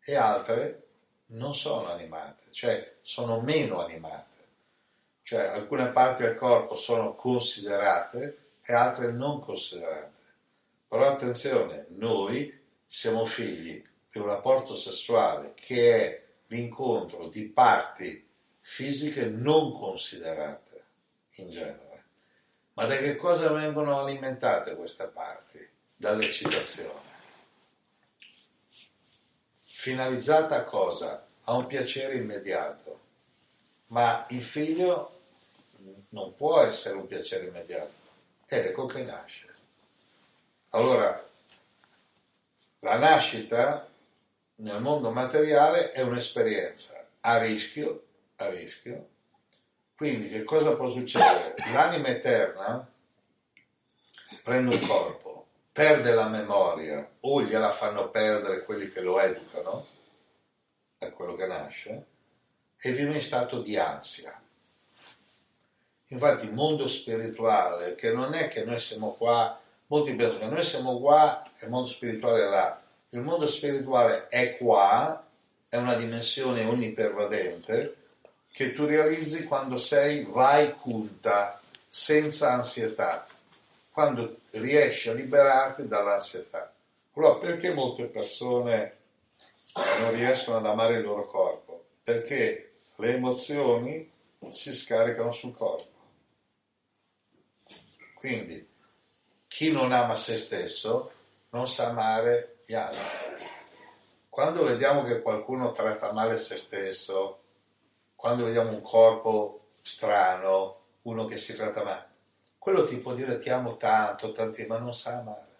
e 0.00 0.16
altre 0.16 0.83
non 1.26 1.54
sono 1.54 1.88
animate, 1.90 2.50
cioè 2.50 2.96
sono 3.00 3.40
meno 3.40 3.80
animate 3.82 4.34
cioè 5.24 5.46
alcune 5.46 5.88
parti 5.88 6.22
del 6.22 6.36
corpo 6.36 6.76
sono 6.76 7.14
considerate 7.14 8.50
e 8.62 8.74
altre 8.74 9.10
non 9.10 9.40
considerate. 9.40 10.22
Però 10.86 11.08
attenzione, 11.08 11.86
noi 11.88 12.62
siamo 12.86 13.24
figli 13.24 13.82
di 14.10 14.18
un 14.18 14.26
rapporto 14.26 14.76
sessuale 14.76 15.54
che 15.54 15.96
è 15.96 16.22
l'incontro 16.48 17.28
di 17.28 17.48
parti 17.48 18.28
fisiche 18.60 19.24
non 19.24 19.72
considerate 19.72 20.84
in 21.36 21.50
genere. 21.50 22.04
Ma 22.74 22.84
da 22.84 22.98
che 22.98 23.16
cosa 23.16 23.50
vengono 23.50 23.98
alimentate 23.98 24.76
queste 24.76 25.06
parti? 25.06 25.66
Dall'eccitazione. 25.96 27.03
Finalizzata 29.84 30.56
a 30.56 30.64
cosa? 30.64 31.26
A 31.42 31.56
un 31.56 31.66
piacere 31.66 32.14
immediato. 32.14 33.00
Ma 33.88 34.24
il 34.30 34.42
figlio 34.42 35.20
non 36.08 36.34
può 36.34 36.62
essere 36.62 36.96
un 36.96 37.06
piacere 37.06 37.48
immediato. 37.48 37.92
Ed 38.46 38.64
ecco 38.64 38.86
che 38.86 39.02
nasce. 39.02 39.54
Allora, 40.70 41.22
la 42.78 42.96
nascita 42.96 43.86
nel 44.54 44.80
mondo 44.80 45.10
materiale 45.10 45.92
è 45.92 46.00
un'esperienza 46.00 47.06
a 47.20 47.36
rischio, 47.36 48.04
a 48.36 48.48
rischio. 48.48 49.08
Quindi 49.94 50.30
che 50.30 50.44
cosa 50.44 50.76
può 50.76 50.88
succedere? 50.88 51.56
L'anima 51.74 52.08
eterna 52.08 52.90
prende 54.42 54.76
un 54.76 54.86
corpo, 54.86 55.33
perde 55.74 56.12
la 56.12 56.28
memoria 56.28 57.04
o 57.18 57.42
gliela 57.42 57.72
fanno 57.72 58.08
perdere 58.08 58.62
quelli 58.62 58.92
che 58.92 59.00
lo 59.00 59.18
educano, 59.18 59.84
è 60.96 61.10
quello 61.10 61.34
che 61.34 61.48
nasce, 61.48 62.06
e 62.80 62.92
vive 62.92 63.16
in 63.16 63.20
stato 63.20 63.60
di 63.60 63.76
ansia. 63.76 64.40
Infatti 66.06 66.44
il 66.44 66.52
mondo 66.52 66.86
spirituale, 66.86 67.96
che 67.96 68.12
non 68.12 68.34
è 68.34 68.46
che 68.46 68.64
noi 68.64 68.78
siamo 68.78 69.14
qua, 69.14 69.58
molti 69.88 70.14
pensano 70.14 70.38
che 70.38 70.54
noi 70.54 70.64
siamo 70.64 71.00
qua 71.00 71.42
e 71.58 71.64
il 71.64 71.70
mondo 71.70 71.88
spirituale 71.88 72.44
è 72.44 72.48
là. 72.48 72.80
Il 73.08 73.22
mondo 73.22 73.48
spirituale 73.48 74.28
è 74.28 74.56
qua, 74.56 75.26
è 75.68 75.76
una 75.76 75.94
dimensione 75.94 76.64
onnipervadente 76.64 77.96
che 78.52 78.72
tu 78.74 78.84
realizzi 78.84 79.42
quando 79.42 79.76
sei 79.76 80.24
vai 80.24 80.72
punta, 80.74 81.60
senza 81.88 82.52
ansietà, 82.52 83.26
quando 83.94 84.40
riesci 84.50 85.08
a 85.08 85.12
liberarti 85.12 85.86
dall'ansietà. 85.86 86.74
Allora 87.12 87.36
perché 87.36 87.72
molte 87.72 88.06
persone 88.06 88.96
non 90.00 90.10
riescono 90.10 90.56
ad 90.56 90.66
amare 90.66 90.96
il 90.96 91.04
loro 91.04 91.28
corpo? 91.28 91.84
Perché 92.02 92.72
le 92.96 93.14
emozioni 93.14 94.10
si 94.48 94.72
scaricano 94.72 95.30
sul 95.30 95.54
corpo. 95.54 95.92
Quindi 98.16 98.68
chi 99.46 99.70
non 99.70 99.92
ama 99.92 100.16
se 100.16 100.38
stesso 100.38 101.12
non 101.50 101.68
sa 101.68 101.90
amare 101.90 102.62
gli 102.66 102.74
altri. 102.74 103.46
Quando 104.28 104.64
vediamo 104.64 105.04
che 105.04 105.22
qualcuno 105.22 105.70
tratta 105.70 106.12
male 106.12 106.36
se 106.38 106.56
stesso, 106.56 107.42
quando 108.16 108.42
vediamo 108.42 108.70
un 108.70 108.82
corpo 108.82 109.66
strano, 109.82 110.80
uno 111.02 111.26
che 111.26 111.38
si 111.38 111.54
tratta 111.54 111.84
male, 111.84 112.13
quello 112.64 112.84
ti 112.84 112.96
può 112.96 113.12
dire 113.12 113.36
ti 113.36 113.50
amo 113.50 113.76
tanto, 113.76 114.32
tanti, 114.32 114.64
ma 114.64 114.78
non 114.78 114.94
sa 114.94 115.18
amare. 115.18 115.56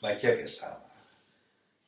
Ma 0.00 0.14
chi 0.14 0.28
è 0.28 0.34
che 0.34 0.46
sa 0.46 0.76
amare? 0.76 1.04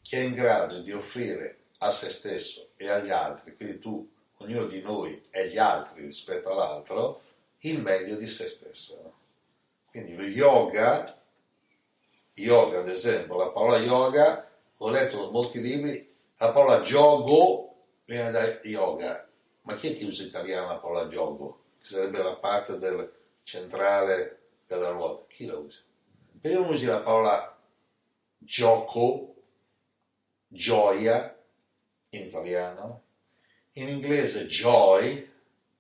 Chi 0.02 0.16
è 0.16 0.18
in 0.18 0.34
grado 0.34 0.82
di 0.82 0.92
offrire 0.92 1.68
a 1.78 1.90
se 1.92 2.10
stesso 2.10 2.72
e 2.76 2.90
agli 2.90 3.08
altri, 3.08 3.56
quindi 3.56 3.78
tu, 3.78 4.06
ognuno 4.40 4.66
di 4.66 4.82
noi 4.82 5.26
e 5.30 5.48
gli 5.48 5.56
altri 5.56 6.02
rispetto 6.02 6.50
all'altro, 6.50 7.22
il 7.60 7.80
meglio 7.80 8.16
di 8.16 8.28
se 8.28 8.48
stesso. 8.48 9.14
Quindi 9.86 10.14
lo 10.14 10.24
yoga, 10.24 11.18
yoga 12.34 12.80
ad 12.80 12.88
esempio, 12.90 13.38
la 13.38 13.48
parola 13.48 13.78
yoga, 13.78 14.46
ho 14.76 14.90
letto 14.90 15.30
molti 15.30 15.62
libri, 15.62 16.14
la 16.36 16.52
parola 16.52 16.82
giogo 16.82 17.76
viene 18.04 18.30
da 18.30 18.60
yoga, 18.64 19.26
ma 19.62 19.74
chi 19.76 19.94
è 19.94 19.96
che 19.96 20.04
usa 20.04 20.20
in 20.20 20.28
italiano 20.28 20.66
la 20.66 20.76
parola 20.76 21.08
giogo? 21.08 21.59
Che 21.80 21.86
sarebbe 21.86 22.22
la 22.22 22.36
parte 22.36 22.78
del 22.78 23.10
centrale 23.42 24.38
della 24.66 24.90
ruota, 24.90 25.24
chi 25.28 25.46
la 25.46 25.56
usa? 25.56 25.80
Perché 26.40 26.58
non 26.58 26.72
usi 26.72 26.84
la 26.84 27.00
parola 27.00 27.58
gioco, 28.38 29.34
gioia 30.46 31.36
in 32.10 32.26
italiano? 32.26 33.02
In 33.72 33.88
inglese 33.88 34.46
joy, 34.46 35.28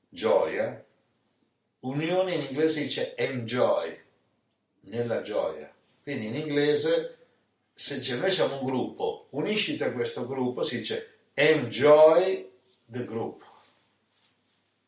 gioia, 0.08 0.84
Unione 1.80 2.34
in 2.34 2.42
inglese 2.42 2.82
dice 2.82 3.16
enjoy, 3.16 3.98
nella 4.80 5.22
gioia. 5.22 5.72
Quindi 6.02 6.26
in 6.26 6.34
inglese, 6.34 7.16
se 7.72 8.16
noi 8.16 8.30
siamo 8.30 8.60
un 8.60 8.66
gruppo, 8.66 9.28
unisciti 9.30 9.82
a 9.82 9.92
questo 9.92 10.26
gruppo, 10.26 10.62
si 10.62 10.78
dice 10.78 11.20
enjoy 11.32 12.50
the 12.84 13.04
group. 13.06 13.42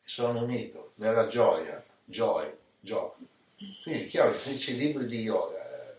Sono 0.05 0.43
unito 0.43 0.91
nella 0.95 1.27
gioia, 1.27 1.83
joy, 2.03 2.51
joy. 2.79 3.11
Quindi 3.83 4.03
è 4.03 4.07
chiaro 4.07 4.33
che 4.33 4.39
se 4.39 4.51
dice 4.51 4.73
libri 4.73 5.05
di 5.05 5.21
yoga, 5.21 5.57
eh, 5.57 5.95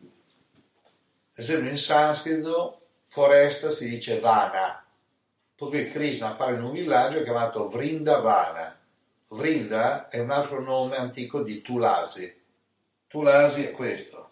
ad 0.00 1.38
esempio 1.38 1.70
in 1.70 1.78
sanscrito 1.78 2.80
foresta 3.06 3.70
si 3.70 3.88
dice 3.88 4.20
vana, 4.20 4.84
poi 5.56 5.90
Krishna 5.90 6.30
appare 6.30 6.54
in 6.54 6.62
un 6.62 6.72
villaggio 6.72 7.22
chiamato 7.22 7.68
Vrindavana. 7.68 8.78
Vrinda 9.28 10.08
è 10.08 10.20
un 10.20 10.30
altro 10.30 10.60
nome 10.60 10.96
antico 10.96 11.42
di 11.42 11.60
Tulasi. 11.62 12.42
Tulasi 13.08 13.64
è 13.64 13.70
questo. 13.72 14.30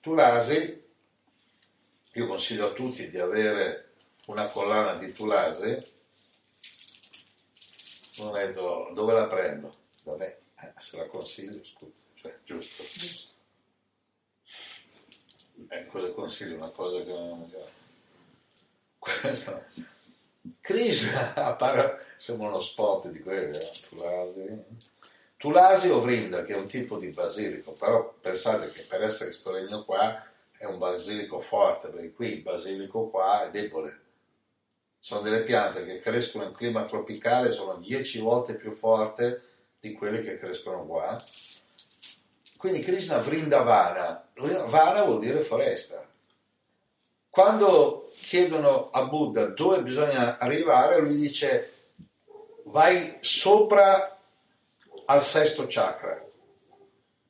Tulasi, 0.00 0.84
io 2.12 2.26
consiglio 2.26 2.68
a 2.68 2.72
tutti 2.72 3.08
di 3.10 3.18
avere 3.18 3.92
una 4.26 4.48
collana 4.48 4.96
di 4.96 5.12
Tulasi. 5.12 5.82
Non 8.18 8.32
vedo 8.32 8.90
dove 8.94 9.12
la 9.12 9.26
prendo. 9.26 9.74
Da 10.02 10.16
me, 10.16 10.38
eh, 10.60 10.72
se 10.78 10.96
la 10.96 11.06
consiglio, 11.06 11.64
scusa, 11.64 11.92
cioè, 12.14 12.38
giusto. 12.44 12.82
Eh, 15.68 15.86
cosa 15.86 16.12
consiglio? 16.12 16.56
Una 16.56 16.70
cosa 16.70 17.02
che 17.02 17.12
non... 17.12 17.52
Questa 18.98 19.66
Krishna 20.60 21.34
appare, 21.46 22.06
sembra 22.16 22.48
uno 22.48 22.60
spot 22.60 23.08
di 23.08 23.20
quelli, 23.20 23.56
eh? 23.56 23.70
Tulasi. 23.88 24.64
Tulasi 25.36 25.88
o 25.90 26.00
Vrinda, 26.00 26.44
che 26.44 26.54
è 26.54 26.56
un 26.56 26.66
tipo 26.66 26.98
di 26.98 27.08
basilico, 27.08 27.72
però 27.72 28.14
pensate 28.20 28.70
che 28.70 28.82
per 28.82 29.02
essere 29.02 29.26
questo 29.26 29.50
legno 29.50 29.84
qua 29.84 30.24
è 30.56 30.64
un 30.64 30.78
basilico 30.78 31.40
forte, 31.40 31.88
perché 31.88 32.12
qui 32.12 32.32
il 32.34 32.42
basilico 32.42 33.08
qua 33.08 33.46
è 33.46 33.50
debole. 33.50 34.00
Sono 35.06 35.20
delle 35.20 35.44
piante 35.44 35.86
che 35.86 36.00
crescono 36.00 36.46
in 36.46 36.52
clima 36.52 36.84
tropicale, 36.84 37.52
sono 37.52 37.76
dieci 37.76 38.18
volte 38.18 38.56
più 38.56 38.72
forti 38.72 39.38
di 39.78 39.92
quelle 39.92 40.20
che 40.20 40.36
crescono 40.36 40.84
qua. 40.84 41.16
Quindi 42.56 42.80
Krishna 42.80 43.18
Vrindavana, 43.18 44.30
Vana 44.34 45.04
vuol 45.04 45.20
dire 45.20 45.42
foresta. 45.42 46.04
Quando 47.30 48.10
chiedono 48.20 48.90
a 48.90 49.04
Buddha 49.04 49.46
dove 49.46 49.80
bisogna 49.82 50.38
arrivare, 50.38 50.98
lui 50.98 51.14
dice 51.14 51.72
vai 52.64 53.18
sopra 53.20 54.18
al 55.04 55.22
sesto 55.22 55.66
chakra. 55.68 56.20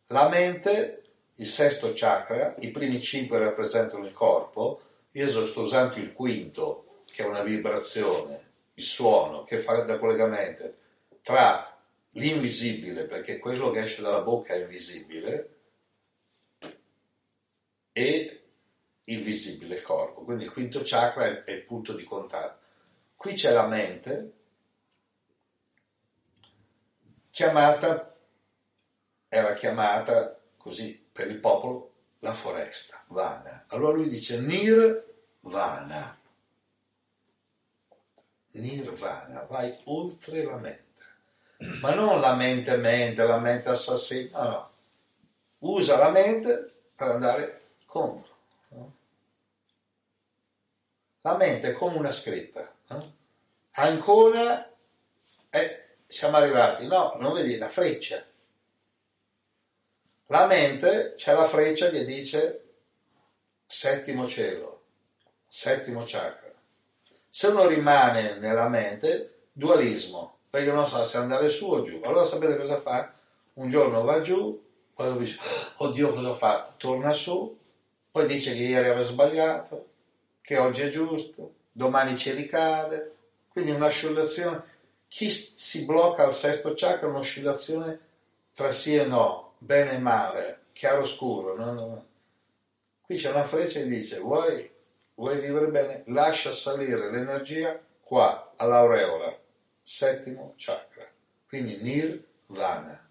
La 0.07 0.31
mente, 0.31 1.03
il 1.35 1.47
sesto 1.47 1.93
chakra, 1.95 2.55
i 2.61 2.70
primi 2.70 3.03
cinque 3.03 3.39
rappresentano 3.39 4.07
il 4.07 4.14
corpo, 4.14 4.81
io 5.11 5.45
sto 5.45 5.61
usando 5.61 5.97
il 5.97 6.14
quinto, 6.14 6.86
che 7.07 7.23
è 7.23 7.27
una 7.27 7.43
vibrazione, 7.43 8.45
il 8.75 8.85
suono, 8.85 9.45
che 9.45 9.61
fa 9.61 9.83
da 9.83 9.99
collegamento 9.99 10.75
tra 11.23 11.77
l'invisibile, 12.11 13.05
perché 13.05 13.39
quello 13.39 13.71
che 13.71 13.83
esce 13.83 14.03
dalla 14.03 14.21
bocca 14.21 14.55
è 14.55 14.61
invisibile, 14.61 15.51
e 17.93 18.43
il 19.05 19.23
visibile 19.23 19.81
corpo. 19.81 20.23
Quindi 20.23 20.45
il 20.45 20.53
quinto 20.53 20.83
chakra 20.85 21.45
è 21.45 21.51
il 21.51 21.65
punto 21.65 21.95
di 21.95 22.05
contatto. 22.05 22.65
Qui 23.17 23.33
c'è 23.33 23.51
la 23.51 23.67
mente, 23.67 24.33
chiamata, 27.31 28.15
era 29.29 29.55
chiamata 29.55 30.39
così 30.59 31.03
per 31.11 31.31
il 31.31 31.39
popolo 31.39 31.93
la 32.19 32.35
foresta, 32.35 33.03
Vana. 33.09 33.65
Allora 33.69 33.97
lui 33.97 34.09
dice 34.09 34.41
Nirvana. 34.41 36.21
Nirvana, 38.59 39.47
vai 39.49 39.79
oltre 39.85 40.43
la 40.43 40.57
mente. 40.57 40.85
Ma 41.81 41.95
non 41.95 42.21
la 42.21 42.35
mente 42.35 42.77
mente, 42.77 43.25
la 43.25 43.39
mente 43.39 43.71
assassina, 43.71 44.43
no, 44.43 44.49
no. 44.51 44.71
Usa 45.59 45.97
la 45.97 46.11
mente 46.11 46.73
per 46.95 47.09
andare 47.09 47.61
contro. 47.87 48.35
La 51.23 51.37
mente 51.37 51.71
è 51.71 51.73
come 51.73 51.97
una 51.97 52.13
scritta. 52.13 52.73
No? 52.89 53.15
Ancora 53.73 54.71
eh, 55.51 55.87
siamo 56.07 56.37
arrivati. 56.37 56.87
No, 56.87 57.17
non 57.19 57.33
vedi 57.33 57.57
la 57.59 57.69
freccia. 57.69 58.25
La 60.27 60.47
mente 60.47 61.15
c'è 61.17 61.33
la 61.35 61.49
freccia 61.49 61.91
che 61.91 62.05
dice 62.05 62.65
settimo 63.67 64.29
cielo, 64.29 64.85
settimo 65.49 66.05
chakra. 66.07 66.46
Se 67.37 67.49
uno 67.49 67.66
rimane 67.66 68.39
nella 68.39 68.66
mente, 68.66 69.49
dualismo, 69.53 70.39
perché 70.49 70.72
non 70.72 70.87
sa 70.87 71.05
se 71.05 71.18
andare 71.18 71.51
su 71.51 71.66
o 71.66 71.82
giù. 71.82 72.01
Allora 72.03 72.24
sapete 72.24 72.57
cosa 72.57 72.80
fa? 72.80 73.12
Un 73.53 73.68
giorno 73.68 74.05
va 74.05 74.22
giù, 74.22 74.59
poi 74.95 75.18
dice, 75.18 75.39
oddio 75.76 76.14
cosa 76.14 76.30
ho 76.30 76.34
fatto? 76.34 76.72
Torna 76.78 77.12
su, 77.12 77.55
poi 78.11 78.26
dice 78.26 78.55
che 78.55 78.62
ieri 78.62 78.89
aveva 78.89 79.03
sbagliato, 79.03 79.87
che 80.41 80.57
oggi 80.57 80.80
è 80.80 80.89
giusto, 80.89 81.53
domani 81.72 82.16
ci 82.16 82.30
ricade, 82.30 83.14
quindi 83.51 83.72
un'oscillazione. 83.72 84.62
Chi 85.07 85.28
si 85.30 85.84
blocca 85.84 86.24
al 86.24 86.34
sesto 86.34 86.72
chakra 86.74 87.07
è 87.07 87.11
un'oscillazione 87.11 88.01
tra 88.55 88.72
sì 88.72 88.97
e 88.97 89.05
no, 89.05 89.57
bene 89.59 89.93
e 89.93 89.99
male, 89.99 90.61
chiaro 90.72 91.05
scuro. 91.05 91.55
No, 91.55 91.66
no, 91.66 91.87
no. 91.87 92.07
Qui 93.03 93.14
c'è 93.18 93.28
una 93.28 93.45
freccia 93.45 93.80
che 93.80 93.89
dice 93.89 94.20
vuoi, 94.20 94.70
vuoi 95.17 95.41
vivere 95.41 95.69
bene? 95.69 96.03
Lascia 96.07 96.53
salire 96.53 97.11
l'energia 97.11 97.79
qua, 98.01 98.53
all'aureola, 98.57 99.37
settimo 99.83 100.55
chakra, 100.57 101.07
quindi 101.49 101.77
nirvana. 101.79 103.03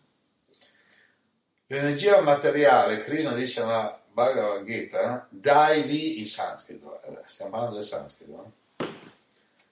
L'energia 1.68 2.22
materiale, 2.22 3.03
Krishna 3.03 3.34
dice 3.34 3.62
una 3.62 3.99
Bhagavad 4.12 4.64
Gita, 4.64 5.28
Daivi 5.30 6.20
in 6.20 6.28
sanscrito, 6.28 7.01
eh, 7.01 7.22
stiamo 7.26 7.51
parlando 7.51 7.78
del 7.78 7.86
sanscrito, 7.86 8.32
no? 8.32 8.53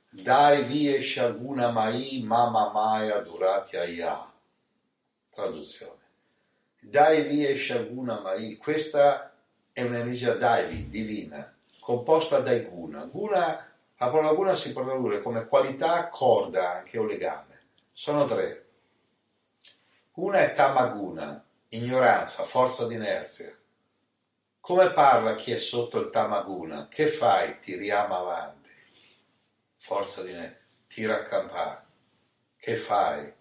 Daivi 0.10 0.94
e 0.94 1.02
Shaguna 1.02 1.72
Mai 1.72 2.22
Mama 2.26 2.72
Maya 2.72 3.20
Duratya 3.20 3.84
Ya. 3.86 4.32
Traduzione. 5.34 6.02
Daivi 6.80 7.46
e 7.46 7.58
Shaguna 7.58 8.20
Mai, 8.20 8.58
questa 8.58 9.34
è 9.72 9.84
un'energia 9.84 10.34
Daivi, 10.34 10.90
divina, 10.90 11.53
composta 11.84 12.40
dai 12.40 12.64
guna. 12.64 13.04
Guna, 13.04 13.72
la 13.98 14.10
parola 14.10 14.34
guna 14.34 14.56
si 14.56 14.72
può 14.72 14.84
tradurre 14.84 15.22
come 15.22 15.48
qualità, 15.48 16.08
corda 16.08 16.78
anche 16.78 16.98
o 16.98 17.04
legame. 17.04 17.62
Sono 17.92 18.26
tre. 18.26 18.62
Una 20.14 20.40
è 20.40 20.54
tamaguna, 20.54 21.44
ignoranza, 21.70 22.44
forza 22.44 22.88
d'inerzia. 22.88 23.56
Come 24.62 24.92
parla 24.92 25.36
chi 25.36 25.52
è 25.52 25.58
sotto 25.58 26.00
il 26.00 26.10
tamaguna? 26.10 26.88
Che 26.88 27.08
fai? 27.08 27.60
Tiriamo 27.60 28.18
avanti. 28.18 28.72
Forza 29.78 30.24
di 30.24 30.32
ne, 30.32 30.60
tira 30.88 31.16
a 31.16 31.24
campare. 31.26 31.86
Che 32.56 32.78
fai? 32.78 33.34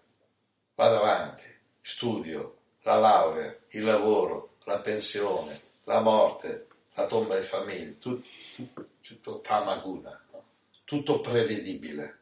Vado 0.75 0.97
avanti. 0.97 1.45
Studio, 1.79 2.57
la 2.81 2.95
laurea, 2.95 3.55
il 3.69 3.83
lavoro, 3.83 4.55
la 4.65 4.79
pensione, 4.79 5.61
la 5.85 6.01
morte, 6.01 6.67
la 6.95 7.05
tomba 7.07 7.37
di 7.37 7.45
famiglia, 7.45 7.91
tutto, 7.99 8.27
tutto, 8.55 8.87
tutto 9.01 9.41
tamaguna, 9.41 10.21
no? 10.31 10.43
tutto 10.83 11.21
prevedibile. 11.21 12.19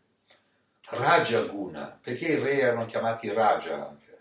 Rajaguna, 0.84 1.98
perché 2.02 2.34
i 2.34 2.40
re 2.40 2.60
erano 2.60 2.86
chiamati 2.86 3.32
Raja 3.32 3.88
anche? 3.88 4.20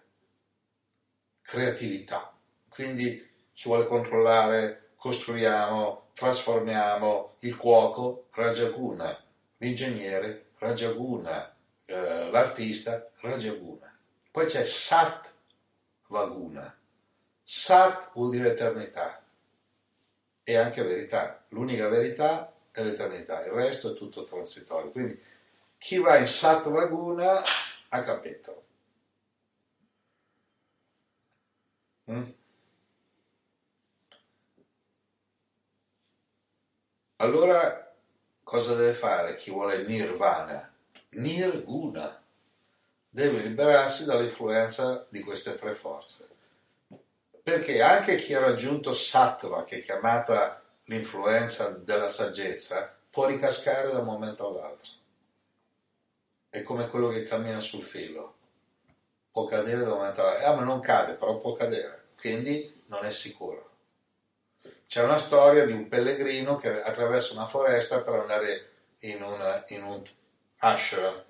Creatività. 1.43 2.33
Quindi 2.69 3.29
chi 3.53 3.63
vuole 3.65 3.87
controllare, 3.87 4.91
costruiamo, 4.97 6.11
trasformiamo 6.15 7.37
il 7.41 7.57
cuoco, 7.57 8.29
Rajaguna, 8.33 9.21
l'ingegnere, 9.59 10.51
Rajaguna, 10.59 11.55
eh, 11.87 12.31
l'artista, 12.31 13.11
Rajaguna. 13.21 13.93
Poi 14.31 14.47
c'è 14.47 14.65
Sat 14.65 15.33
Vaguna. 16.07 16.77
Sat 17.43 18.11
vuol 18.13 18.31
dire 18.31 18.51
eternità 18.51 19.21
e 20.45 20.57
anche 20.57 20.83
verità. 20.83 21.45
L'unica 21.49 21.89
verità 21.89 22.53
è 22.73 22.83
l'eternità, 22.83 23.45
il 23.45 23.53
resto 23.53 23.93
è 23.93 23.95
tutto 23.95 24.25
transitorio. 24.25 24.91
Quindi 24.91 25.21
chi 25.79 25.99
va 25.99 26.17
in 26.19 26.27
Sat 26.27 26.69
Vaguna 26.69 27.43
ha 27.89 28.03
capito. 28.03 28.65
Mm? 32.11 32.31
Allora 37.17 37.95
cosa 38.43 38.75
deve 38.75 38.95
fare 38.95 39.37
chi 39.37 39.51
vuole 39.51 39.85
nirvana? 39.87 40.73
Nirguna. 41.11 42.23
Deve 43.13 43.43
liberarsi 43.43 44.05
dall'influenza 44.05 45.07
di 45.09 45.21
queste 45.21 45.57
tre 45.57 45.75
forze. 45.75 46.29
Perché 47.51 47.83
anche 47.83 48.15
chi 48.19 48.33
ha 48.33 48.39
raggiunto 48.39 48.95
sattva, 48.95 49.65
che 49.65 49.79
è 49.79 49.83
chiamata 49.83 50.63
l'influenza 50.85 51.71
della 51.71 52.09
saggezza, 52.09 52.97
può 53.11 53.27
ricascare 53.27 53.91
da 53.91 53.99
un 53.99 54.05
momento 54.05 54.47
all'altro. 54.47 54.93
È 56.49 56.63
come 56.63 56.87
quello 56.89 57.09
che 57.09 57.25
cammina 57.25 57.59
sul 57.59 57.83
filo. 57.83 58.37
Può 59.33 59.47
cadere 59.47 59.79
da 59.79 59.95
un 59.95 59.99
momento 59.99 60.21
all'altro. 60.21 60.47
Ah, 60.47 60.55
ma 60.55 60.63
non 60.63 60.79
cade, 60.79 61.15
però 61.15 61.39
può 61.39 61.55
cadere. 61.55 62.11
Quindi 62.17 62.85
non 62.87 63.05
è 63.05 63.11
sicuro. 63.11 63.69
C'è 64.87 65.03
una 65.03 65.19
storia 65.19 65.67
di 65.67 65.73
un 65.73 65.89
pellegrino 65.89 66.57
che 66.57 66.81
attraversa 66.81 67.33
una 67.33 67.49
foresta 67.49 68.01
per 68.01 68.15
andare 68.15 68.71
in, 69.01 69.25
una, 69.25 69.65
in 69.71 69.83
un 69.83 70.01
ashram. 70.59 71.25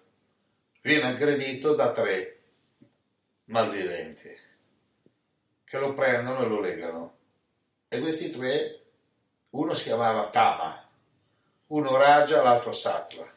Viene 0.83 1.09
aggredito 1.09 1.75
da 1.75 1.93
tre 1.93 2.41
malviventi 3.45 4.40
che 5.71 5.79
lo 5.79 5.95
prendono 5.95 6.43
e 6.43 6.49
lo 6.49 6.59
legano. 6.59 7.17
E 7.87 8.01
questi 8.01 8.29
tre, 8.31 8.83
uno 9.51 9.73
si 9.75 9.85
chiamava 9.85 10.29
Tama, 10.29 10.85
uno 11.69 11.97
Raja, 11.97 12.43
l'altro 12.43 12.73
Sattva. 12.73 13.33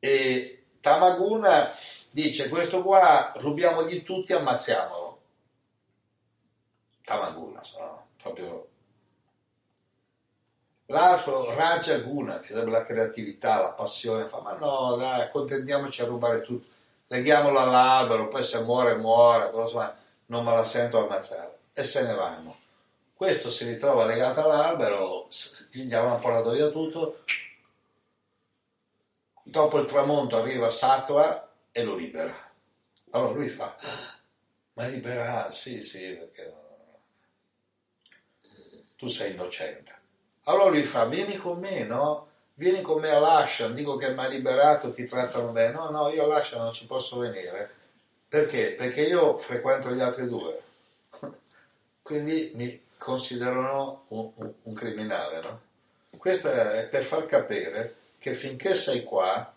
E 0.00 0.64
Tamaguna 0.80 1.72
dice 2.10 2.48
questo 2.48 2.82
qua 2.82 3.30
rubiamogli 3.36 4.02
tutti 4.02 4.32
ammazziamolo. 4.32 5.20
Tamaguna, 7.04 7.62
sono 7.62 8.08
proprio 8.16 8.68
L'altro 10.90 11.54
Raja 11.54 11.98
Guna, 11.98 12.40
che 12.40 12.54
sarebbe 12.54 12.70
la 12.70 12.86
creatività, 12.86 13.60
la 13.60 13.72
passione, 13.72 14.26
fa 14.26 14.40
ma 14.40 14.54
no 14.54 14.96
dai, 14.96 15.20
accontentiamoci 15.20 16.00
a 16.00 16.06
rubare 16.06 16.40
tutto, 16.40 16.66
leghiamolo 17.08 17.58
all'albero, 17.58 18.28
poi 18.28 18.42
se 18.42 18.62
muore 18.62 18.96
muore, 18.96 19.50
però 19.50 19.94
non 20.26 20.44
me 20.44 20.52
la 20.52 20.64
sento 20.64 21.02
ammazzare. 21.02 21.58
E 21.74 21.84
se 21.84 22.02
ne 22.02 22.14
vanno. 22.14 22.58
Questo 23.14 23.50
si 23.50 23.64
ritrova 23.66 24.06
legato 24.06 24.42
all'albero, 24.42 25.28
gli 25.72 25.92
hanno 25.92 26.18
portato 26.20 26.52
via 26.52 26.68
tutto, 26.68 27.22
dopo 29.42 29.78
il 29.78 29.86
tramonto 29.86 30.36
arriva 30.38 30.70
Sattva 30.70 31.50
e 31.70 31.82
lo 31.82 31.96
libera. 31.96 32.34
Allora 33.10 33.32
lui 33.32 33.50
fa, 33.50 33.76
ma 34.74 34.86
liberato, 34.86 35.52
sì 35.52 35.82
sì, 35.82 36.14
perché 36.14 36.54
tu 38.96 39.08
sei 39.08 39.32
innocente. 39.32 39.97
Allora 40.48 40.70
lui 40.70 40.84
fa, 40.84 41.04
vieni 41.04 41.36
con 41.36 41.58
me, 41.58 41.84
no? 41.84 42.26
Vieni 42.54 42.80
con 42.80 43.00
me 43.00 43.10
all'Ashan, 43.10 43.74
dico 43.74 43.96
che 43.96 44.14
mi 44.14 44.24
ha 44.24 44.28
liberato, 44.28 44.90
ti 44.90 45.04
trattano 45.04 45.52
bene. 45.52 45.72
No, 45.72 45.90
no, 45.90 46.08
io 46.08 46.24
all'Ashan 46.24 46.60
non 46.60 46.72
ci 46.72 46.86
posso 46.86 47.18
venire. 47.18 47.70
Perché? 48.26 48.72
Perché 48.72 49.02
io 49.02 49.38
frequento 49.38 49.90
gli 49.90 50.00
altri 50.00 50.26
due. 50.26 50.58
Quindi 52.02 52.52
mi 52.54 52.80
considerano 52.96 54.04
un, 54.08 54.30
un, 54.36 54.52
un 54.62 54.74
criminale, 54.74 55.40
no? 55.40 55.60
Questo 56.16 56.50
è 56.50 56.88
per 56.90 57.04
far 57.04 57.26
capire 57.26 57.94
che 58.18 58.32
finché 58.34 58.74
sei 58.74 59.04
qua 59.04 59.52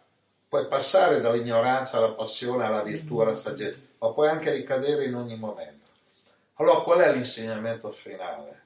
puoi 0.48 0.68
passare 0.68 1.22
dall'ignoranza 1.22 1.98
alla 1.98 2.12
passione, 2.12 2.66
alla 2.66 2.84
virtù, 2.84 3.20
alla 3.20 3.36
saggezza, 3.36 3.80
ma 4.00 4.12
puoi 4.12 4.28
anche 4.28 4.52
ricadere 4.52 5.06
in 5.06 5.16
ogni 5.16 5.38
momento. 5.38 5.88
Allora 6.56 6.82
qual 6.82 7.00
è 7.00 7.14
l'insegnamento 7.14 7.92
finale? 7.94 8.61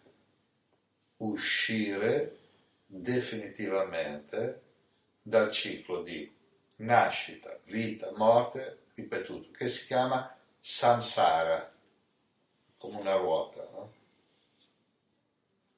Uscire 1.18 2.38
definitivamente 2.86 4.62
dal 5.22 5.52
ciclo 5.52 6.02
di 6.02 6.34
nascita, 6.78 7.58
vita, 7.66 8.12
morte 8.16 8.84
ripetuto, 8.94 9.52
che 9.52 9.70
si 9.70 9.86
chiama 9.86 10.36
samsara, 10.60 11.72
come 12.78 13.00
una 13.00 13.16
ruota. 13.16 13.68
No? 13.72 13.94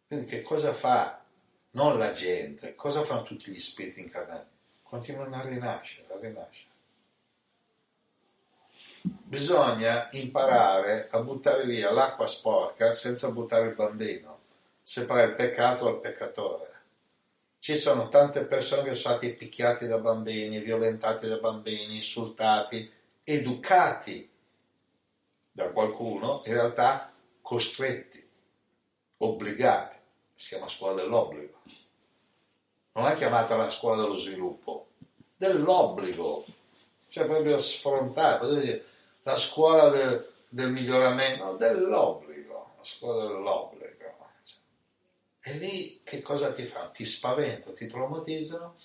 Quindi 0.08 0.26
che 0.26 0.42
cosa 0.42 0.74
fa 0.74 1.24
non 1.72 1.98
la 1.98 2.12
gente, 2.14 2.76
cosa 2.76 3.04
fanno 3.04 3.24
tutti 3.24 3.52
gli 3.52 3.60
spiriti 3.60 4.02
incarnati? 4.02 4.56
Continuano 4.84 5.36
a 5.36 5.42
rinascere, 5.42 6.08
a 6.14 6.18
rinascere. 6.20 6.76
Bisogna 9.02 10.10
imparare 10.12 11.08
a 11.10 11.22
buttare 11.22 11.66
via 11.66 11.92
l'acqua 11.92 12.28
sporca 12.28 12.94
senza 12.94 13.32
buttare 13.32 13.68
il 13.68 13.76
bambino 13.76 14.37
separare 14.88 15.32
il 15.32 15.36
peccato 15.36 15.84
dal 15.84 16.00
peccatore. 16.00 16.82
Ci 17.60 17.76
sono 17.76 18.08
tante 18.08 18.46
persone 18.46 18.84
che 18.84 18.96
sono 18.96 19.16
stati 19.16 19.34
picchiati 19.34 19.86
da 19.86 19.98
bambini, 19.98 20.62
violentati 20.62 21.28
da 21.28 21.36
bambini, 21.40 21.98
insultati, 21.98 22.90
educati 23.22 24.32
da 25.52 25.72
qualcuno, 25.72 26.42
in 26.46 26.54
realtà 26.54 27.12
costretti, 27.42 28.26
obbligati. 29.18 29.98
Si 30.34 30.48
chiama 30.48 30.70
scuola 30.70 31.02
dell'obbligo. 31.02 31.60
Non 32.94 33.08
è 33.08 33.16
chiamata 33.16 33.58
la 33.58 33.70
scuola 33.70 34.04
dello 34.04 34.16
sviluppo, 34.16 34.92
dell'obbligo. 35.36 36.46
Cioè 37.10 37.26
proprio 37.26 37.60
sfrontato. 37.60 38.48
La 39.24 39.36
scuola 39.36 39.90
de, 39.90 40.30
del 40.48 40.72
miglioramento, 40.72 41.58
dell'obbligo. 41.58 42.76
La 42.78 42.84
scuola 42.86 43.28
dell'obbligo. 43.28 43.77
E 45.48 45.54
lì 45.54 46.02
che 46.04 46.22
cosa 46.22 46.52
ti 46.52 46.66
fanno? 46.66 46.92
Ti 46.92 47.06
spaventano, 47.06 47.74
ti 47.74 47.88
traumatizzano, 47.88 48.76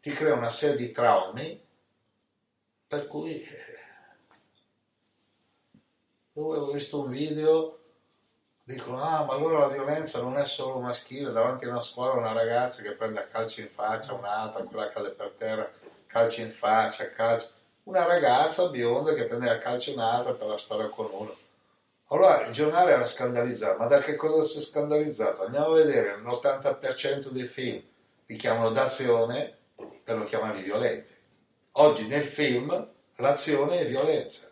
ti 0.00 0.10
crea 0.10 0.32
una 0.32 0.48
serie 0.48 0.76
di 0.76 0.90
traumi 0.90 1.60
per 2.86 3.06
cui 3.06 3.42
eh, 3.42 3.78
io 6.32 6.50
avevo 6.50 6.72
visto 6.72 7.02
un 7.02 7.10
video 7.10 7.78
dicono 8.62 9.02
ah 9.02 9.24
ma 9.24 9.34
allora 9.34 9.58
la 9.58 9.68
violenza 9.68 10.22
non 10.22 10.38
è 10.38 10.46
solo 10.46 10.80
maschile 10.80 11.30
davanti 11.30 11.66
a 11.66 11.70
una 11.70 11.82
scuola 11.82 12.14
una 12.14 12.32
ragazza 12.32 12.80
che 12.80 12.92
prende 12.92 13.20
a 13.20 13.26
calci 13.26 13.60
in 13.60 13.68
faccia 13.68 14.14
un'altra 14.14 14.62
quella 14.62 14.88
cade 14.88 15.10
per 15.10 15.34
terra 15.36 15.70
calci 16.06 16.40
in 16.40 16.52
faccia 16.52 17.10
calci 17.10 17.48
una 17.84 18.06
ragazza 18.06 18.68
bionda 18.68 19.12
che 19.12 19.26
prende 19.26 19.50
a 19.50 19.58
calci 19.58 19.92
un'altra 19.92 20.32
per 20.32 20.46
la 20.46 20.58
storia 20.58 20.88
con 20.88 21.08
uno 21.12 21.36
allora 22.08 22.46
il 22.46 22.52
giornale 22.52 22.92
era 22.92 23.04
scandalizzato, 23.04 23.78
ma 23.78 23.86
da 23.86 24.00
che 24.00 24.16
cosa 24.16 24.42
si 24.44 24.58
è 24.58 24.60
scandalizzato? 24.62 25.42
Andiamo 25.42 25.66
a 25.66 25.74
vedere, 25.74 26.16
l'80% 26.18 27.28
dei 27.28 27.46
film 27.46 27.82
li 28.26 28.36
chiamano 28.36 28.70
d'azione 28.70 29.56
per 30.04 30.16
non 30.16 30.26
chiamarli 30.26 30.62
violenti. 30.62 31.14
Oggi 31.72 32.06
nel 32.06 32.26
film 32.26 32.88
l'azione 33.16 33.80
è 33.80 33.86
violenza. 33.86 34.46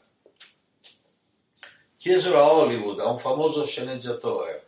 Chiesero 1.96 2.38
a 2.38 2.52
Hollywood, 2.52 3.00
a 3.00 3.08
un 3.08 3.18
famoso 3.18 3.64
sceneggiatore, 3.64 4.64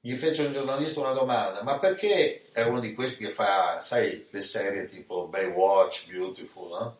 gli 0.00 0.14
fece 0.14 0.46
un 0.46 0.52
giornalista 0.52 1.00
una 1.00 1.12
domanda, 1.12 1.62
ma 1.62 1.78
perché 1.78 2.48
è 2.52 2.62
uno 2.62 2.80
di 2.80 2.94
questi 2.94 3.26
che 3.26 3.32
fa, 3.32 3.82
sai, 3.82 4.28
le 4.30 4.42
serie 4.42 4.86
tipo 4.86 5.26
Baywatch, 5.26 6.06
Beautiful, 6.06 6.68
no? 6.70 6.96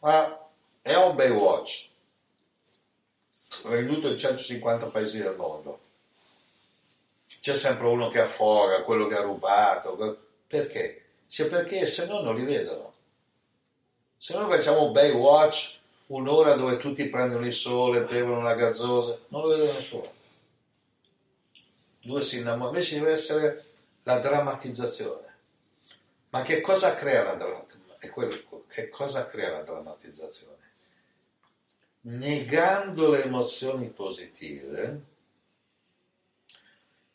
Ma 0.00 0.48
è 0.82 0.94
un 0.94 1.16
Baywatch, 1.16 1.88
venduto 3.62 4.08
in 4.08 4.18
150 4.18 4.86
paesi 4.86 5.18
del 5.18 5.36
mondo. 5.36 5.80
C'è 7.40 7.56
sempre 7.56 7.86
uno 7.86 8.08
che 8.08 8.20
affoga, 8.20 8.82
quello 8.82 9.06
che 9.06 9.16
ha 9.16 9.22
rubato. 9.22 10.18
Perché? 10.46 11.04
Cioè 11.28 11.48
perché 11.48 11.86
se 11.86 12.06
no 12.06 12.20
non 12.20 12.34
li 12.34 12.44
vedono. 12.44 12.92
Se 14.16 14.34
noi 14.34 14.50
facciamo 14.50 14.84
un 14.84 14.92
Baywatch, 14.92 15.78
un'ora 16.06 16.54
dove 16.54 16.78
tutti 16.78 17.08
prendono 17.08 17.46
il 17.46 17.52
sole, 17.52 18.04
bevono 18.04 18.40
la 18.40 18.54
gazzosa, 18.54 19.18
non 19.28 19.42
lo 19.42 19.48
vede 19.48 19.72
nessuno. 19.72 20.12
Due 22.00 22.22
si 22.22 22.38
innamorano. 22.38 22.68
Invece 22.68 22.98
deve 22.98 23.12
essere 23.12 23.64
la 24.04 24.18
drammatizzazione. 24.18 25.36
Ma 26.30 26.42
che 26.42 26.60
cosa 26.60 26.94
crea 26.94 27.22
la 27.22 27.34
drammatizzazione? 27.34 27.82
Che 28.68 28.88
cosa 28.88 29.26
crea 29.26 29.50
la 29.50 29.62
drammatizzazione? 29.62 30.53
Negando 32.06 33.10
le 33.10 33.24
emozioni 33.24 33.88
positive, 33.88 35.02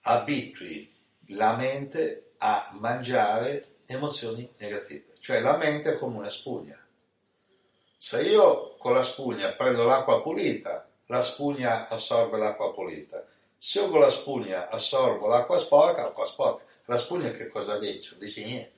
abitui 0.02 0.92
la 1.28 1.56
mente 1.56 2.32
a 2.38 2.70
mangiare 2.74 3.82
emozioni 3.86 4.52
negative. 4.58 5.14
Cioè 5.20 5.42
la 5.42 5.58
mente 5.58 5.94
è 5.94 5.98
come 5.98 6.18
una 6.18 6.30
spugna. 6.30 6.78
Se 7.98 8.22
io 8.24 8.76
con 8.78 8.94
la 8.94 9.04
spugna 9.04 9.52
prendo 9.54 9.84
l'acqua 9.84 10.22
pulita, 10.22 10.88
la 11.08 11.22
spugna 11.22 11.88
assorbe 11.88 12.38
l'acqua 12.38 12.74
pulita. 12.74 13.24
Se 13.58 13.80
io 13.80 13.90
con 13.90 14.00
la 14.00 14.10
spugna 14.10 14.70
assorbo 14.70 15.28
l'acqua 15.28 15.60
sporca, 15.60 16.04
l'acqua 16.04 16.26
sporca. 16.26 16.64
La 16.86 16.98
spugna 16.98 17.32
che 17.32 17.48
cosa 17.48 17.78
dice? 17.78 18.16
Dice 18.18 18.44
niente. 18.44 18.78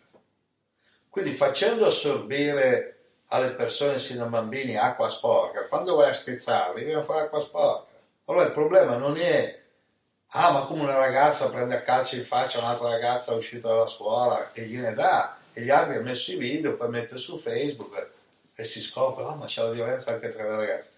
Quindi 1.07 1.33
facendo 1.33 1.85
assorbire 1.85 3.00
alle 3.33 3.53
persone 3.53 3.99
sino 3.99 4.25
a 4.25 4.27
bambini 4.27 4.75
acqua 4.75 5.09
sporca, 5.09 5.67
quando 5.67 5.95
vai 5.95 6.09
a 6.09 6.13
strizzarli 6.13 6.83
viene 6.83 7.03
fuori 7.03 7.21
acqua 7.21 7.39
sporca. 7.39 7.87
Allora 8.25 8.45
il 8.45 8.51
problema 8.51 8.97
non 8.97 9.15
è, 9.17 9.59
ah 10.27 10.51
ma 10.51 10.65
come 10.65 10.81
una 10.81 10.97
ragazza 10.97 11.49
prende 11.49 11.75
a 11.75 11.81
calcio 11.81 12.15
in 12.17 12.25
faccia 12.25 12.59
un'altra 12.59 12.89
ragazza 12.89 13.33
uscita 13.33 13.69
dalla 13.69 13.85
scuola 13.85 14.51
e 14.51 14.63
gliene 14.63 14.93
dà, 14.93 15.37
e 15.53 15.61
gli 15.61 15.69
altri 15.69 15.95
hanno 15.95 16.03
messo 16.03 16.31
i 16.31 16.37
video, 16.37 16.75
poi 16.75 16.89
mette 16.89 17.17
su 17.17 17.37
Facebook 17.37 18.09
e 18.53 18.63
si 18.65 18.81
scopre, 18.81 19.23
oh 19.23 19.35
ma 19.35 19.45
c'è 19.45 19.61
la 19.61 19.71
violenza 19.71 20.11
anche 20.11 20.29
tra 20.33 20.43
le 20.43 20.55
ragazze. 20.55 20.91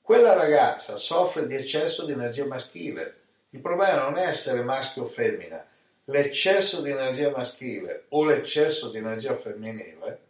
Quella 0.00 0.34
ragazza 0.34 0.96
soffre 0.96 1.46
di 1.46 1.54
eccesso 1.54 2.04
di 2.04 2.12
energia 2.12 2.46
maschile. 2.46 3.20
Il 3.50 3.60
problema 3.60 4.02
non 4.02 4.16
è 4.16 4.26
essere 4.26 4.62
maschio 4.62 5.02
o 5.02 5.06
femmina, 5.06 5.64
l'eccesso 6.04 6.80
di 6.80 6.90
energia 6.90 7.30
maschile 7.30 8.06
o 8.10 8.24
l'eccesso 8.24 8.90
di 8.90 8.98
energia 8.98 9.36
femminile. 9.36 10.25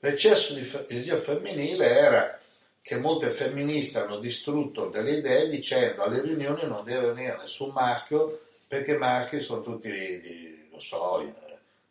L'eccesso 0.00 0.54
di 0.54 0.68
energia 0.88 1.16
femminile 1.16 1.86
era 1.88 2.40
che 2.82 2.98
molte 2.98 3.30
femministe 3.30 3.98
hanno 3.98 4.18
distrutto 4.18 4.86
delle 4.86 5.12
idee 5.12 5.48
dicendo 5.48 6.04
alle 6.04 6.20
riunioni 6.20 6.64
non 6.66 6.84
deve 6.84 7.12
venire 7.12 7.36
nessun 7.38 7.72
maschio 7.72 8.42
perché 8.68 8.92
i 8.92 8.98
maschi 8.98 9.40
sono 9.40 9.62
tutti, 9.62 9.90
di, 9.90 10.68
non 10.70 10.80
so, 10.80 11.34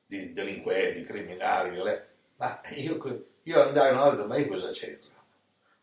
di 0.06 0.34
delinquenti, 0.34 1.04
criminali, 1.04 1.72
violenti. 1.72 2.08
Ma 2.38 2.62
io, 2.76 3.26
io 3.44 3.62
andai 3.62 3.92
una 3.92 4.04
volta, 4.04 4.26
ma 4.26 4.38
io 4.38 4.48
cosa 4.48 4.70
c'entro? 4.70 5.10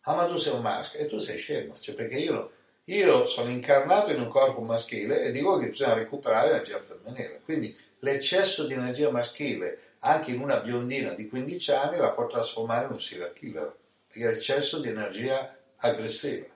Ah, 0.02 0.14
ma 0.14 0.26
tu 0.26 0.36
sei 0.36 0.52
un 0.52 0.62
maschio 0.62 0.98
e 0.98 1.06
tu 1.06 1.18
sei 1.18 1.38
scemo, 1.38 1.74
cioè, 1.78 1.94
perché 1.94 2.16
io, 2.16 2.52
io 2.84 3.26
sono 3.26 3.51
incarnato 3.51 4.10
in 4.10 4.20
un 4.20 4.28
corpo 4.28 4.60
maschile 4.60 5.22
e 5.22 5.30
dico 5.30 5.59
che 5.59 5.68
bisogna 5.68 5.94
recuperare 5.94 6.48
l'energia 6.48 6.80
femminile. 6.80 7.40
Quindi 7.44 7.76
l'eccesso 8.01 8.66
di 8.66 8.74
energia 8.74 9.10
maschile 9.10 9.91
anche 10.04 10.32
in 10.32 10.40
una 10.40 10.60
biondina 10.60 11.12
di 11.12 11.28
15 11.28 11.72
anni 11.72 11.96
la 11.96 12.12
può 12.12 12.26
trasformare 12.26 12.86
in 12.86 12.92
un 12.92 13.00
serial 13.00 13.32
killer 13.32 13.74
perché 14.06 14.28
è 14.28 14.34
eccesso 14.34 14.80
di 14.80 14.88
energia 14.88 15.56
aggressiva. 15.76 16.46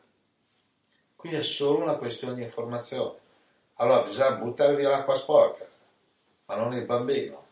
Quindi 1.14 1.38
è 1.38 1.42
solo 1.42 1.82
una 1.82 1.96
questione 1.96 2.34
di 2.34 2.42
informazione. 2.42 3.18
Allora 3.74 4.04
bisogna 4.04 4.32
buttare 4.32 4.76
via 4.76 4.88
l'acqua 4.88 5.16
sporca, 5.16 5.66
ma 6.46 6.56
non 6.56 6.72
il 6.74 6.84
bambino. 6.84 7.44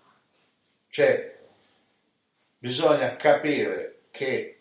Cioè, 0.89 1.39
bisogna 2.59 3.17
capire 3.17 4.03
che 4.11 4.59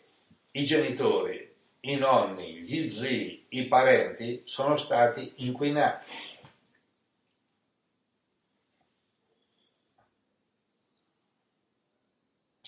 i 0.52 0.66
genitori, 0.66 1.52
i 1.82 1.96
nonni, 1.96 2.62
gli 2.62 2.88
zii, 2.90 3.46
i 3.50 3.66
parenti 3.66 4.44
sono 4.46 4.78
stati 4.78 5.34
inquinati. 5.38 6.06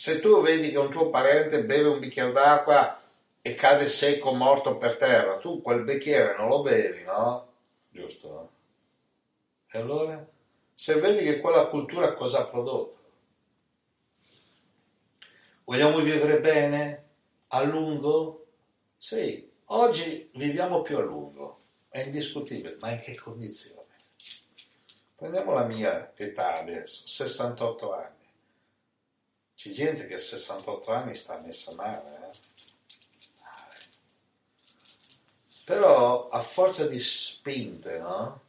Se 0.06 0.20
tu 0.20 0.40
vedi 0.40 0.70
che 0.70 0.78
un 0.78 0.92
tuo 0.92 1.10
parente 1.10 1.66
beve 1.66 1.88
un 1.88 1.98
bicchiere 1.98 2.32
d'acqua 2.32 3.02
e 3.42 3.56
cade 3.56 3.90
secco, 3.90 4.36
morto 4.36 4.78
per 4.78 4.98
terra, 4.98 5.40
tu 5.40 5.64
quel 5.64 5.82
bicchiere 5.82 6.38
non 6.38 6.48
lo 6.48 6.62
bevi, 6.62 7.02
no? 7.02 7.52
Giusto? 7.90 8.52
E 9.68 9.80
allora? 9.80 10.24
Se 10.76 11.00
vedi 11.00 11.24
che 11.24 11.40
quella 11.40 11.66
cultura 11.66 12.14
cosa 12.14 12.42
ha 12.42 12.46
prodotto? 12.46 13.04
Vogliamo 15.64 15.98
vivere 16.02 16.40
bene? 16.40 17.06
A 17.48 17.64
lungo? 17.64 18.46
Sì, 18.98 19.52
oggi 19.70 20.30
viviamo 20.36 20.84
più 20.84 20.98
a 20.98 21.02
lungo, 21.02 21.62
è 21.90 22.02
indiscutibile, 22.02 22.76
ma 22.80 22.92
in 22.92 23.00
che 23.00 23.16
condizioni? 23.16 23.90
Prendiamo 25.16 25.54
la 25.54 25.66
mia 25.66 26.14
età 26.16 26.60
adesso, 26.60 27.08
68 27.08 27.92
anni. 27.92 28.15
C'è 29.56 29.70
gente 29.72 30.06
che 30.08 30.16
a 30.16 30.20
68 30.20 30.92
anni 30.92 31.16
sta 31.16 31.40
messa 31.40 31.74
male, 31.74 32.30
eh? 32.32 32.54
Però 35.66 36.28
a 36.30 36.42
forza 36.42 36.86
di 36.86 37.00
spinte, 37.00 37.98
no? 37.98 38.42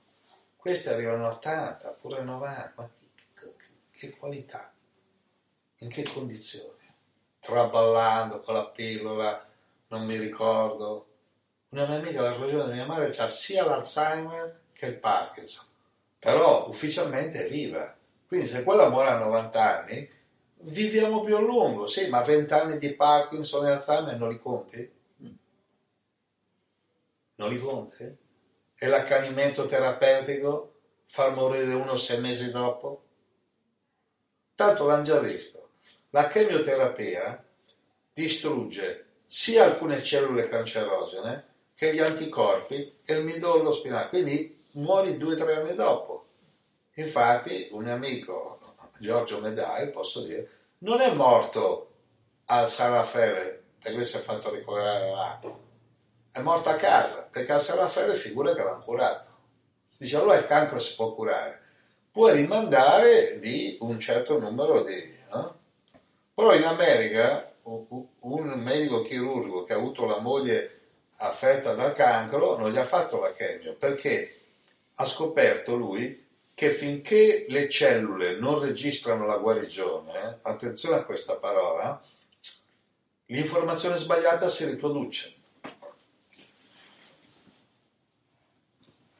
Questi 0.56 0.88
arrivano 0.88 1.28
a 1.28 1.32
80, 1.32 1.88
pure 1.92 2.18
a 2.18 2.22
90, 2.22 2.72
ma 2.76 2.90
che, 2.90 3.08
che, 3.34 3.54
che 3.90 4.16
qualità? 4.16 4.70
In 5.78 5.88
che 5.88 6.02
condizioni? 6.02 6.74
Traballando 7.40 8.40
con 8.40 8.54
la 8.54 8.66
pillola, 8.66 9.48
non 9.88 10.04
mi 10.04 10.18
ricordo. 10.18 11.06
Una 11.70 11.86
mia 11.86 11.96
amica, 11.96 12.20
la 12.20 12.36
ragione 12.36 12.66
di 12.66 12.72
mia 12.72 12.86
madre, 12.86 13.16
ha 13.16 13.28
sia 13.28 13.64
l'Alzheimer 13.64 14.64
che 14.72 14.86
il 14.86 14.98
Parkinson, 14.98 15.64
però 16.18 16.68
ufficialmente 16.68 17.46
è 17.46 17.48
viva. 17.48 17.96
Quindi 18.26 18.48
se 18.48 18.62
quella 18.62 18.90
muore 18.90 19.10
a 19.10 19.18
90 19.18 19.78
anni, 19.78 20.10
viviamo 20.66 21.22
più 21.22 21.36
a 21.36 21.40
lungo, 21.40 21.86
sì, 21.86 22.08
ma 22.08 22.22
20 22.22 22.52
anni 22.52 22.78
di 22.78 22.94
Parkinson 22.94 23.66
e 23.66 23.72
Alzheimer 23.72 24.16
non 24.16 24.28
li 24.28 24.38
conti? 24.38 24.92
Non 27.36 27.50
li 27.50 27.58
conti? 27.58 28.16
E 28.78 28.86
l'accanimento 28.86 29.66
terapeutico 29.66 30.72
far 31.04 31.34
morire 31.34 31.74
uno 31.74 31.96
sei 31.96 32.20
mesi 32.20 32.50
dopo? 32.50 33.04
Tanto 34.54 34.86
l'hanno 34.86 35.04
già 35.04 35.18
visto. 35.20 35.68
La 36.10 36.28
chemioterapia 36.28 37.44
distrugge 38.12 39.04
sia 39.26 39.64
alcune 39.64 40.02
cellule 40.02 40.48
cancerogene 40.48 41.54
che 41.74 41.92
gli 41.92 42.00
anticorpi 42.00 43.00
e 43.04 43.14
il 43.14 43.24
midollo 43.24 43.72
spinale, 43.72 44.08
quindi 44.08 44.64
muori 44.72 45.18
due 45.18 45.34
o 45.34 45.36
tre 45.36 45.56
anni 45.56 45.74
dopo. 45.74 46.24
Infatti, 46.94 47.68
un 47.72 47.86
amico 47.88 48.58
Giorgio 48.98 49.40
Medai, 49.40 49.90
posso 49.90 50.22
dire, 50.22 50.55
non 50.78 51.00
è 51.00 51.12
morto 51.12 51.90
al 52.46 52.70
San 52.70 52.92
Raffaele 52.92 53.62
perché 53.80 54.04
si 54.04 54.16
è 54.16 54.20
fatto 54.20 54.50
ricoverare 54.50 55.10
là, 55.10 55.40
è 56.30 56.40
morto 56.40 56.68
a 56.68 56.74
casa 56.74 57.28
perché 57.30 57.52
al 57.52 57.62
San 57.62 57.76
Raffaele 57.76 58.14
figura 58.14 58.54
che 58.54 58.62
l'hanno 58.62 58.82
curato. 58.82 59.24
Dice 59.96 60.16
allora 60.16 60.36
il 60.36 60.46
cancro 60.46 60.78
si 60.78 60.94
può 60.94 61.14
curare, 61.14 61.60
puoi 62.10 62.34
rimandare 62.34 63.38
di 63.38 63.78
un 63.80 63.98
certo 63.98 64.38
numero 64.38 64.82
di... 64.82 65.14
No? 65.32 65.58
Però 66.34 66.54
in 66.54 66.64
America 66.64 67.52
un 67.62 68.50
medico 68.60 69.02
chirurgo 69.02 69.64
che 69.64 69.72
ha 69.72 69.76
avuto 69.76 70.04
la 70.04 70.20
moglie 70.20 70.80
affetta 71.16 71.74
dal 71.74 71.94
cancro 71.94 72.56
non 72.56 72.70
gli 72.70 72.76
ha 72.76 72.84
fatto 72.84 73.18
la 73.18 73.32
chemio 73.32 73.74
perché 73.74 74.40
ha 74.94 75.04
scoperto 75.04 75.74
lui 75.74 76.25
che 76.56 76.70
finché 76.70 77.44
le 77.50 77.68
cellule 77.68 78.38
non 78.38 78.60
registrano 78.60 79.26
la 79.26 79.36
guarigione, 79.36 80.38
attenzione 80.40 80.96
a 80.96 81.04
questa 81.04 81.36
parola, 81.36 82.02
l'informazione 83.26 83.98
sbagliata 83.98 84.48
si 84.48 84.64
riproduce. 84.64 85.34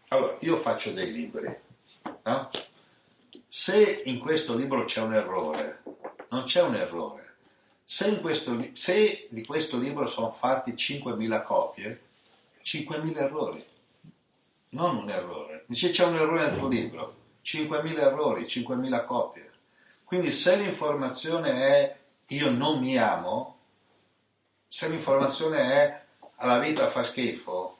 Allora, 0.08 0.38
io 0.40 0.56
faccio 0.56 0.92
dei 0.92 1.12
libri. 1.12 1.54
No? 2.22 2.50
Se 3.46 4.02
in 4.06 4.18
questo 4.18 4.56
libro 4.56 4.84
c'è 4.84 5.02
un 5.02 5.12
errore, 5.12 5.82
non 6.30 6.44
c'è 6.44 6.62
un 6.62 6.74
errore. 6.74 7.34
Se, 7.84 8.18
questo, 8.22 8.70
se 8.72 9.26
di 9.28 9.44
questo 9.44 9.76
libro 9.76 10.06
sono 10.06 10.32
fatti 10.32 10.72
5.000 10.72 11.44
copie, 11.44 12.00
5.000 12.64 13.16
errori, 13.18 13.62
non 14.70 14.96
un 14.96 15.10
errore. 15.10 15.64
Dice 15.66 15.90
c'è 15.90 16.06
un 16.06 16.14
errore 16.14 16.46
nel 16.46 16.58
tuo 16.58 16.68
libro, 16.68 17.24
5.000 17.46 17.98
errori, 17.98 18.42
5.000 18.42 19.04
copie. 19.04 19.52
Quindi 20.02 20.32
se 20.32 20.56
l'informazione 20.56 21.52
è 21.52 21.98
io 22.28 22.50
non 22.50 22.80
mi 22.80 22.98
amo, 22.98 23.58
se 24.66 24.88
l'informazione 24.88 25.58
è 25.58 26.04
la 26.44 26.58
vita 26.58 26.88
fa 26.88 27.04
schifo, 27.04 27.78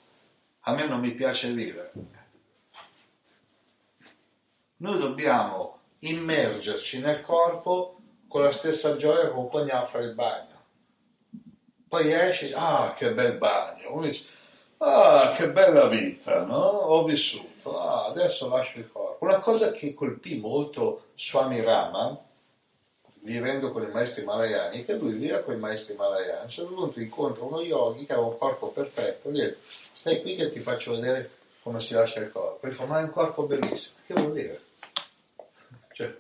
a 0.61 0.73
me 0.73 0.87
non 0.87 1.01
mi 1.01 1.11
piace 1.11 1.53
vivere. 1.53 1.93
Noi 4.77 4.99
dobbiamo 4.99 5.81
immergerci 6.01 7.01
nel 7.01 7.23
corpo 7.23 7.99
con 8.29 8.43
la 8.43 8.53
stessa 8.53 8.97
gioia 8.97 9.31
con 9.31 9.49
cui 9.49 9.61
andiamo 9.61 9.83
a 9.83 9.87
fare 9.87 10.05
il 10.05 10.15
bagno. 10.15 10.55
Poi 11.89 12.13
esci, 12.13 12.53
ah 12.55 12.95
che 12.97 13.13
bel 13.13 13.37
bagno, 13.37 13.95
uno 13.95 14.07
dice, 14.07 14.27
ah 14.79 15.33
che 15.37 15.51
bella 15.51 15.87
vita, 15.89 16.45
no? 16.45 16.57
Ho 16.57 17.05
vissuto, 17.05 17.79
ah, 17.81 18.07
adesso 18.07 18.49
lascio 18.49 18.79
il 18.79 18.91
corpo. 18.91 19.25
Una 19.25 19.39
cosa 19.39 19.73
che 19.73 19.95
colpì 19.95 20.39
molto 20.39 21.07
Swami 21.15 21.61
Rama, 21.63 22.19
vivendo 23.21 23.73
con 23.73 23.83
i 23.83 23.91
maestri 23.91 24.25
malayani, 24.25 24.85
che 24.85 24.95
lui 24.95 25.13
viveva 25.13 25.41
con 25.41 25.55
i 25.55 25.59
maestri 25.59 25.95
malayani, 25.95 26.41
a 26.41 26.43
un 26.43 26.49
certo 26.49 26.75
punto 26.75 27.01
incontra 27.01 27.45
uno 27.45 27.61
yogi 27.61 28.07
che 28.07 28.13
aveva 28.13 28.29
un 28.29 28.39
corpo 28.39 28.69
perfetto, 28.69 29.31
gli 29.31 29.41
dice, 29.41 29.59
stai 29.93 30.21
qui 30.23 30.37
che 30.37 30.51
ti 30.51 30.61
faccio 30.61 30.93
vedere 30.93 31.31
come 31.63 31.81
si 31.81 31.95
lascia 31.95 32.21
il 32.21 32.31
corpo. 32.31 32.65
E 32.67 32.71
fa, 32.71 32.85
ma 32.85 33.01
è 33.01 33.03
un 33.03 33.11
corpo 33.11 33.43
bellissimo. 33.43 33.97
Che 34.07 34.15
vuol 34.15 34.33
dire? 34.33 34.61
Cioè, 35.93 36.17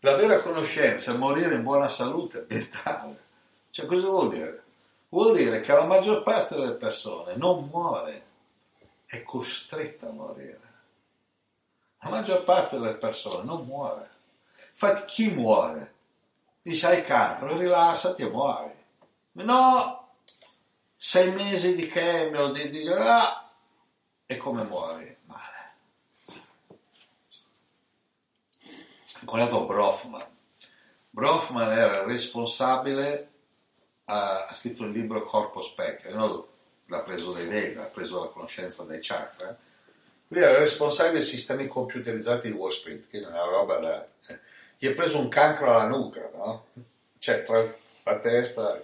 la 0.00 0.16
vera 0.16 0.40
conoscenza 0.40 1.12
è 1.12 1.16
morire 1.16 1.54
in 1.54 1.62
buona 1.62 1.88
salute 1.88 2.44
mentale. 2.46 3.28
Cioè, 3.70 3.86
cosa 3.86 4.08
vuol 4.08 4.28
dire? 4.30 4.64
Vuol 5.08 5.36
dire 5.36 5.60
che 5.60 5.72
la 5.72 5.86
maggior 5.86 6.22
parte 6.22 6.54
delle 6.54 6.74
persone 6.74 7.36
non 7.36 7.66
muore 7.66 8.26
è 9.06 9.22
costretta 9.22 10.08
a 10.08 10.12
morire. 10.12 10.68
La 12.00 12.10
maggior 12.10 12.44
parte 12.44 12.78
delle 12.78 12.96
persone 12.96 13.44
non 13.44 13.64
muore. 13.66 14.10
Infatti 14.70 15.04
chi 15.04 15.30
muore? 15.30 15.94
Dice 16.62 16.86
hai 16.86 17.04
cancro, 17.04 17.56
rilassati 17.56 18.22
e 18.22 18.28
muori. 18.28 18.72
No, 19.32 20.08
sei 20.96 21.32
mesi 21.32 21.74
di 21.74 21.88
chemio, 21.88 22.50
di, 22.50 22.68
di 22.68 22.86
ah, 22.88 23.50
e 24.26 24.36
come 24.36 24.62
muori? 24.62 25.16
Male. 25.24 25.50
con 29.24 29.66
Brofman. 29.66 30.26
Brofman 31.10 31.72
era 31.72 32.04
responsabile, 32.04 33.29
ha, 34.10 34.44
ha 34.44 34.52
scritto 34.52 34.84
il 34.84 34.90
libro 34.90 35.24
Corpo 35.24 35.62
Specchio, 35.62 36.14
no? 36.14 36.48
l'ha 36.86 37.02
preso 37.02 37.32
dai 37.32 37.46
Veda, 37.46 37.82
ha 37.82 37.86
preso 37.86 38.20
la 38.20 38.26
conoscenza 38.26 38.82
dai 38.82 38.98
chakra. 39.00 39.56
Lui 40.28 40.42
era 40.42 40.58
responsabile 40.58 41.20
dei 41.20 41.28
sistemi 41.28 41.68
computerizzati 41.68 42.50
di 42.50 42.56
Wall 42.56 42.70
Street, 42.70 43.08
che 43.08 43.20
è 43.20 43.26
una 43.26 43.44
roba 43.44 43.78
da... 43.78 44.06
Eh. 44.26 44.38
Gli 44.76 44.88
è 44.88 44.94
preso 44.94 45.18
un 45.18 45.28
cancro 45.28 45.72
alla 45.72 45.86
nuca, 45.86 46.28
no? 46.34 46.66
Cioè, 47.18 47.44
tra 47.44 47.74
la 48.02 48.18
testa... 48.18 48.82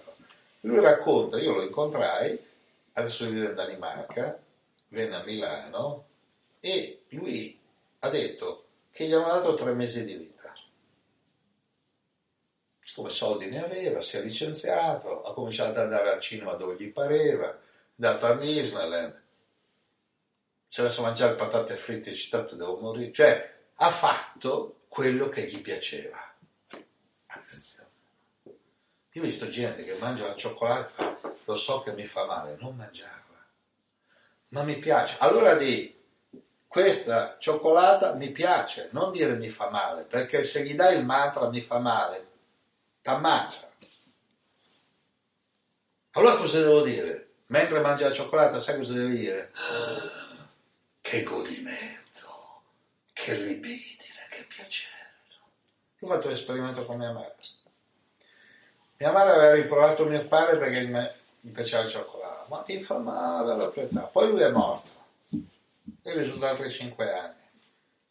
Lui 0.60 0.80
racconta, 0.80 1.38
io 1.38 1.54
lo 1.54 1.62
incontrai, 1.62 2.38
adesso 2.94 3.26
vive 3.26 3.46
in 3.46 3.54
Danimarca, 3.54 4.38
venne 4.88 5.16
a 5.16 5.22
Milano 5.22 6.06
e 6.58 7.02
lui 7.10 7.56
ha 8.00 8.08
detto 8.08 8.64
che 8.90 9.06
gli 9.06 9.12
hanno 9.12 9.26
dato 9.26 9.54
tre 9.54 9.74
mesi 9.74 10.04
di 10.04 10.14
vita. 10.14 10.35
Come 12.96 13.10
soldi 13.10 13.50
ne 13.50 13.62
aveva, 13.62 14.00
si 14.00 14.16
è 14.16 14.22
licenziato, 14.22 15.22
ha 15.22 15.34
cominciato 15.34 15.72
ad 15.72 15.76
andare 15.76 16.12
al 16.12 16.18
cinema 16.18 16.54
dove 16.54 16.76
gli 16.78 16.90
pareva, 16.90 17.50
è 17.50 17.56
andato 17.96 18.24
a 18.24 18.34
Disneyland, 18.34 19.22
messo 20.78 21.00
a 21.02 21.04
mangiare 21.04 21.34
patate 21.34 21.76
fritte 21.76 22.08
e 22.08 22.14
citato 22.14 22.54
devo 22.54 22.78
morire, 22.78 23.12
cioè 23.12 23.54
ha 23.74 23.90
fatto 23.90 24.84
quello 24.88 25.28
che 25.28 25.42
gli 25.42 25.60
piaceva. 25.60 26.16
Attenzione. 27.26 27.88
Io 29.10 29.20
ho 29.20 29.24
visto 29.26 29.50
gente 29.50 29.84
che 29.84 29.98
mangia 29.98 30.28
la 30.28 30.34
cioccolata, 30.34 31.18
lo 31.44 31.54
so 31.54 31.82
che 31.82 31.92
mi 31.92 32.06
fa 32.06 32.24
male, 32.24 32.56
non 32.58 32.76
mangiarla. 32.76 33.46
Ma 34.48 34.62
mi 34.62 34.78
piace. 34.78 35.16
Allora 35.18 35.54
di 35.54 35.94
questa 36.66 37.36
cioccolata 37.38 38.14
mi 38.14 38.30
piace, 38.30 38.88
non 38.92 39.10
dire 39.10 39.34
mi 39.34 39.50
fa 39.50 39.68
male, 39.68 40.04
perché 40.04 40.44
se 40.44 40.64
gli 40.64 40.74
dai 40.74 40.96
il 40.96 41.04
mantra 41.04 41.50
mi 41.50 41.60
fa 41.60 41.78
male, 41.78 42.34
t'ammazza. 43.06 43.70
Allora 46.10 46.36
cosa 46.38 46.58
devo 46.58 46.80
dire? 46.82 47.34
Mentre 47.46 47.78
mangi 47.80 48.02
la 48.02 48.10
cioccolata, 48.10 48.58
sai 48.58 48.78
cosa 48.78 48.94
devi 48.94 49.16
dire? 49.16 49.52
che 51.00 51.22
godimento, 51.22 52.62
che 53.12 53.34
libidine, 53.36 54.26
che 54.28 54.44
piacere. 54.46 54.94
Io 56.00 56.08
ho 56.08 56.12
fatto 56.12 56.28
l'esperimento 56.28 56.84
con 56.84 56.98
mia 56.98 57.12
madre. 57.12 57.36
Mia 58.96 59.12
madre 59.12 59.34
aveva 59.34 59.52
riprovato 59.54 60.04
mio 60.04 60.26
padre 60.26 60.58
perché 60.58 60.86
mi 60.86 61.50
piaceva 61.52 61.84
la 61.84 61.88
cioccolata, 61.88 62.46
ma 62.48 62.64
mi 62.66 62.82
fa 62.82 62.98
male 62.98 63.56
la 63.56 63.68
tua 63.68 63.82
età. 63.82 64.00
Poi 64.00 64.28
lui 64.28 64.40
è 64.40 64.50
morto 64.50 64.90
e 66.02 66.14
lui 66.14 66.26
sono 66.26 66.44
altri 66.44 66.68
5 66.68 67.12
anni. 67.12 67.44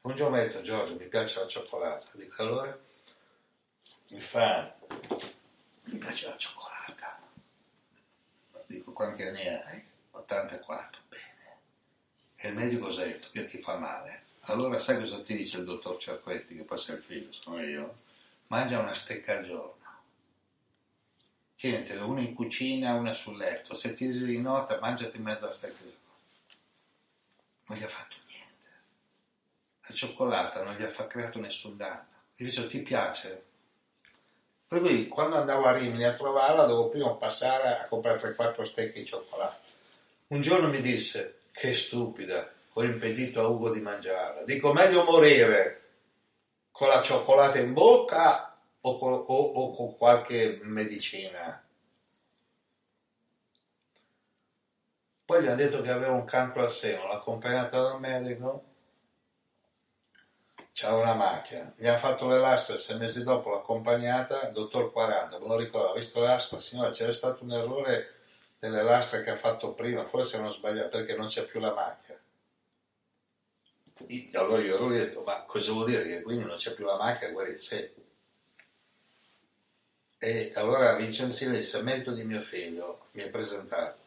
Un 0.01 0.15
giorno 0.15 0.38
mi 0.38 0.41
ha 0.41 0.45
detto, 0.45 0.61
Giorgio, 0.61 0.95
mi 0.95 1.07
piace 1.07 1.39
la 1.41 1.47
cioccolata. 1.47 2.05
Dico, 2.13 2.41
allora? 2.41 2.80
Mi 4.09 4.19
fa, 4.19 4.74
mi 5.84 5.98
piace 5.98 6.28
la 6.28 6.38
cioccolata. 6.38 7.20
Dico, 8.68 8.91
quanti 8.94 9.24
anni 9.24 9.48
hai? 9.48 9.84
84. 10.12 11.02
Bene. 11.07 11.57
E 12.36 12.48
il 12.48 12.56
medico 12.56 12.88
ha 12.88 12.95
detto? 12.95 13.30
Che 13.32 13.45
ti 13.45 13.60
fa 13.60 13.78
male. 13.78 14.24
Allora 14.48 14.80
sai 14.80 14.99
cosa 14.99 15.22
ti 15.22 15.36
dice 15.36 15.57
il 15.57 15.66
dottor 15.66 15.98
Cerquetti, 15.98 16.56
che 16.56 16.64
poi 16.64 16.78
sei 16.78 16.98
il 16.98 17.03
figlio, 17.03 17.32
sono 17.32 17.62
io? 17.62 18.03
Mangia 18.48 18.80
una 18.80 18.94
stecca 18.94 19.38
al 19.38 19.45
giorno. 19.45 19.84
Tienitene 21.56 22.02
una 22.02 22.22
in 22.22 22.34
cucina, 22.34 22.94
una 22.94 23.14
sul 23.14 23.38
letto. 23.38 23.74
Se 23.74 23.94
ti 23.94 24.07
di 24.07 24.40
notte, 24.40 24.78
mangiati 24.80 25.18
mezza 25.18 25.52
stecca 25.52 25.84
al 25.84 25.90
giorno 25.90 26.03
non 27.68 27.78
gli 27.78 27.84
ha 27.84 27.88
fatto 27.88 28.16
niente. 28.28 28.70
La 29.88 29.94
cioccolata 29.94 30.64
non 30.64 30.76
gli 30.76 30.84
ha 30.84 31.07
creato 31.07 31.40
nessun 31.40 31.78
danno. 31.78 32.06
Gli 32.36 32.45
dice, 32.45 32.68
ti 32.68 32.82
piace? 32.82 33.44
Per 34.68 34.80
cui 34.80 35.08
quando 35.08 35.36
andavo 35.36 35.66
a 35.66 35.74
Rimini 35.74 36.06
a 36.06 36.16
trovarla 36.16 36.66
dovevo 36.66 36.90
prima 36.90 37.14
passare 37.16 37.78
a 37.78 37.88
comprare 37.88 38.36
3-4 38.36 38.64
stecche 38.64 39.00
di 39.00 39.06
cioccolato. 39.06 39.68
Un 40.28 40.42
giorno 40.42 40.70
mi 40.70 40.82
disse, 40.82 41.42
che 41.52 41.74
stupida, 41.74 42.52
ho 42.74 42.84
impedito 42.84 43.42
a 43.42 43.48
Ugo 43.48 43.72
di 43.72 43.80
mangiarla. 43.80 44.44
Dico, 44.44 44.74
meglio 44.74 45.04
morire 45.04 45.82
con 46.72 46.90
la 46.90 47.02
cioccolata 47.02 47.60
in 47.60 47.74
bocca 47.74 48.58
o 48.82 48.98
con, 48.98 49.14
o, 49.14 49.24
o 49.24 49.74
con 49.74 49.96
qualche 49.96 50.60
medicina. 50.64 51.64
Poi 55.24 55.42
gli 55.42 55.48
hanno 55.48 55.56
detto 55.56 55.82
che 55.82 55.90
aveva 55.90 56.12
un 56.12 56.26
cancro 56.26 56.64
al 56.64 56.72
seno, 56.72 57.08
l'ha 57.08 57.16
accompagnata 57.16 57.82
dal 57.82 58.00
medico, 58.00 58.74
c'era 60.76 60.95
una 60.95 61.14
macchia, 61.14 61.73
gli 61.77 61.88
hanno 61.88 61.97
fatto 61.97 62.27
le 62.27 62.38
lastre, 62.38 62.77
sei 62.77 62.97
mesi 62.97 63.23
dopo 63.23 63.49
l'ha 63.49 63.60
accompagnata, 63.60 64.49
dottor 64.49 64.91
40, 64.91 65.39
me 65.39 65.47
lo 65.47 65.56
ricordo, 65.56 65.91
ha 65.91 65.97
visto 65.97 66.19
le 66.19 66.26
lastre, 66.26 66.60
signora 66.60 66.89
c'era 66.89 67.14
stato 67.14 67.45
un 67.45 67.53
errore 67.53 68.15
delle 68.60 68.84
lastre 68.84 69.23
che 69.23 69.30
ha 69.30 69.38
fatto 69.38 69.73
prima, 69.73 70.06
forse 70.06 70.38
non 70.38 70.52
sbagliato 70.52 70.97
perché 70.97 71.15
non 71.15 71.30
c'è 71.30 71.45
più 71.45 71.61
la 71.61 71.73
macchia. 71.73 72.19
Allora 74.34 74.61
io 74.61 74.76
ero 74.76 74.89
lì 74.89 74.97
e 74.97 75.02
ho 75.02 75.06
detto, 75.06 75.22
ma 75.22 75.43
cosa 75.43 75.72
vuol 75.72 75.85
dire 75.85 76.03
che 76.03 76.22
quindi 76.22 76.43
non 76.43 76.57
c'è 76.57 76.73
più 76.73 76.84
la 76.84 76.97
macchia? 76.97 77.30
Guarda. 77.30 77.53
E 80.18 80.52
allora 80.56 80.95
Vincenzini 80.95 81.56
disse, 81.56 81.81
merito 81.84 82.11
di 82.11 82.26
mio 82.26 82.41
figlio, 82.41 83.06
mi 83.11 83.22
ha 83.22 83.30
presentato 83.30 84.03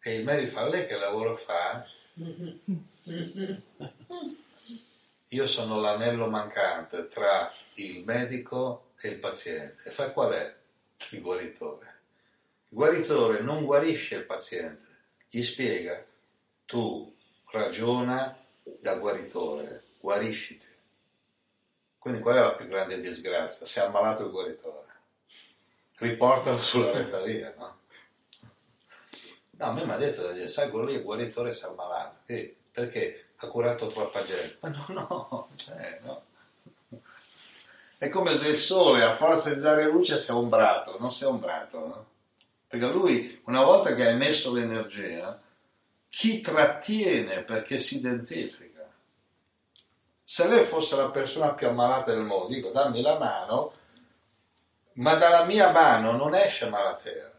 e 0.00 0.14
il 0.14 0.24
medico 0.24 0.52
fa, 0.52 0.66
lei 0.66 0.86
che 0.86 0.96
lavoro 0.96 1.36
fa? 1.36 1.86
Io 5.32 5.46
sono 5.46 5.78
l'anello 5.78 6.28
mancante 6.28 7.08
tra 7.08 7.52
il 7.74 8.02
medico 8.04 8.92
e 9.00 9.08
il 9.08 9.18
paziente. 9.18 9.88
E 9.88 9.90
fa 9.90 10.10
qual 10.12 10.32
è? 10.32 10.56
Il 11.10 11.20
guaritore. 11.20 11.86
Il 12.70 12.76
guaritore 12.76 13.40
non 13.40 13.64
guarisce 13.64 14.16
il 14.16 14.24
paziente, 14.24 14.86
gli 15.28 15.42
spiega, 15.42 16.04
tu 16.64 17.14
ragiona 17.50 18.36
da 18.62 18.94
guaritore, 18.96 19.84
guarisciti. 20.00 20.66
Quindi 21.98 22.20
qual 22.20 22.36
è 22.36 22.40
la 22.40 22.54
più 22.54 22.66
grande 22.66 23.00
disgrazia? 23.00 23.66
Si 23.66 23.78
è 23.78 23.82
ammalato 23.82 24.24
il 24.24 24.30
guaritore. 24.30 24.86
Riportalo 25.96 26.60
sulla 26.60 26.92
retta 26.92 27.18
no? 27.56 27.78
No, 29.50 29.64
a 29.64 29.72
me 29.72 29.84
mi 29.84 29.92
ha 29.92 29.96
detto, 29.96 30.48
sai, 30.48 30.70
quello 30.70 30.86
lì 30.86 30.94
è 30.94 31.02
guaritore 31.02 31.52
si 31.52 31.64
è 31.64 31.68
ammalato. 31.68 32.22
Perché? 32.70 33.27
Ha 33.40 33.46
curato 33.46 33.86
troppa 33.88 34.24
gente. 34.24 34.56
Ma 34.60 34.68
no, 34.68 34.84
no, 34.88 35.48
cioè, 35.56 36.00
no. 36.02 36.22
È 37.96 38.08
come 38.08 38.36
se 38.36 38.48
il 38.48 38.58
sole 38.58 39.02
a 39.02 39.16
forza 39.16 39.52
di 39.52 39.60
dare 39.60 39.84
luce 39.84 40.20
si 40.20 40.30
è 40.30 40.34
ombrato, 40.34 40.96
non 40.98 41.10
si 41.10 41.24
è 41.24 41.26
ombrato, 41.26 41.78
no? 41.78 42.06
Perché 42.66 42.86
lui, 42.86 43.40
una 43.46 43.62
volta 43.62 43.94
che 43.94 44.06
ha 44.06 44.10
emesso 44.10 44.52
l'energia, 44.52 45.40
chi 46.08 46.40
trattiene 46.40 47.42
perché 47.42 47.78
si 47.78 47.96
identifica? 47.96 48.88
Se 50.22 50.46
lei 50.46 50.64
fosse 50.64 50.96
la 50.96 51.10
persona 51.10 51.54
più 51.54 51.68
ammalata 51.68 52.12
del 52.12 52.24
mondo, 52.24 52.54
dico 52.54 52.70
dammi 52.70 53.00
la 53.00 53.18
mano, 53.18 53.72
ma 54.94 55.14
dalla 55.14 55.44
mia 55.44 55.70
mano 55.70 56.12
non 56.12 56.34
esce 56.34 56.68
malatera 56.68 57.38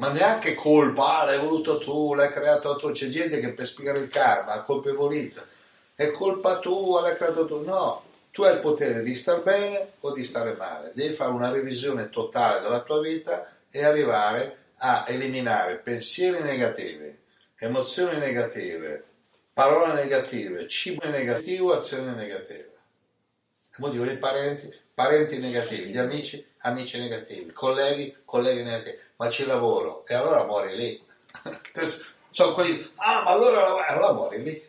ma 0.00 0.08
neanche 0.08 0.54
colpa, 0.54 1.18
ah, 1.18 1.24
l'hai 1.26 1.38
voluto 1.38 1.76
tu, 1.76 2.14
l'hai 2.14 2.32
creato 2.32 2.74
tu, 2.76 2.90
c'è 2.90 3.08
gente 3.08 3.38
che 3.38 3.52
per 3.52 3.66
spiegare 3.66 3.98
il 3.98 4.08
karma 4.08 4.62
colpevolizza, 4.62 5.46
è 5.94 6.10
colpa 6.10 6.58
tua, 6.58 7.02
l'hai 7.02 7.16
creato 7.16 7.44
tu, 7.44 7.62
no, 7.62 8.02
tu 8.30 8.42
hai 8.42 8.54
il 8.54 8.60
potere 8.60 9.02
di 9.02 9.14
star 9.14 9.42
bene 9.42 9.92
o 10.00 10.12
di 10.12 10.24
stare 10.24 10.54
male, 10.54 10.92
devi 10.94 11.12
fare 11.12 11.32
una 11.32 11.50
revisione 11.50 12.08
totale 12.08 12.62
della 12.62 12.80
tua 12.80 13.02
vita 13.02 13.52
e 13.70 13.84
arrivare 13.84 14.56
a 14.78 15.04
eliminare 15.06 15.76
pensieri 15.76 16.42
negativi, 16.42 17.14
emozioni 17.58 18.16
negative, 18.16 19.04
parole 19.52 19.92
negative, 19.92 20.66
cibo 20.66 21.06
negativo, 21.10 21.74
azioni 21.74 22.14
negative. 22.14 22.68
Come 23.76 23.90
dico, 23.90 24.04
i 24.04 24.16
parenti, 24.16 24.74
parenti 24.94 25.36
negativi, 25.38 25.90
gli 25.90 25.98
amici, 25.98 26.42
amici 26.60 26.98
negativi, 26.98 27.52
colleghi, 27.52 28.16
colleghi 28.24 28.62
negativi 28.62 29.08
ma 29.20 29.28
ci 29.28 29.44
lavoro 29.44 30.06
e 30.06 30.14
allora 30.14 30.44
muori 30.44 30.74
lì. 30.74 31.06
Sono 32.30 32.54
quelli, 32.54 32.90
ah 32.94 33.22
ma 33.22 33.30
allora, 33.30 33.86
allora 33.86 34.12
muori 34.14 34.42
lì. 34.42 34.68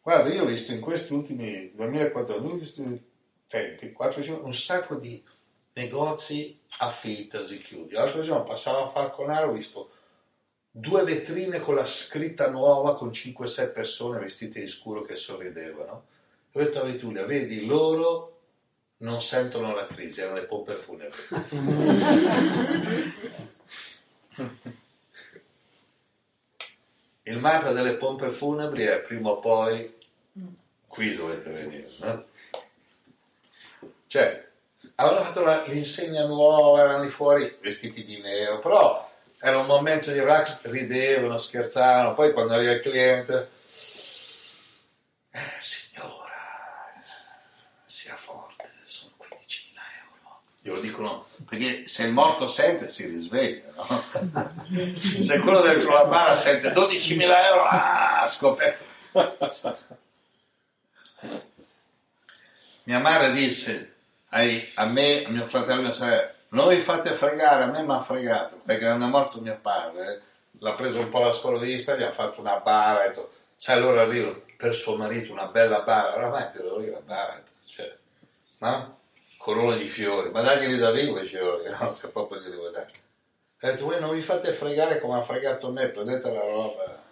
Guarda, 0.00 0.32
io 0.32 0.44
ho 0.44 0.46
visto 0.46 0.70
in 0.70 0.80
questi 0.80 1.12
ultimi 1.12 1.72
2014 1.74 3.04
tempi, 3.48 3.90
4, 3.90 4.44
un 4.44 4.54
sacco 4.54 4.94
di 4.94 5.20
negozi 5.72 6.60
a 6.78 6.90
finta 6.90 7.42
si 7.42 7.60
chiudi. 7.60 7.94
L'altro 7.94 8.22
giorno 8.22 8.44
passavo 8.44 8.84
a 8.84 8.88
Falconaro, 8.88 9.48
ho 9.48 9.52
visto 9.52 9.90
due 10.70 11.02
vetrine 11.02 11.58
con 11.58 11.74
la 11.74 11.86
scritta 11.86 12.48
nuova 12.50 12.94
con 12.94 13.08
5-6 13.08 13.72
persone 13.72 14.20
vestite 14.20 14.60
di 14.60 14.68
scuro 14.68 15.02
che 15.02 15.16
sorridevano. 15.16 16.06
Ho 16.52 16.58
detto 16.60 16.80
a 16.80 16.84
Vitulia, 16.84 17.24
vedi, 17.24 17.66
loro 17.66 18.35
non 18.98 19.22
sentono 19.22 19.74
la 19.74 19.86
crisi, 19.86 20.22
hanno 20.22 20.34
le 20.34 20.46
pompe 20.46 20.74
funebri. 20.74 21.22
Il 27.22 27.38
mantra 27.38 27.72
delle 27.72 27.94
pompe 27.94 28.30
funebri 28.30 28.84
è 28.84 29.00
prima 29.00 29.30
o 29.30 29.40
poi 29.40 29.92
qui 30.86 31.14
dovete 31.14 31.50
venire. 31.50 31.90
No? 31.98 32.24
Cioè, 34.06 34.48
avevano 34.94 35.24
fatto 35.24 35.42
la, 35.42 35.64
l'insegna 35.66 36.24
nuova, 36.24 36.82
erano 36.82 37.02
lì 37.02 37.10
fuori 37.10 37.58
vestiti 37.60 38.04
di 38.04 38.20
nero, 38.20 38.60
però 38.60 39.06
era 39.38 39.58
un 39.58 39.66
momento 39.66 40.10
di 40.10 40.18
relax, 40.18 40.62
ridevano, 40.62 41.38
scherzavano, 41.38 42.14
poi 42.14 42.32
quando 42.32 42.54
arriva 42.54 42.72
il 42.72 42.80
cliente, 42.80 43.50
eh, 45.30 45.40
signora, 45.58 46.32
sia 47.84 48.16
forte, 48.16 48.70
sono 48.84 49.12
15.000 49.18 49.26
euro. 50.02 50.40
Glielo 50.66 50.80
dicono, 50.80 51.26
perché 51.48 51.86
se 51.86 52.02
il 52.06 52.12
morto 52.12 52.48
sente 52.48 52.88
si 52.88 53.06
risveglia, 53.06 53.70
no? 53.76 54.02
se 55.20 55.38
quello 55.38 55.60
dentro 55.60 55.92
la 55.92 56.06
bara 56.06 56.34
sente 56.34 56.72
12.000 56.72 57.20
euro, 57.20 57.62
ah, 57.62 58.26
scoperto. 58.26 58.84
Mia 62.82 62.98
madre 62.98 63.30
disse 63.30 63.94
ai- 64.30 64.72
a 64.74 64.86
me, 64.86 65.24
a 65.24 65.28
mio 65.28 65.46
fratello 65.46 65.78
e 65.78 65.84
mia 65.84 65.92
sorella, 65.92 66.32
non 66.48 66.66
vi 66.66 66.78
fate 66.78 67.12
fregare, 67.12 67.62
a 67.62 67.68
me 67.68 67.84
mi 67.84 67.92
ha 67.92 68.00
fregato, 68.00 68.60
perché 68.64 68.86
quando 68.86 69.06
è 69.06 69.08
morto 69.08 69.40
mio 69.40 69.60
padre, 69.62 70.20
l'ha 70.58 70.74
preso 70.74 70.98
un 70.98 71.10
po' 71.10 71.20
la 71.20 71.32
sprovvista, 71.32 71.94
gli 71.94 72.02
ha 72.02 72.10
fatto 72.10 72.40
una 72.40 72.58
bara, 72.58 73.06
detto, 73.06 73.30
sai 73.56 73.76
allora 73.76 74.02
arrivo 74.02 74.42
per 74.56 74.74
suo 74.74 74.96
marito 74.96 75.30
una 75.30 75.46
bella 75.46 75.82
bara, 75.82 76.16
oramai 76.16 76.50
per 76.52 76.64
lui 76.64 76.90
la 76.90 76.98
bara, 76.98 77.40
cioè, 77.68 77.96
no? 78.58 78.94
Corona 79.46 79.76
di 79.76 79.86
fiori, 79.86 80.30
ma 80.30 80.42
daglieli 80.42 80.76
da 80.76 80.90
vivo 80.90 81.20
i 81.20 81.24
fiori, 81.24 81.70
no? 81.78 81.92
Se 81.92 82.08
proprio 82.08 82.40
glieli 82.40 82.56
vuoi 82.56 82.72
dare. 82.72 82.90
Ha 83.60 83.70
detto, 83.70 83.84
voi 83.84 84.00
non 84.00 84.12
vi 84.12 84.20
fate 84.20 84.52
fregare 84.52 84.98
come 84.98 85.18
ha 85.18 85.22
fregato 85.22 85.70
me, 85.70 85.88
prendete 85.88 86.32
la 86.32 86.40
roba. 86.40 87.04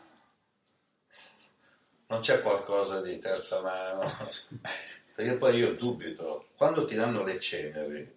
Non 2.09 2.21
c'è 2.21 2.43
qualcosa 2.43 3.01
di 3.01 3.21
terza 3.21 3.61
mano. 3.61 4.11
Perché 5.15 5.37
poi 5.37 5.59
io 5.59 5.77
dubito, 5.77 6.49
quando 6.57 6.85
ti 6.85 6.97
danno 6.97 7.23
le 7.23 7.39
ceneri, 7.39 8.17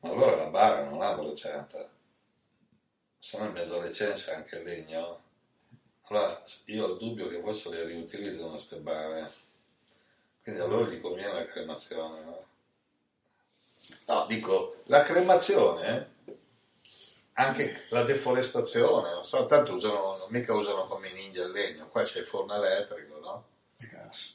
ma 0.00 0.08
allora 0.08 0.34
la 0.34 0.48
bara 0.48 0.82
non 0.82 1.02
ha 1.02 1.14
bruciata, 1.14 1.88
se 3.16 3.38
no 3.38 3.44
in 3.44 3.52
mezzo 3.52 3.78
alle 3.78 3.92
ceneri 3.92 4.18
c'è 4.18 4.34
anche 4.34 4.56
il 4.56 4.64
legno. 4.64 5.22
Allora 6.08 6.42
io 6.64 6.84
ho 6.84 6.92
il 6.94 6.98
dubbio 6.98 7.28
che 7.28 7.40
forse 7.40 7.68
le 7.68 7.84
riutilizzano 7.84 8.50
queste 8.50 8.78
bare, 8.78 9.41
quindi 10.42 10.60
a 10.60 10.66
loro 10.66 10.90
gli 10.90 11.00
conviene 11.00 11.32
la 11.32 11.46
cremazione, 11.46 12.20
no? 12.24 12.44
No, 14.06 14.26
dico, 14.26 14.82
la 14.86 15.02
cremazione, 15.02 16.10
anche 17.34 17.86
la 17.90 18.02
deforestazione, 18.02 19.10
non 19.10 19.24
so, 19.24 19.46
tanto 19.46 19.74
usano, 19.74 20.16
non 20.16 20.26
mica 20.30 20.52
usano 20.52 20.86
come 20.86 21.08
i 21.08 21.12
ninja 21.12 21.44
il 21.44 21.52
legno, 21.52 21.88
qua 21.88 22.02
c'è 22.02 22.18
il 22.20 22.26
forno 22.26 22.54
elettrico, 22.54 23.18
no? 23.20 23.44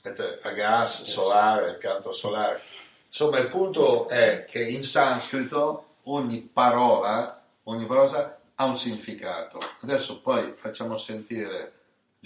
Mentre 0.01 0.39
a 0.41 0.51
gas, 0.51 1.03
solare, 1.03 1.71
impianto 1.71 2.11
solare. 2.11 2.61
Insomma, 3.07 3.37
il 3.37 3.49
punto 3.49 4.07
è 4.07 4.45
che 4.45 4.63
in 4.63 4.83
sanscrito 4.83 5.95
ogni 6.03 6.41
parola, 6.41 7.41
ogni 7.63 7.85
parola 7.85 8.39
ha 8.55 8.65
un 8.65 8.77
significato. 8.77 9.59
Adesso 9.81 10.21
poi 10.21 10.53
facciamo 10.55 10.97
sentire 10.97 11.76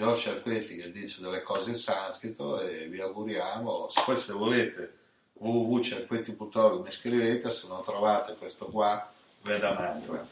George 0.02 0.30
Arquetti 0.32 0.78
che 0.78 0.90
dice 0.90 1.22
delle 1.22 1.44
cose 1.44 1.70
in 1.70 1.76
sanscrito 1.76 2.60
e 2.60 2.88
vi 2.88 3.00
auguriamo. 3.00 3.88
Poi 4.04 4.18
se 4.18 4.34
volete 4.34 4.98
www.cerquetti.org 5.34 6.84
mi 6.84 6.90
scrivete, 6.90 7.52
se 7.52 7.68
non 7.68 7.84
trovate 7.84 8.36
questo 8.36 8.66
qua, 8.66 9.14
Veda 9.44 9.74
Mantra. 9.74 10.28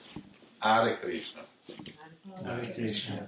Hare 0.58 0.98
Krishna. 0.98 1.46
Hare 2.44 2.72
Krishna. 2.72 3.28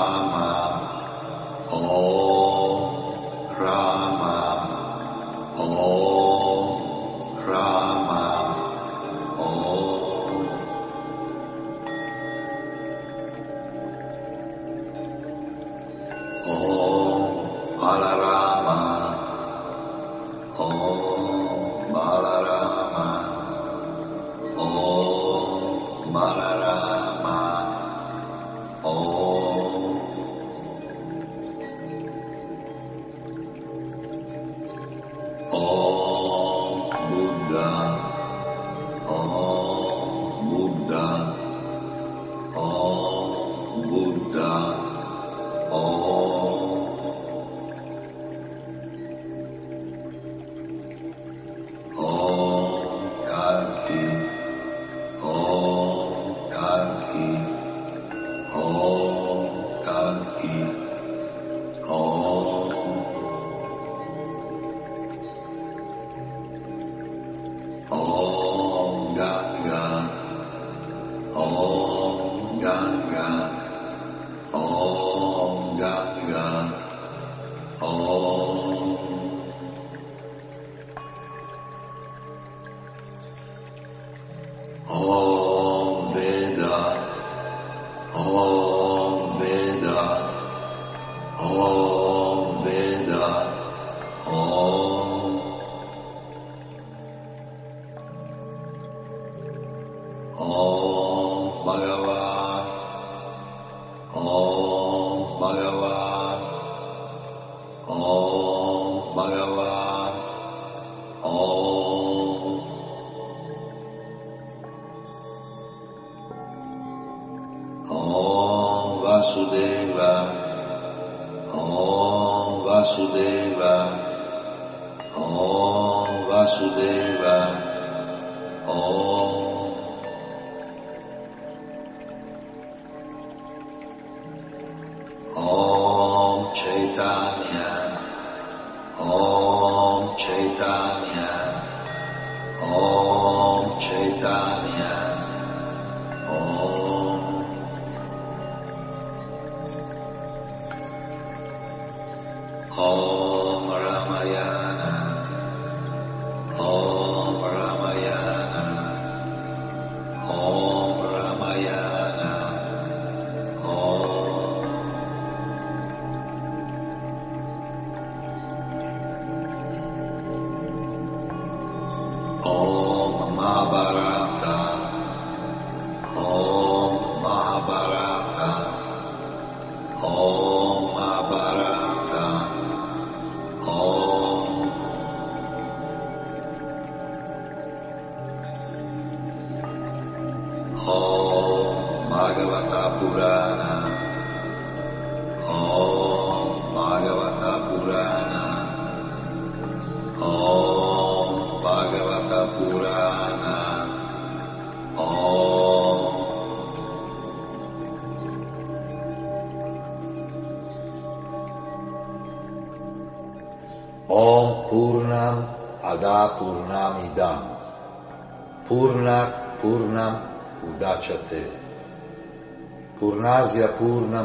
Rama, 0.00 0.80
Om 1.68 2.19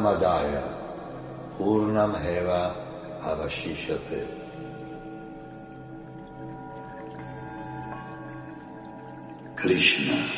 Purnam 0.06 0.22
Adaya 0.22 0.64
Purnam 1.58 2.14
Heva 2.22 2.76
Avashishate 3.22 4.28
Krishna. 9.56 10.30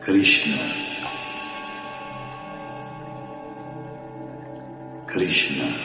Krishna. 0.00 0.58
Krishna. 5.06 5.76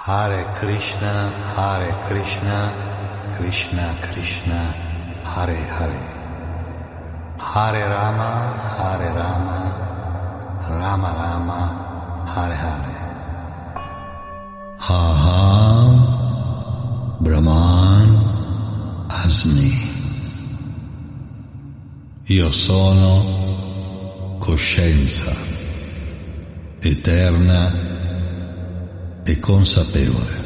Hare 0.00 0.54
Krishna, 0.54 1.30
Hare 1.56 1.92
Krishna, 3.36 3.94
Krishna 4.00 4.72
Hare 5.22 5.60
Hare. 5.76 6.04
Hare 7.36 7.84
Rama, 7.86 8.32
Hare 8.78 9.10
Rama, 9.12 9.60
Rama 10.80 11.10
Rama, 11.20 11.60
Hare 12.32 12.56
Hare. 12.64 12.96
Aham 14.88 15.94
Brahman 17.20 18.08
Asmi. 19.08 19.74
Io 22.28 22.50
sono 22.50 24.38
coscienza 24.38 25.36
eterna 26.80 27.70
e 29.24 29.38
consapevole. 29.40 30.45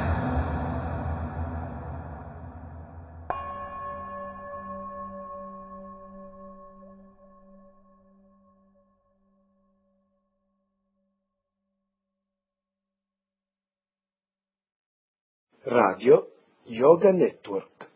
Yoga 17.01 17.17
Network 17.17 17.89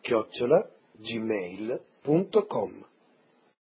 chiocciola 0.00 0.68
gmail.com 0.96 2.84